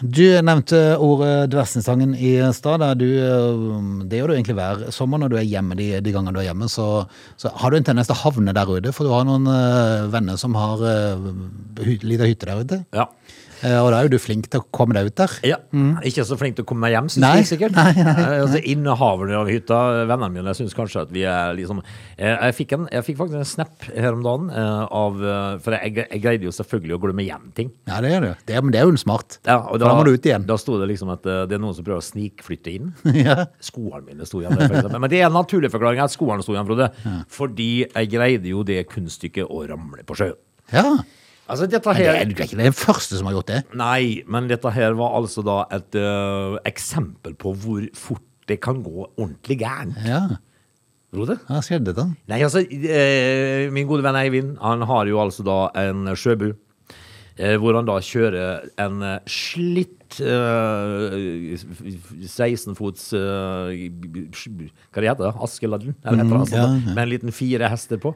Du 0.00 0.24
nevnte 0.40 0.78
ordet 0.96 1.50
Dversenstangen 1.52 2.14
i 2.16 2.38
stad. 2.56 2.80
eh, 3.04 3.58
det 4.08 4.16
gjør 4.16 4.32
du 4.32 4.34
egentlig 4.34 4.56
hver 4.56 4.86
sommer 4.96 5.20
når 5.20 5.28
du 5.28 5.36
er 5.36 5.44
hjemme 5.44 5.76
de, 5.76 5.90
de 6.00 6.14
gangene 6.14 6.32
du 6.32 6.40
er 6.40 6.48
hjemme. 6.48 6.68
Så, 6.72 6.86
så 7.36 7.52
har 7.52 7.70
du 7.70 7.76
en 7.76 7.84
tendens 7.84 8.08
til 8.08 8.16
å 8.16 8.22
havne 8.22 8.54
der 8.56 8.72
ute, 8.72 8.94
for 8.96 9.04
du 9.04 9.12
har 9.12 9.28
noen 9.28 9.44
eh, 9.52 10.06
venner 10.12 10.40
som 10.40 10.56
har 10.56 10.80
uh, 10.80 11.28
lita 11.84 12.30
hytte 12.30 12.48
der 12.48 12.64
ute. 12.64 12.80
Ja. 12.96 13.10
Eh, 13.66 13.76
og 13.82 13.88
da 13.90 13.98
er 13.98 14.06
jo 14.06 14.12
du 14.14 14.20
flink 14.22 14.46
til 14.52 14.60
å 14.62 14.66
komme 14.74 14.94
deg 14.94 15.08
ut 15.10 15.16
der. 15.18 15.32
Ja, 15.48 15.56
Ikke 16.06 16.22
så 16.28 16.36
flink 16.38 16.54
til 16.58 16.62
å 16.66 16.68
komme 16.70 16.86
meg 16.86 16.94
hjem, 16.94 17.08
syns 17.10 17.24
Mm. 17.26 17.38
Jeg 17.40 17.46
sikkert. 17.50 17.74
nei, 17.80 17.92
nei, 17.96 18.12
nei. 18.14 18.36
Altså, 18.44 18.60
Innehaverne 18.70 19.34
av 19.40 19.48
hytta, 19.50 19.78
vennene 20.06 20.28
mine, 20.36 20.54
syns 20.54 20.74
kanskje 20.76 21.02
at 21.02 21.10
vi 21.14 21.24
er 21.26 21.56
liksom 21.58 21.80
eh, 21.82 22.30
jeg, 22.30 22.54
fikk 22.60 22.74
en, 22.76 22.86
jeg 22.92 23.06
fikk 23.08 23.18
faktisk 23.22 23.40
en 23.40 23.48
snap 23.48 23.88
her 23.90 24.14
om 24.14 24.22
dagen 24.24 24.52
eh, 24.54 24.84
av 25.00 25.18
eh, 25.24 25.58
For 25.64 25.74
jeg, 25.76 25.96
jeg 26.04 26.22
greide 26.22 26.46
jo 26.46 26.54
selvfølgelig 26.54 26.96
å 26.96 27.00
glemme 27.02 27.26
hjem 27.26 27.50
ting. 27.58 27.72
Ja, 27.90 27.98
det 28.04 28.12
gjør 28.14 28.26
du. 28.28 28.30
Det, 28.52 28.62
men 28.62 28.76
det 28.76 28.80
er 28.80 28.86
jo 28.86 29.02
smart. 29.02 29.38
Ja, 29.48 29.58
og 29.64 29.80
da, 29.82 29.90
da 29.90 29.98
må 29.98 30.06
du 30.06 30.12
ut 30.14 30.30
igjen. 30.30 30.46
Da 30.46 30.56
sto 30.60 30.78
det 30.80 30.88
liksom 30.92 31.10
at 31.16 31.26
eh, 31.26 31.42
det 31.50 31.58
er 31.58 31.62
noen 31.66 31.74
som 31.76 31.86
prøver 31.86 32.04
å 32.04 32.06
snikflytte 32.06 32.72
inn. 32.76 32.94
ja. 33.26 33.48
Skoene 33.64 34.04
mine 34.06 34.28
sto 34.28 34.40
igjen 34.44 34.56
der. 34.56 34.88
Men 34.94 35.10
det 35.12 35.20
er 35.24 35.28
en 35.28 35.36
naturlig 35.40 35.72
forklaring 35.74 36.04
at 36.06 36.14
skoene 36.14 36.44
sto 36.46 36.54
igjen, 36.54 36.68
Frode. 36.70 36.90
Fordi 37.34 37.70
jeg 37.84 38.10
greide 38.14 38.50
jo 38.52 38.62
det 38.66 38.84
kunststykket 38.92 39.50
å 39.50 39.64
ramle 39.68 40.06
på 40.06 40.18
sjøen. 40.22 40.38
ja. 40.74 40.90
Altså, 41.46 41.66
dette 41.70 41.92
Men 41.92 42.00
det 42.00 42.06
er, 42.10 42.24
du 42.26 42.40
er 42.42 42.48
ikke 42.48 42.58
den 42.58 42.74
første 42.74 43.18
som 43.18 43.28
har 43.28 43.36
gjort 43.36 43.50
det. 43.52 43.60
Nei, 43.78 44.22
men 44.26 44.48
dette 44.50 44.70
her 44.74 44.96
var 44.98 45.14
altså 45.20 45.44
da 45.46 45.60
et 45.76 45.98
uh, 46.00 46.56
eksempel 46.66 47.36
på 47.38 47.52
hvor 47.62 47.86
fort 47.94 48.24
det 48.50 48.58
kan 48.62 48.82
gå 48.82 49.06
ordentlig 49.06 49.60
gærent. 49.62 49.98
Ja. 50.06 50.24
Frode? 51.14 51.38
Hva 51.46 51.60
skjedde 51.62 51.94
da? 51.94 52.08
Nei, 52.30 52.40
altså, 52.42 52.64
uh, 52.66 53.66
min 53.74 53.86
gode 53.86 54.02
venn 54.06 54.18
Eivind, 54.18 54.56
han 54.62 54.82
har 54.90 55.06
jo 55.10 55.20
altså 55.22 55.46
da 55.46 55.60
en 55.86 56.10
sjøbu. 56.18 56.50
Uh, 57.36 57.54
hvor 57.62 57.78
han 57.78 57.86
da 57.86 58.00
kjører 58.02 58.66
en 58.80 59.02
slitt 59.28 59.92
eh, 60.24 61.56
16 61.58 62.76
fots 62.78 63.10
Hva 63.12 63.74
det 63.74 65.10
heter 65.10 65.24
det? 65.26 65.32
Askeladden? 65.44 65.96
Eller 66.00 66.22
et 66.22 66.26
eller 66.30 66.38
altså, 66.40 66.56
Mm, 66.56 66.62
ja, 66.62 66.86
ja. 66.86 66.94
Med 66.94 67.02
en 67.02 67.10
liten 67.10 67.34
fire 67.34 67.68
hester 67.68 68.00
på. 68.00 68.14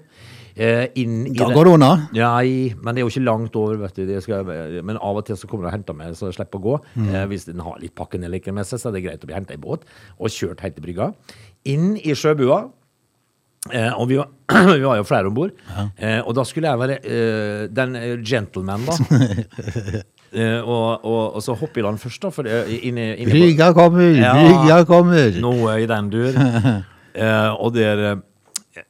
Eh, 0.61 0.91
Da 1.39 1.47
går 1.55 1.65
det 1.65 1.73
unna. 1.79 1.91
Nei, 2.13 2.75
men 2.77 2.95
det 2.95 3.01
er 3.01 3.07
jo 3.07 3.13
ikke 3.15 3.25
langt 3.25 3.55
over, 3.57 3.79
vet 3.81 3.97
du. 3.97 4.11
Skal, 4.21 4.45
men 4.85 4.99
av 5.01 5.17
og 5.17 5.25
til 5.25 5.39
så 5.41 5.49
kommer 5.49 5.65
de 5.65 5.71
og 5.71 5.77
henter 5.79 5.97
meg, 5.97 6.13
så 6.19 6.29
jeg 6.29 6.37
slipper 6.37 6.61
å 6.61 6.65
gå. 6.67 6.75
Mm. 7.01 7.07
Eh, 7.15 7.25
hvis 7.33 7.47
den 7.49 7.63
har 7.65 7.79
litt 7.81 7.95
pakkenedleker 7.97 8.53
med 8.53 8.69
seg, 8.69 8.83
så 8.83 8.91
er 8.91 8.99
det 8.99 9.05
greit 9.07 9.25
å 9.25 9.31
bli 9.31 9.39
henta 9.39 9.57
i 9.57 9.63
båt 9.63 9.87
og 10.19 10.29
kjørt 10.35 10.61
helt 10.67 10.77
til 10.77 10.85
brygga. 10.85 11.13
Inn 11.73 11.95
i 11.97 12.13
sjøbua. 12.13 12.67
Eh, 13.73 13.91
og 13.93 14.07
vi 14.09 14.17
var, 14.21 14.29
vi 14.77 14.85
var 14.85 14.97
jo 15.01 15.05
flere 15.09 15.29
om 15.29 15.35
bord. 15.37 15.51
Eh, 15.97 16.21
og 16.25 16.33
da 16.37 16.45
skulle 16.49 16.71
jeg 16.75 16.81
være 16.81 17.01
eh, 17.05 17.65
den 17.77 17.97
eh, 17.97 18.15
gentleman, 18.25 18.85
da. 18.89 18.95
eh, 20.33 20.61
og, 20.61 21.05
og, 21.05 21.37
og 21.37 21.43
så 21.45 21.57
hoppe 21.61 21.81
i 21.81 21.85
land 21.85 22.01
først, 22.01 22.23
da. 22.25 22.31
For, 22.35 22.49
eh, 22.49 22.71
inn 22.89 23.01
i, 23.01 23.09
inn 23.21 23.29
i. 23.29 23.35
Brygga 23.35 23.73
kommer, 23.77 24.13
Ja. 24.17 24.33
brygga 24.41 24.79
kommer. 24.89 25.41
Noe 25.45 25.77
i 25.83 25.89
den 25.91 26.09
dur. 26.13 26.41
Og, 27.21 27.73
der, 27.75 28.21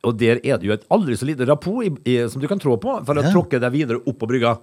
og 0.07 0.19
der 0.21 0.41
er 0.45 0.61
det 0.61 0.69
jo 0.69 0.75
et 0.77 0.87
aldri 0.93 1.17
så 1.19 1.29
lite 1.29 1.47
rapport 1.49 1.85
i, 1.87 1.93
i, 2.13 2.19
som 2.31 2.43
du 2.43 2.49
kan 2.51 2.61
trå 2.63 2.77
på, 2.81 2.99
for 3.07 3.19
å 3.21 3.25
Ja. 3.25 3.33
tråkke 3.35 3.61
deg 3.63 3.73
videre 3.75 4.03
opp 4.05 4.19
på 4.21 4.29
brygga. 4.31 4.57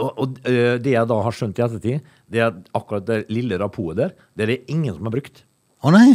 Og, 0.00 0.10
og 0.16 0.36
det 0.46 0.94
jeg 0.94 1.08
da 1.10 1.18
har 1.26 1.34
skjønt 1.36 1.58
i 1.60 1.64
ettertid, 1.66 2.06
det 2.32 2.40
er 2.40 2.54
akkurat 2.76 3.04
det 3.08 3.18
lille 3.28 3.58
rapoet 3.60 3.98
der, 3.98 4.14
det 4.36 4.46
er 4.46 4.52
det 4.54 4.60
ingen 4.72 4.94
som 4.96 5.08
har 5.08 5.12
brukt. 5.18 5.42
Å 5.84 5.92
nei. 5.92 6.06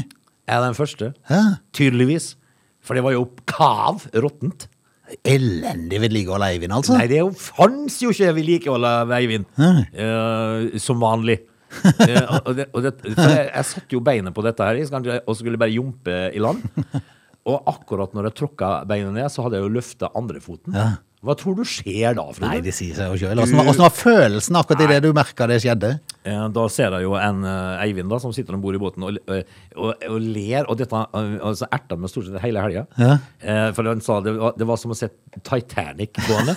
Jeg 0.48 0.56
er 0.56 0.64
den 0.64 0.78
første. 0.78 1.12
Ja. 1.30 1.44
Tydeligvis. 1.78 2.32
For 2.82 2.98
det 2.98 3.04
var 3.04 3.14
jo 3.14 3.28
kav 3.50 4.08
råttent. 4.16 4.70
Elendig 5.28 6.00
vedlikehold 6.04 6.44
av 6.44 6.52
Eivind, 6.56 6.74
altså. 6.76 6.96
Nei, 6.98 7.06
det 7.12 7.20
jo, 7.22 7.30
fanns 7.36 8.00
jo 8.04 8.12
ikke 8.12 8.34
vedlikehold 8.36 8.88
av 8.88 9.12
Eivind. 9.16 9.46
Eh, 9.60 10.80
som 10.84 11.00
vanlig. 11.04 11.38
uh, 11.84 12.38
og 12.48 12.54
det, 12.56 12.66
og 12.72 12.86
det, 12.86 12.94
jeg, 13.12 13.42
jeg 13.52 13.68
satte 13.68 13.92
jo 13.98 14.00
beinet 14.04 14.32
på 14.36 14.44
dette 14.46 14.64
her, 14.64 14.80
og 15.28 15.36
skulle 15.36 15.60
bare 15.60 15.76
jumpe 15.76 16.16
i 16.32 16.40
land. 16.44 16.64
Og 17.48 17.64
akkurat 17.72 18.12
når 18.18 18.30
jeg 18.32 18.40
tråkka 18.44 18.72
beina 18.90 19.12
ned, 19.16 19.30
så 19.32 19.46
hadde 19.46 19.60
jeg 19.62 19.68
jo 19.70 19.76
løfta 19.80 20.10
andre 20.20 20.42
foten. 20.44 20.76
Ja. 20.76 20.90
Hva 21.26 21.34
tror 21.34 21.56
du 21.58 21.64
skjer 21.66 22.14
da, 22.14 22.24
Frode? 22.30 22.46
Nei, 22.52 22.60
det 22.62 22.76
sier 22.78 22.94
seg 22.94 23.08
jo 23.10 23.16
sjøl. 23.18 23.40
Åssen 23.42 23.58
var- 23.58 23.72
var 23.82 23.90
følelsen 23.96 24.56
akkurat 24.60 24.84
idet 24.86 25.00
du 25.02 25.08
merka 25.18 25.48
det 25.50 25.58
skjedde? 25.64 25.90
Eh, 26.24 26.44
Da 26.54 26.68
ser 26.70 26.92
jeg 26.94 27.08
jo 27.08 27.16
en 27.18 27.40
eh, 27.44 27.82
Eivind 27.88 28.12
da, 28.12 28.20
som 28.22 28.32
sitter 28.36 28.54
om 28.54 28.62
bord 28.62 28.76
i 28.78 28.82
båten 28.84 29.04
og, 29.08 29.18
og, 29.26 29.44
og, 29.76 30.06
og 30.12 30.20
ler, 30.22 30.68
og 30.70 30.78
dette 30.78 30.94
altså 30.94 31.68
erta 31.74 31.98
meg 31.98 32.12
stort 32.14 32.28
sett 32.30 32.38
hele 32.44 32.62
helga. 32.62 32.86
Ja. 33.02 33.18
Eh, 33.42 33.72
for 33.74 33.90
han 33.90 34.00
sa 34.06 34.20
det 34.22 34.36
var, 34.38 34.54
det 34.62 34.68
var 34.70 34.78
som 34.78 34.94
å 34.94 35.00
se 35.00 35.10
Titanic 35.42 36.14
gående. 36.28 36.54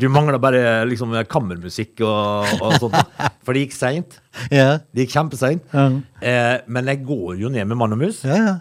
Du 0.00 0.08
mangla 0.10 0.40
bare 0.42 0.84
liksom 0.90 1.14
kammermusikk 1.30 2.02
og, 2.02 2.58
og 2.60 2.78
sånt. 2.82 2.98
For 3.46 3.54
det 3.54 3.68
gikk 3.68 3.76
seint. 3.78 4.18
Ja. 4.50 4.80
Det 4.92 5.06
gikk 5.06 5.14
kjempeseint. 5.14 5.62
Ja. 5.72 5.86
Eh, 6.20 6.56
men 6.66 6.90
jeg 6.90 7.04
går 7.06 7.38
jo 7.44 7.48
ned 7.54 7.68
med 7.70 7.78
mann 7.78 7.94
og 7.94 8.02
mus. 8.02 8.24
Ja, 8.26 8.36
ja. 8.42 8.56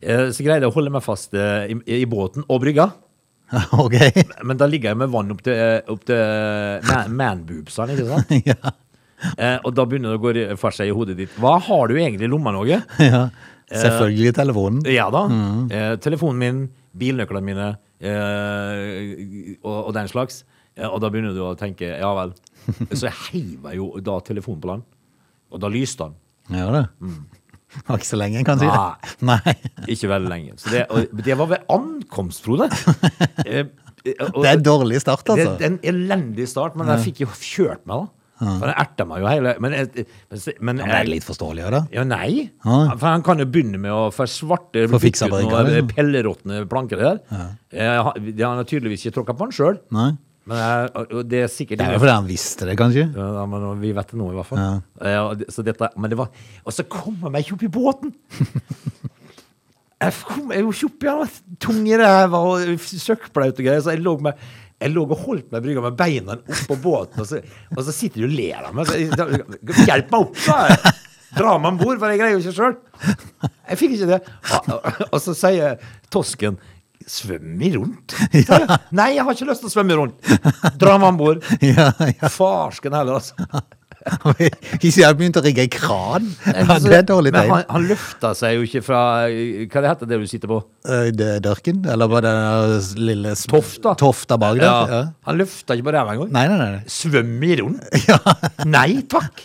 Eh, 0.00 0.28
så 0.34 0.44
greide 0.46 0.66
jeg 0.66 0.70
å 0.72 0.76
holde 0.76 0.92
meg 0.94 1.02
fast 1.04 1.34
eh, 1.34 1.70
i, 1.74 1.78
i 2.02 2.06
båten 2.08 2.44
og 2.48 2.60
brygga. 2.64 2.90
Ok. 3.80 3.94
Men 4.44 4.58
da 4.60 4.66
ligger 4.68 4.90
jeg 4.92 4.98
med 5.00 5.08
vann 5.14 5.30
opp 5.32 5.38
til, 5.46 5.56
opp 5.88 6.02
til 6.04 6.18
man- 6.90 7.14
manboobsene, 7.16 7.94
ikke 7.96 8.08
sant? 8.10 8.34
Ja. 8.52 8.74
Eh, 9.34 9.56
og 9.66 9.72
da 9.74 9.82
begynner 9.88 10.12
det 10.14 10.18
å 10.20 10.22
gå 10.22 10.32
for 10.60 10.70
seg 10.76 10.92
i 10.92 10.94
hodet 10.94 11.16
ditt. 11.18 11.32
Hva 11.42 11.56
har 11.66 11.88
du 11.90 11.96
egentlig 11.98 12.28
i 12.28 12.30
lomma, 12.30 12.52
Norge? 12.54 12.76
ja. 13.02 13.24
Selvfølgelig 13.68 14.30
telefonen. 14.36 14.84
Ja 14.88 15.08
da. 15.12 15.24
Eh, 15.74 15.94
telefonen 16.04 16.38
min, 16.40 16.60
bilnøklene 16.98 17.44
mine 17.48 17.66
eh, 17.98 19.56
og, 19.62 19.88
og 19.88 19.90
den 19.96 20.08
slags. 20.12 20.42
Eh, 20.76 20.86
og 20.86 21.00
da 21.02 21.10
begynner 21.12 21.34
du 21.36 21.42
å 21.48 21.56
tenke 21.58 21.90
ja 21.98 22.12
vel. 22.20 22.32
Så 22.92 23.08
jeg 23.08 23.16
heiv 23.26 23.68
jo 23.76 23.90
da 24.04 24.18
telefonen 24.24 24.62
på 24.62 24.70
land, 24.70 24.86
og 25.50 25.60
da 25.64 25.70
lyste 25.72 26.06
den. 26.08 26.16
Ja, 26.60 26.68
det. 26.72 26.84
Det 27.00 27.37
var 27.88 27.98
ikke 28.00 28.08
så 28.08 28.18
lenge, 28.20 28.44
kan 28.48 28.58
du 28.60 28.64
si 28.66 28.70
det. 28.72 29.16
Nei. 29.28 29.54
Ikke 29.94 30.08
veldig 30.10 30.30
lenge. 30.32 30.54
Så 30.60 30.72
det, 30.72 30.84
det 31.26 31.36
var 31.38 31.50
ved 31.54 31.66
ankomst, 31.74 32.44
Frode. 32.46 32.70
Eh, 33.48 33.64
eh, 34.04 34.28
Det 34.34 34.46
er 34.48 34.54
en 34.56 34.62
dårlig 34.64 35.00
start, 35.02 35.26
altså. 35.30 35.56
det 35.58 35.66
er 35.66 35.72
en 35.74 35.80
elendig 35.92 36.46
start, 36.50 36.76
men 36.78 36.88
jeg 36.94 37.04
fikk 37.10 37.20
jo 37.26 37.28
kjørt 37.34 37.84
meg, 37.88 38.06
da. 38.06 38.14
For 38.38 38.68
Han 38.70 38.74
erta 38.78 39.02
meg 39.08 39.18
jo 39.24 39.26
hele 39.26 39.52
Men, 39.58 39.72
men, 39.74 40.42
men 40.62 40.78
Ja, 40.78 40.84
det 40.92 40.98
er 41.00 41.08
litt 41.10 41.24
forståelig 41.26 41.64
da. 41.74 41.80
Ja, 41.90 42.04
nei. 42.06 42.44
Ja. 42.62 42.76
For 42.92 43.06
han 43.08 43.24
kan 43.26 43.42
jo 43.42 43.48
begynne 43.50 43.80
med 43.82 43.90
å 43.90 44.04
få 44.14 44.28
svarte 44.30 44.84
brygga, 44.92 45.26
og 45.26 45.66
liksom. 45.72 45.88
pelleråtne 45.90 46.60
planker 46.70 47.02
der. 47.02 47.18
Ja. 47.74 47.88
ha- 48.06 48.14
Det 48.14 48.38
har 48.44 48.54
han 48.54 48.68
tydeligvis 48.70 49.08
ikke 49.08 49.16
tråkka 49.18 49.34
på 49.40 49.48
han 49.48 49.56
sjøl. 49.58 49.80
Men 50.48 50.60
jeg, 50.62 51.20
det 51.28 51.42
er 51.44 51.50
sikkert 51.52 51.80
Det 51.82 51.86
er 51.86 51.96
jo 51.98 52.00
fordi 52.02 52.14
han 52.16 52.28
visste 52.28 52.68
det, 52.68 52.76
kanskje. 52.80 53.04
ja, 53.12 53.44
men 53.52 53.66
vi 53.82 53.90
vet 53.96 54.12
det 54.14 54.18
nå, 54.20 54.30
i 54.32 54.38
hvert 54.38 54.48
fall. 54.48 54.62
Ja. 55.04 55.18
og 55.26 55.44
så 55.52 55.64
dette, 55.66 55.90
men 56.00 56.12
det 56.12 56.18
var, 56.20 56.32
og 56.64 56.74
så 56.74 56.86
kom 56.88 57.18
jeg 57.26 57.34
meg 57.34 57.44
ikke 57.44 57.58
opp 57.58 57.66
i 57.68 57.72
båten! 57.78 58.14
Jeg 59.98 60.14
kom 60.28 60.52
jeg 60.54 60.62
jo 60.62 60.68
ikke 60.70 60.86
opp 60.86 61.04
igjen, 61.08 61.30
tung 61.58 61.78
i 61.90 61.96
ræva 61.98 62.38
og 62.46 62.82
søkkblaut 62.86 63.56
og 63.58 63.64
greier. 63.66 63.80
Så 63.82 63.96
jeg 63.96 64.04
lå, 64.04 64.12
med, 64.22 64.38
jeg 64.78 64.92
lå 64.94 65.02
og 65.08 65.24
holdt 65.24 65.48
meg 65.50 65.58
i 65.58 65.64
brygga 65.64 65.82
med 65.88 65.96
beina 65.98 66.36
oppå 66.38 66.76
båten, 66.84 67.24
og 67.24 67.26
så, 67.26 67.40
og 67.74 67.80
så 67.82 67.94
sitter 67.96 68.22
de 68.22 68.28
og 68.28 68.36
ler 68.38 68.68
av 68.68 68.76
meg. 68.78 68.86
Så 68.86 69.82
Hjelp 69.88 70.14
meg 70.14 70.20
opp, 70.20 70.38
da! 70.46 70.92
Dra 71.34 71.56
meg 71.58 71.72
om 71.74 71.80
bord, 71.82 71.98
for 71.98 72.14
jeg 72.14 72.20
greier 72.22 72.36
jo 72.38 72.44
ikke 72.44 72.54
sjøl. 72.60 72.78
Jeg 73.42 73.80
fikk 73.82 73.96
ikke 73.98 74.10
det. 74.14 74.20
Og, 74.54 74.70
og, 74.76 75.02
og 75.10 75.18
så 75.26 75.34
sier 75.42 75.82
tosken 76.14 76.62
Svømme 77.08 77.70
rundt? 77.78 78.14
Ja. 78.48 78.78
Nei, 78.92 79.14
jeg 79.16 79.24
har 79.24 79.34
ikke 79.34 79.48
lyst 79.48 79.62
til 79.64 79.70
å 79.70 79.72
svømme 79.72 79.96
rundt. 79.96 80.30
Dra 80.78 80.98
meg 81.00 81.08
om 81.14 81.18
bord. 81.20 81.42
Ja, 81.64 81.90
ja. 82.04 82.28
Farsken 82.32 82.92
heller, 82.96 83.18
altså. 83.22 83.34
Hvis 84.78 84.94
jeg 84.96 85.02
jeg 85.02 85.16
begynte 85.18 85.40
å 85.40 85.44
rigge 85.44 85.64
en 85.66 85.72
kran. 85.74 86.28
Altså, 86.46 86.86
det 86.86 86.98
er 87.00 87.06
dårlig 87.08 87.32
Men 87.34 87.42
tegn. 87.42 87.50
han, 87.56 87.64
han 87.74 87.86
løfta 87.90 88.30
seg 88.38 88.54
jo 88.54 88.62
ikke 88.68 88.80
fra 88.86 89.00
Hva 89.26 89.82
det 89.82 89.90
heter 89.90 90.08
det 90.12 90.18
du 90.22 90.26
sitter 90.30 90.52
på? 90.52 90.60
Eh, 90.88 91.08
det- 91.16 91.40
Dørken? 91.44 91.80
Eller 91.92 92.08
bare 92.12 92.30
den 92.30 93.02
lille 93.08 93.34
Tofta. 93.50 93.96
Tofta 94.00 94.38
bak 94.40 94.60
der? 94.60 94.94
Ja. 94.94 95.02
Han 95.28 95.40
løfta 95.42 95.76
ikke 95.76 95.88
på 95.90 95.96
ræva 95.98 96.14
engang. 96.14 96.30
Nei, 96.38 96.46
nei, 96.52 96.58
nei. 96.62 96.84
Svøm 96.88 97.34
i 97.48 97.58
rundt. 97.60 97.98
Nei 98.70 98.88
takk! 99.12 99.44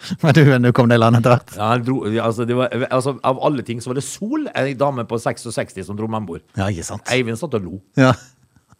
Men 0.22 0.36
du, 0.36 0.42
du 0.64 0.70
kom 0.76 0.90
deg 0.90 0.98
i 0.98 1.02
land 1.02 1.20
etter 1.20 1.34
hvert? 1.36 1.54
Ja, 1.58 1.70
dro, 1.84 2.00
altså, 2.08 2.46
det 2.48 2.56
var, 2.58 2.74
altså, 2.90 3.16
av 3.26 3.40
alle 3.46 3.64
ting 3.66 3.82
så 3.82 3.92
var 3.92 4.00
det 4.00 4.06
Sol, 4.06 4.46
ei 4.56 4.74
dame 4.78 5.04
på 5.08 5.18
66 5.20 5.82
som 5.86 5.98
dro 5.98 6.08
meg 6.10 6.22
om 6.22 6.30
bord. 6.34 6.44
Ja, 6.58 6.70
ikke 6.72 6.86
sant. 6.86 7.04
Eivind 7.12 7.40
satt 7.40 7.56
og 7.58 7.66
lo. 7.66 7.80
Ja. 8.00 8.14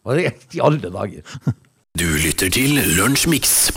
Og 0.01 0.17
det, 0.17 0.31
I 0.57 0.63
alle 0.65 0.93
dager. 0.93 1.25
Du 1.99 2.05
lytter 2.07 2.47
til 2.47 2.77
Lunsjmix. 2.95 3.71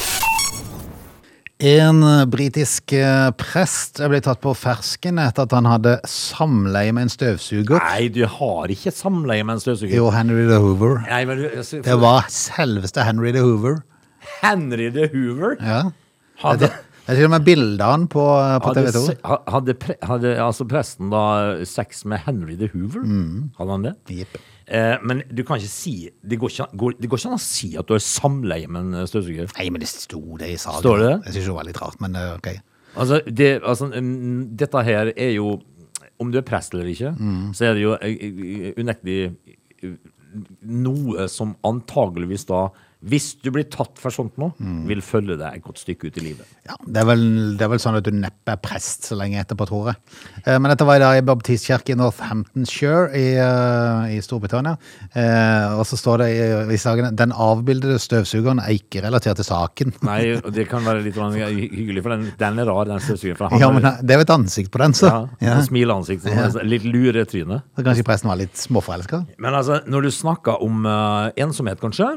En 1.67 1.99
britisk 2.31 2.93
eh, 2.95 3.33
prest 3.35 3.99
ble 4.11 4.21
tatt 4.23 4.39
på 4.43 4.53
fersken 4.55 5.19
etter 5.23 5.49
at 5.49 5.55
han 5.57 5.67
hadde 5.67 5.97
samleie 6.07 6.95
med 6.95 7.09
en 7.09 7.11
støvsuger. 7.11 7.79
Nei, 7.83 8.07
du 8.15 8.23
har 8.31 8.71
ikke 8.71 8.93
samleie 8.95 9.43
med 9.43 9.57
en 9.57 9.65
støvsuger. 9.65 9.97
Jo, 9.99 10.13
Henry 10.15 10.47
the 10.47 10.61
Hoover. 10.63 11.01
Nei, 11.09 11.25
men 11.27 11.43
du, 11.43 11.49
for... 11.59 11.83
Det 11.87 11.99
var 12.07 12.31
selveste 12.31 13.03
Henry 13.07 13.35
the 13.35 13.43
Hoover. 13.43 13.81
Henry 14.45 14.91
the 14.95 15.09
Hoover. 15.11 15.59
Ja. 15.59 15.83
Hadde, 16.43 16.71
Det 16.71 16.94
er 17.13 17.19
til 17.19 17.27
og 17.29 17.33
med 17.35 17.45
bildene 17.45 17.85
av 17.85 17.93
han 17.95 18.05
på, 18.09 18.25
på 18.65 18.73
TV 18.79 18.89
2. 18.95 19.03
hadde, 19.53 19.75
pre, 19.83 19.97
hadde 20.09 20.31
altså 20.41 20.65
presten 20.71 21.11
da 21.13 21.23
sex 21.69 22.05
med 22.09 22.23
Henry 22.25 22.57
the 22.61 22.71
Hoover? 22.73 23.05
Mm. 23.05 23.51
Hadde 23.59 23.77
han 23.77 23.87
det? 23.89 23.95
Yep. 24.15 24.39
Eh, 24.67 24.95
men 25.05 25.21
du 25.29 25.43
kan 25.45 25.59
ikke 25.61 25.69
si 25.69 25.93
Det 26.25 26.39
går 26.41 26.49
ikke, 26.55 26.67
går, 26.81 26.95
det 26.97 27.11
går 27.13 27.21
ikke 27.21 27.29
an 27.35 27.37
å 27.37 27.43
si 27.45 27.69
at 27.77 27.85
du 27.91 27.93
har 27.93 28.01
samleie 28.01 28.71
med 28.73 28.95
en 28.95 29.11
støvsuger. 29.11 29.51
Nei, 29.59 29.67
men 29.75 29.83
det 29.85 29.91
sto 29.93 30.23
det 30.41 30.49
i 30.55 30.57
saken. 30.57 30.81
Står 30.81 31.03
det 31.03 31.11
det? 31.11 31.19
Jeg 31.27 31.37
synes 31.37 31.51
det 31.51 31.57
var 31.59 31.69
litt 31.69 31.83
rart, 31.85 32.01
men 32.01 32.17
eh, 32.17 32.31
ok. 32.39 32.49
Altså, 32.95 33.21
det, 33.27 33.51
altså, 33.67 33.91
dette 34.65 34.83
her 34.87 35.11
er 35.19 35.33
jo 35.35 35.57
Om 36.23 36.29
du 36.31 36.39
er 36.39 36.45
prest 36.47 36.73
eller 36.77 36.87
ikke, 36.93 37.11
Mm. 37.19 37.49
så 37.59 37.65
er 37.69 37.75
det 37.75 37.83
jo 37.83 37.97
eh, 37.99 38.13
eh, 38.15 38.73
unektelig 38.79 39.19
eh, 39.83 39.97
noe 40.63 41.27
som 41.31 41.53
antageligvis 41.67 42.47
da, 42.49 42.69
hvis 43.05 43.35
du 43.45 43.51
blir 43.53 43.67
tatt 43.69 43.99
for 44.01 44.11
sånt 44.15 44.37
nå, 44.41 44.53
Mm. 44.61 44.87
vil 44.89 45.01
følge 45.05 45.37
deg 45.39 45.57
et 45.59 45.63
godt 45.65 45.79
stykke 45.83 46.07
ut 46.09 46.17
i 46.19 46.23
livet. 46.25 46.47
Ja, 46.67 46.75
det 46.87 47.01
er, 47.03 47.05
vel, 47.09 47.25
det 47.59 47.65
er 47.67 47.69
vel 47.75 47.79
sånn 47.83 47.97
at 47.99 48.05
du 48.07 48.11
neppe 48.17 48.53
er 48.55 48.61
prest 48.65 49.05
så 49.11 49.17
lenge 49.19 49.41
etterpå, 49.43 49.67
tror 49.69 49.91
jeg. 49.93 49.97
Eh, 50.47 50.59
Men 50.59 50.71
dette 50.73 50.87
var 50.89 50.99
da 51.03 51.11
i 51.19 51.21
baptistkirke 51.27 51.93
i 51.93 51.99
Northamptonshire 52.01 53.11
i, 53.15 53.27
eh, 53.37 54.17
i 54.17 54.21
Storbritannia. 54.25 54.77
Eh, 55.15 55.75
og 55.79 55.85
så 55.87 55.99
står 56.01 56.19
det 56.25 56.29
i, 56.33 56.75
i 56.75 56.81
saken 56.81 57.15
den 57.17 57.33
avbildede 57.33 57.99
støvsugeren 58.01 58.61
er 58.65 58.73
ikke 58.79 59.03
relatert 59.05 59.37
til 59.41 59.45
saken. 59.49 59.93
Nei, 60.09 60.41
det 60.55 60.67
kan 60.71 60.85
være 60.87 61.03
litt 61.05 61.15
hyggelig, 61.15 62.03
for 62.03 62.15
den, 62.17 62.29
den 62.41 62.59
er 62.65 62.71
rar, 62.71 62.85
den 62.89 63.01
støvsugeren. 63.05 63.59
Ja, 63.61 63.71
men 63.75 63.83
det 64.01 64.15
er 64.15 64.23
jo 64.23 64.27
et 64.27 64.35
ansikt 64.35 64.71
på 64.75 64.81
den, 64.83 64.93
så. 64.97 65.11
ja, 65.13 65.23
Ja. 65.45 65.61
Smileansikt, 65.65 66.25
sånn, 66.25 66.61
litt 66.69 66.85
luretryne. 66.89 67.63
Kanskje 67.79 68.05
presten 68.07 68.31
var 68.33 68.41
litt 68.41 68.57
småforelska? 68.57 69.25
Men 69.39 69.55
altså, 69.61 69.83
når 69.87 70.09
du 70.09 70.11
snakker 70.15 70.63
om 70.65 70.85
uh, 70.89 71.29
ensomhet, 71.37 71.81
kanskje 71.83 72.09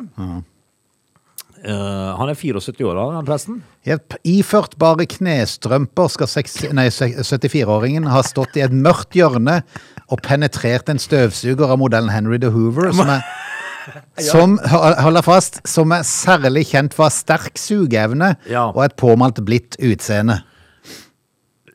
eh, 1.63 2.15
Han 2.17 2.30
er 2.30 2.36
74 2.36 2.82
år, 2.86 3.13
han 3.15 3.26
presten. 3.26 3.62
Jepp. 3.86 4.13
Iført 4.26 4.78
bare 4.78 5.06
knestrømper 5.06 6.10
skal 6.10 6.28
seks- 6.28 6.72
nei, 6.74 6.89
se- 6.89 7.13
74-åringen 7.24 8.08
ha 8.12 8.22
stått 8.24 8.58
i 8.58 8.62
et 8.65 8.72
mørkt 8.72 9.13
hjørne 9.17 9.63
og 10.10 10.22
penetrert 10.22 10.89
en 10.89 10.98
støvsuger 11.00 11.70
av 11.70 11.78
modellen 11.80 12.10
Henry 12.13 12.38
the 12.39 12.50
Hoover, 12.50 12.91
som 12.93 13.10
er 13.10 13.24
som, 14.20 14.58
holder 14.67 15.24
fast, 15.24 15.62
som 15.67 15.91
er 15.96 16.02
særlig 16.04 16.65
kjent 16.74 16.93
for 16.93 17.08
sterk 17.13 17.56
sugeevne 17.58 18.34
Ja. 18.52 18.65
og 18.74 18.84
et 18.84 18.98
påmalt 19.00 19.39
blidt 19.48 19.78
utseende. 19.80 20.41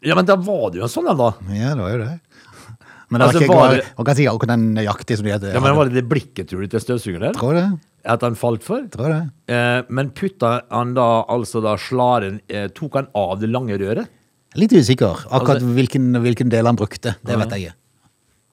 Ja, 0.03 0.14
men 0.18 0.27
da 0.27 0.35
var 0.37 0.71
det 0.73 0.81
jo 0.83 0.88
en 0.88 0.92
sånn 0.92 1.09
en, 1.09 1.16
da. 1.21 1.31
Ja, 1.55 1.75
det 1.79 1.83
var 1.85 1.92
jo 1.95 1.99
det. 2.03 2.12
Men 3.12 3.21
det 3.21 3.27
var 3.27 3.29
Altså, 3.29 3.40
ikke 3.45 3.55
var 3.55 3.68
var, 3.68 3.75
det- 3.77 3.92
Man 3.99 4.05
kan 4.09 4.16
si 4.16 4.25
akkurat 4.27 4.49
den 4.49 4.75
nøyaktig 4.75 5.16
som 5.18 5.25
de 5.27 5.33
heter. 5.33 5.53
Ja, 5.55 5.61
men 5.61 5.77
Var 5.77 5.85
det 5.88 5.95
det 6.01 6.09
blikket, 6.09 6.49
tror 6.49 6.61
du, 6.61 6.66
til 6.73 6.81
støvsugeren 6.81 7.21
der? 7.29 7.33
Tror 7.38 7.53
det. 7.55 7.66
At 8.05 8.23
han 8.27 8.35
falt 8.35 8.65
for? 8.67 8.83
Tror 8.91 9.09
det. 9.12 9.21
Eh, 9.55 9.83
men 9.95 10.11
putta 10.11 10.62
han 10.71 10.95
da 10.97 11.23
altså 11.31 11.61
da 11.62 11.77
slaren 11.79 12.41
eh, 12.51 12.67
Tok 12.75 12.97
han 12.99 13.07
av 13.15 13.37
det 13.41 13.49
lange 13.53 13.77
røret? 13.79 14.09
Litt 14.59 14.73
usikker. 14.75 15.23
Akkurat 15.31 15.61
Altså- 15.62 15.71
hvilken, 15.77 16.11
hvilken 16.21 16.51
del 16.53 16.67
han 16.67 16.77
brukte, 16.77 17.15
det 17.25 17.38
vet 17.38 17.51
jeg 17.55 17.69
ikke. 17.69 17.77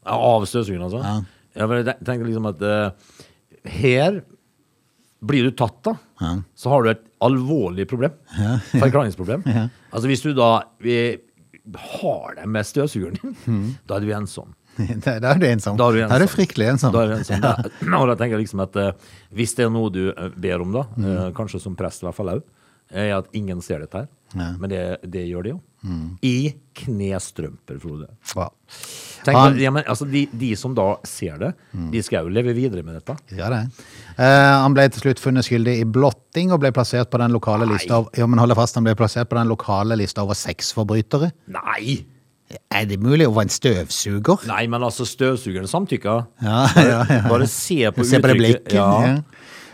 Ja, 0.05 0.15
Av 0.15 0.45
støvsugeren, 0.47 0.85
altså? 0.85 1.01
Ja. 1.03 1.21
Ja, 1.59 1.65
men 1.67 1.81
jeg 1.83 1.95
tenker 2.05 2.25
liksom 2.29 2.45
at 2.47 2.61
eh, 2.61 2.91
her 3.81 4.21
blir 5.19 5.43
du 5.49 5.51
tatt, 5.51 5.81
da, 5.83 5.95
Ja. 6.21 6.35
så 6.55 6.69
har 6.71 6.83
du 6.85 6.89
et 6.93 7.01
alvorlig 7.21 7.87
problem. 7.89 8.13
Forklaringsproblem. 8.79 9.43
Altså 9.91 10.07
hvis 10.07 10.21
du 10.23 10.31
da 10.37 10.61
vi, 10.79 11.17
har 11.99 12.35
det 12.37 12.45
med 12.47 12.63
støvsugeren 12.65 13.17
din, 13.19 13.35
Hmm. 13.45 13.77
da 13.85 13.97
er 13.97 13.99
du 14.05 14.13
ensom. 14.15 14.53
Da 15.05 15.17
er 15.33 15.41
du 15.41 15.47
ensom. 15.49 15.77
Da 15.79 15.89
er 15.89 15.97
du 15.97 15.99
Da 16.01 16.05
er 16.15 16.23
du 16.23 16.25
ensom. 16.27 16.35
fryktelig 16.37 16.69
ensom. 16.75 16.93
Da 16.95 17.03
er 17.03 17.11
du 17.11 17.17
ensom. 17.19 17.41
Da, 17.43 17.55
og 17.99 18.07
da 18.11 18.15
tenker 18.19 18.37
jeg 18.37 18.45
liksom 18.47 18.63
at 18.65 18.75
eh, 18.79 18.91
hvis 19.35 19.55
det 19.57 19.65
er 19.67 19.73
noe 19.75 19.91
du 19.93 20.03
eh, 20.11 20.29
ber 20.35 20.63
om, 20.65 20.71
da, 20.79 20.85
eh, 20.99 21.27
kanskje 21.37 21.61
som 21.63 21.75
prest 21.79 22.03
i 22.03 22.09
hvert 22.09 22.17
fall 22.17 22.33
òg, 22.37 22.45
er 22.89 23.11
at 23.19 23.27
ingen 23.37 23.59
ser 23.61 23.83
dette 23.83 23.99
her. 24.01 24.07
Ja. 24.33 24.51
Men 24.61 24.69
det, 24.71 24.79
det 25.09 25.27
gjør 25.29 25.43
de 25.45 25.51
jo. 25.55 25.59
I 26.25 26.51
knestrømper, 26.75 27.77
Frode. 27.79 28.07
Ja. 28.35 28.47
Tenk, 29.23 29.37
Han- 29.37 29.59
ja, 29.61 29.69
men, 29.71 29.83
altså, 29.89 30.05
de, 30.09 30.23
de 30.31 30.49
som 30.57 30.73
da 30.75 30.95
ser 31.07 31.37
det, 31.41 31.51
de 31.93 32.01
skal 32.03 32.25
jo 32.27 32.33
leve 32.33 32.53
videre 32.57 32.83
med 32.85 32.97
dette. 32.99 33.15
Ja, 33.37 33.49
det. 33.53 33.61
Eh, 34.17 34.51
han 34.63 34.73
ble 34.75 34.87
til 34.91 35.05
slutt 35.05 35.21
funnet 35.23 35.45
skyldig 35.47 35.77
i 35.81 35.85
blotting 35.87 36.51
og 36.55 36.61
ble 36.63 36.71
plassert 36.75 37.09
på 37.13 37.21
den 37.21 37.31
lokale 37.35 37.67
lista 37.69 38.01
over, 38.01 38.09
ja, 38.19 38.27
men 38.29 38.41
hold 38.41 38.55
fast, 38.59 38.75
han 38.79 38.87
ble 38.89 38.95
plassert 38.99 39.29
på 39.31 39.37
den 39.39 39.49
lokale 39.51 39.97
lista 39.99 40.25
over 40.25 40.37
sexforbrytere. 40.39 41.31
Nei! 41.55 41.99
Er 42.73 42.85
det 42.89 42.97
mulig 43.01 43.27
å 43.29 43.33
være 43.35 43.45
en 43.49 43.53
støvsuger? 43.53 44.45
Nei, 44.49 44.63
men 44.71 44.81
altså, 44.85 45.05
støvsugeren 45.05 45.69
samtykker. 45.69 46.23
Ja, 46.41 46.61
ja, 46.75 46.99
ja. 47.05 47.21
Bare 47.29 47.45
se 47.49 47.83
på 47.93 48.05
Se 48.07 48.21
på 48.23 48.31
det 48.31 48.37
blikket. 48.39 48.73
Ja. 48.73 49.19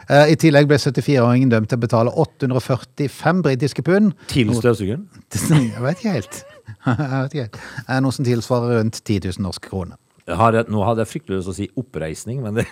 Eh, 0.06 0.34
I 0.34 0.36
tillegg 0.38 0.68
ble 0.70 0.78
74-åringen 0.78 1.50
dømt 1.54 1.72
til 1.72 1.80
å 1.80 1.84
betale 1.86 2.12
845 2.14 3.40
britiske 3.46 3.86
pund. 3.86 4.12
Til 4.32 4.52
støvsugeren. 4.54 5.08
Jeg 5.74 5.82
vet 5.88 6.02
ikke 6.04 6.16
helt. 6.18 6.42
Jeg 6.86 6.98
vet 7.14 7.38
ikke 7.38 7.46
helt. 7.48 7.62
Eh, 7.88 8.02
Noe 8.04 8.16
som 8.16 8.28
tilsvarer 8.28 8.80
rundt 8.82 9.00
10 9.02 9.24
000 9.32 9.46
norske 9.48 9.72
kroner. 9.72 9.98
Nå 10.26 10.82
hadde 10.82 11.04
jeg 11.04 11.10
fryktelig 11.12 11.38
lyst 11.38 11.46
til 11.46 11.54
å 11.54 11.58
si 11.60 11.66
oppreisning, 11.78 12.40
men 12.42 12.56
det, 12.58 12.64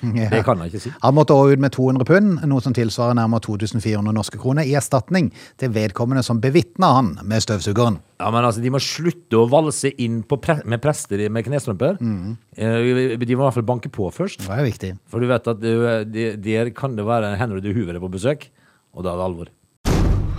det 0.32 0.42
kan 0.46 0.58
han 0.58 0.68
ikke 0.70 0.80
si. 0.82 0.92
Han 1.02 1.14
måtte 1.16 1.34
òg 1.36 1.52
ut 1.54 1.62
med 1.62 1.72
200 1.72 2.06
pund, 2.08 2.44
noe 2.48 2.64
som 2.64 2.74
tilsvarer 2.76 3.14
nærmere 3.18 3.42
2400 3.46 4.14
norske 4.16 4.38
kroner, 4.40 4.64
i 4.66 4.74
erstatning 4.78 5.30
til 5.60 5.72
vedkommende 5.74 6.22
som 6.26 6.40
bevitna 6.40 6.92
han 6.96 7.12
med 7.22 7.42
støvsugeren. 7.44 8.00
Ja, 8.20 8.30
men 8.30 8.44
altså, 8.44 8.60
De 8.60 8.70
må 8.70 8.80
slutte 8.84 9.38
å 9.40 9.46
valse 9.50 9.92
inn 10.02 10.22
på 10.28 10.36
pre 10.40 10.58
med 10.64 10.82
prester 10.82 11.22
med 11.32 11.44
knestrømper. 11.46 11.96
Mm. 12.00 12.36
De 12.56 13.16
må 13.16 13.24
i 13.24 13.34
hvert 13.46 13.56
fall 13.56 13.68
banke 13.68 13.88
på 13.92 14.10
først. 14.12 14.44
Det 14.44 14.50
er 14.58 14.66
viktig. 14.66 14.92
For 15.08 15.20
du 15.20 15.26
vet 15.30 15.48
at 15.48 15.60
det- 15.60 16.12
det- 16.12 16.42
der 16.42 16.70
kan 16.70 16.96
det 16.96 17.04
være 17.04 17.36
Henry 17.38 17.60
de 17.60 17.72
Hoover 17.72 17.94
er 17.96 18.00
på 18.00 18.10
besøk, 18.10 18.48
og 18.94 19.04
da 19.04 19.12
er 19.12 19.16
det 19.16 19.24
alvor. 19.24 19.46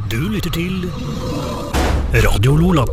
Du 0.09 0.17
lytter 0.29 0.51
til 0.51 0.89
Radio 2.13 2.55
Lola. 2.55 2.85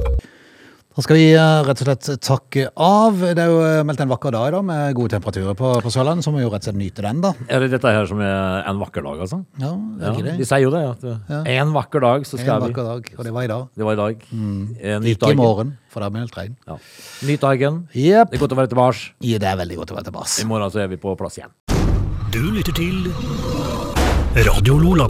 Da 0.99 1.03
skal 1.05 1.15
vi 1.15 1.27
eh, 1.31 1.61
rett 1.63 1.79
og 1.79 1.87
slett 1.87 2.07
takke 2.27 2.63
av. 2.75 3.21
Det 3.23 3.39
er 3.39 3.53
jo 3.53 3.59
eh, 3.63 3.85
meldt 3.87 4.01
en 4.03 4.09
vakker 4.11 4.33
dag 4.35 4.49
i 4.49 4.55
dag 4.57 4.65
med 4.67 4.97
gode 4.99 5.13
temperaturer 5.13 5.55
på, 5.55 5.69
på 5.85 5.93
Sørlandet, 5.95 6.27
så 6.27 6.33
må 6.35 6.41
vi 6.41 6.43
jo 6.43 6.51
rett 6.51 6.65
og 6.65 6.73
slett 6.73 6.81
nyte 6.81 7.05
den, 7.07 7.21
da. 7.23 7.31
Er 7.47 7.63
det 7.63 7.69
dette 7.77 7.93
her 7.95 8.09
som 8.11 8.19
er 8.19 8.67
en 8.67 8.81
vakker 8.83 9.07
dag, 9.07 9.23
altså? 9.23 9.39
Ja, 9.63 9.71
det 9.79 10.09
er 10.09 10.17
ikke 10.17 10.27
det. 10.27 10.35
de 10.41 10.49
sier 10.51 10.65
jo 10.65 10.73
det. 10.75 10.83
At 10.89 11.07
ja. 11.07 11.39
en 11.55 11.71
vakker 11.77 12.03
dag, 12.03 12.27
så 12.27 12.35
En 12.35 12.43
skal 12.43 12.59
vi. 12.65 12.73
vakker 12.73 12.91
dag, 12.91 13.15
og 13.15 13.31
det 13.31 13.37
var 13.39 13.47
i 13.47 13.53
dag. 13.55 13.65
Det 13.79 13.87
var 13.87 13.95
i 13.95 14.03
dag. 14.03 14.27
Mm. 14.33 14.59
Nyt 15.07 15.15
Ikke 15.15 15.33
i 15.37 15.39
morgen, 15.39 15.73
for 15.95 16.03
da 16.03 16.11
blir 16.11 16.27
det 16.27 16.35
regn. 16.43 16.59
Ja. 16.67 16.81
Nyt 17.31 17.47
dagen. 17.47 17.81
Yep. 17.95 18.35
Det 18.35 18.43
er 18.43 18.47
godt 18.49 18.59
å 18.59 18.63
være 18.65 18.75
tilbake. 18.75 19.09
Ja, 19.23 19.39
det 19.39 19.53
er 19.55 19.63
veldig 19.63 19.83
godt 19.85 19.95
å 19.95 20.03
være 20.03 20.11
tilbake. 20.11 20.35
I 20.43 20.51
morgen 20.51 20.75
så 20.75 20.83
er 20.83 20.91
vi 20.91 20.99
på 20.99 21.15
plass 21.23 21.39
igjen. 21.39 21.55
Du 22.35 22.43
lytter 22.59 22.75
til 22.75 23.07
Radio 24.51 24.83
Lola. 24.83 25.07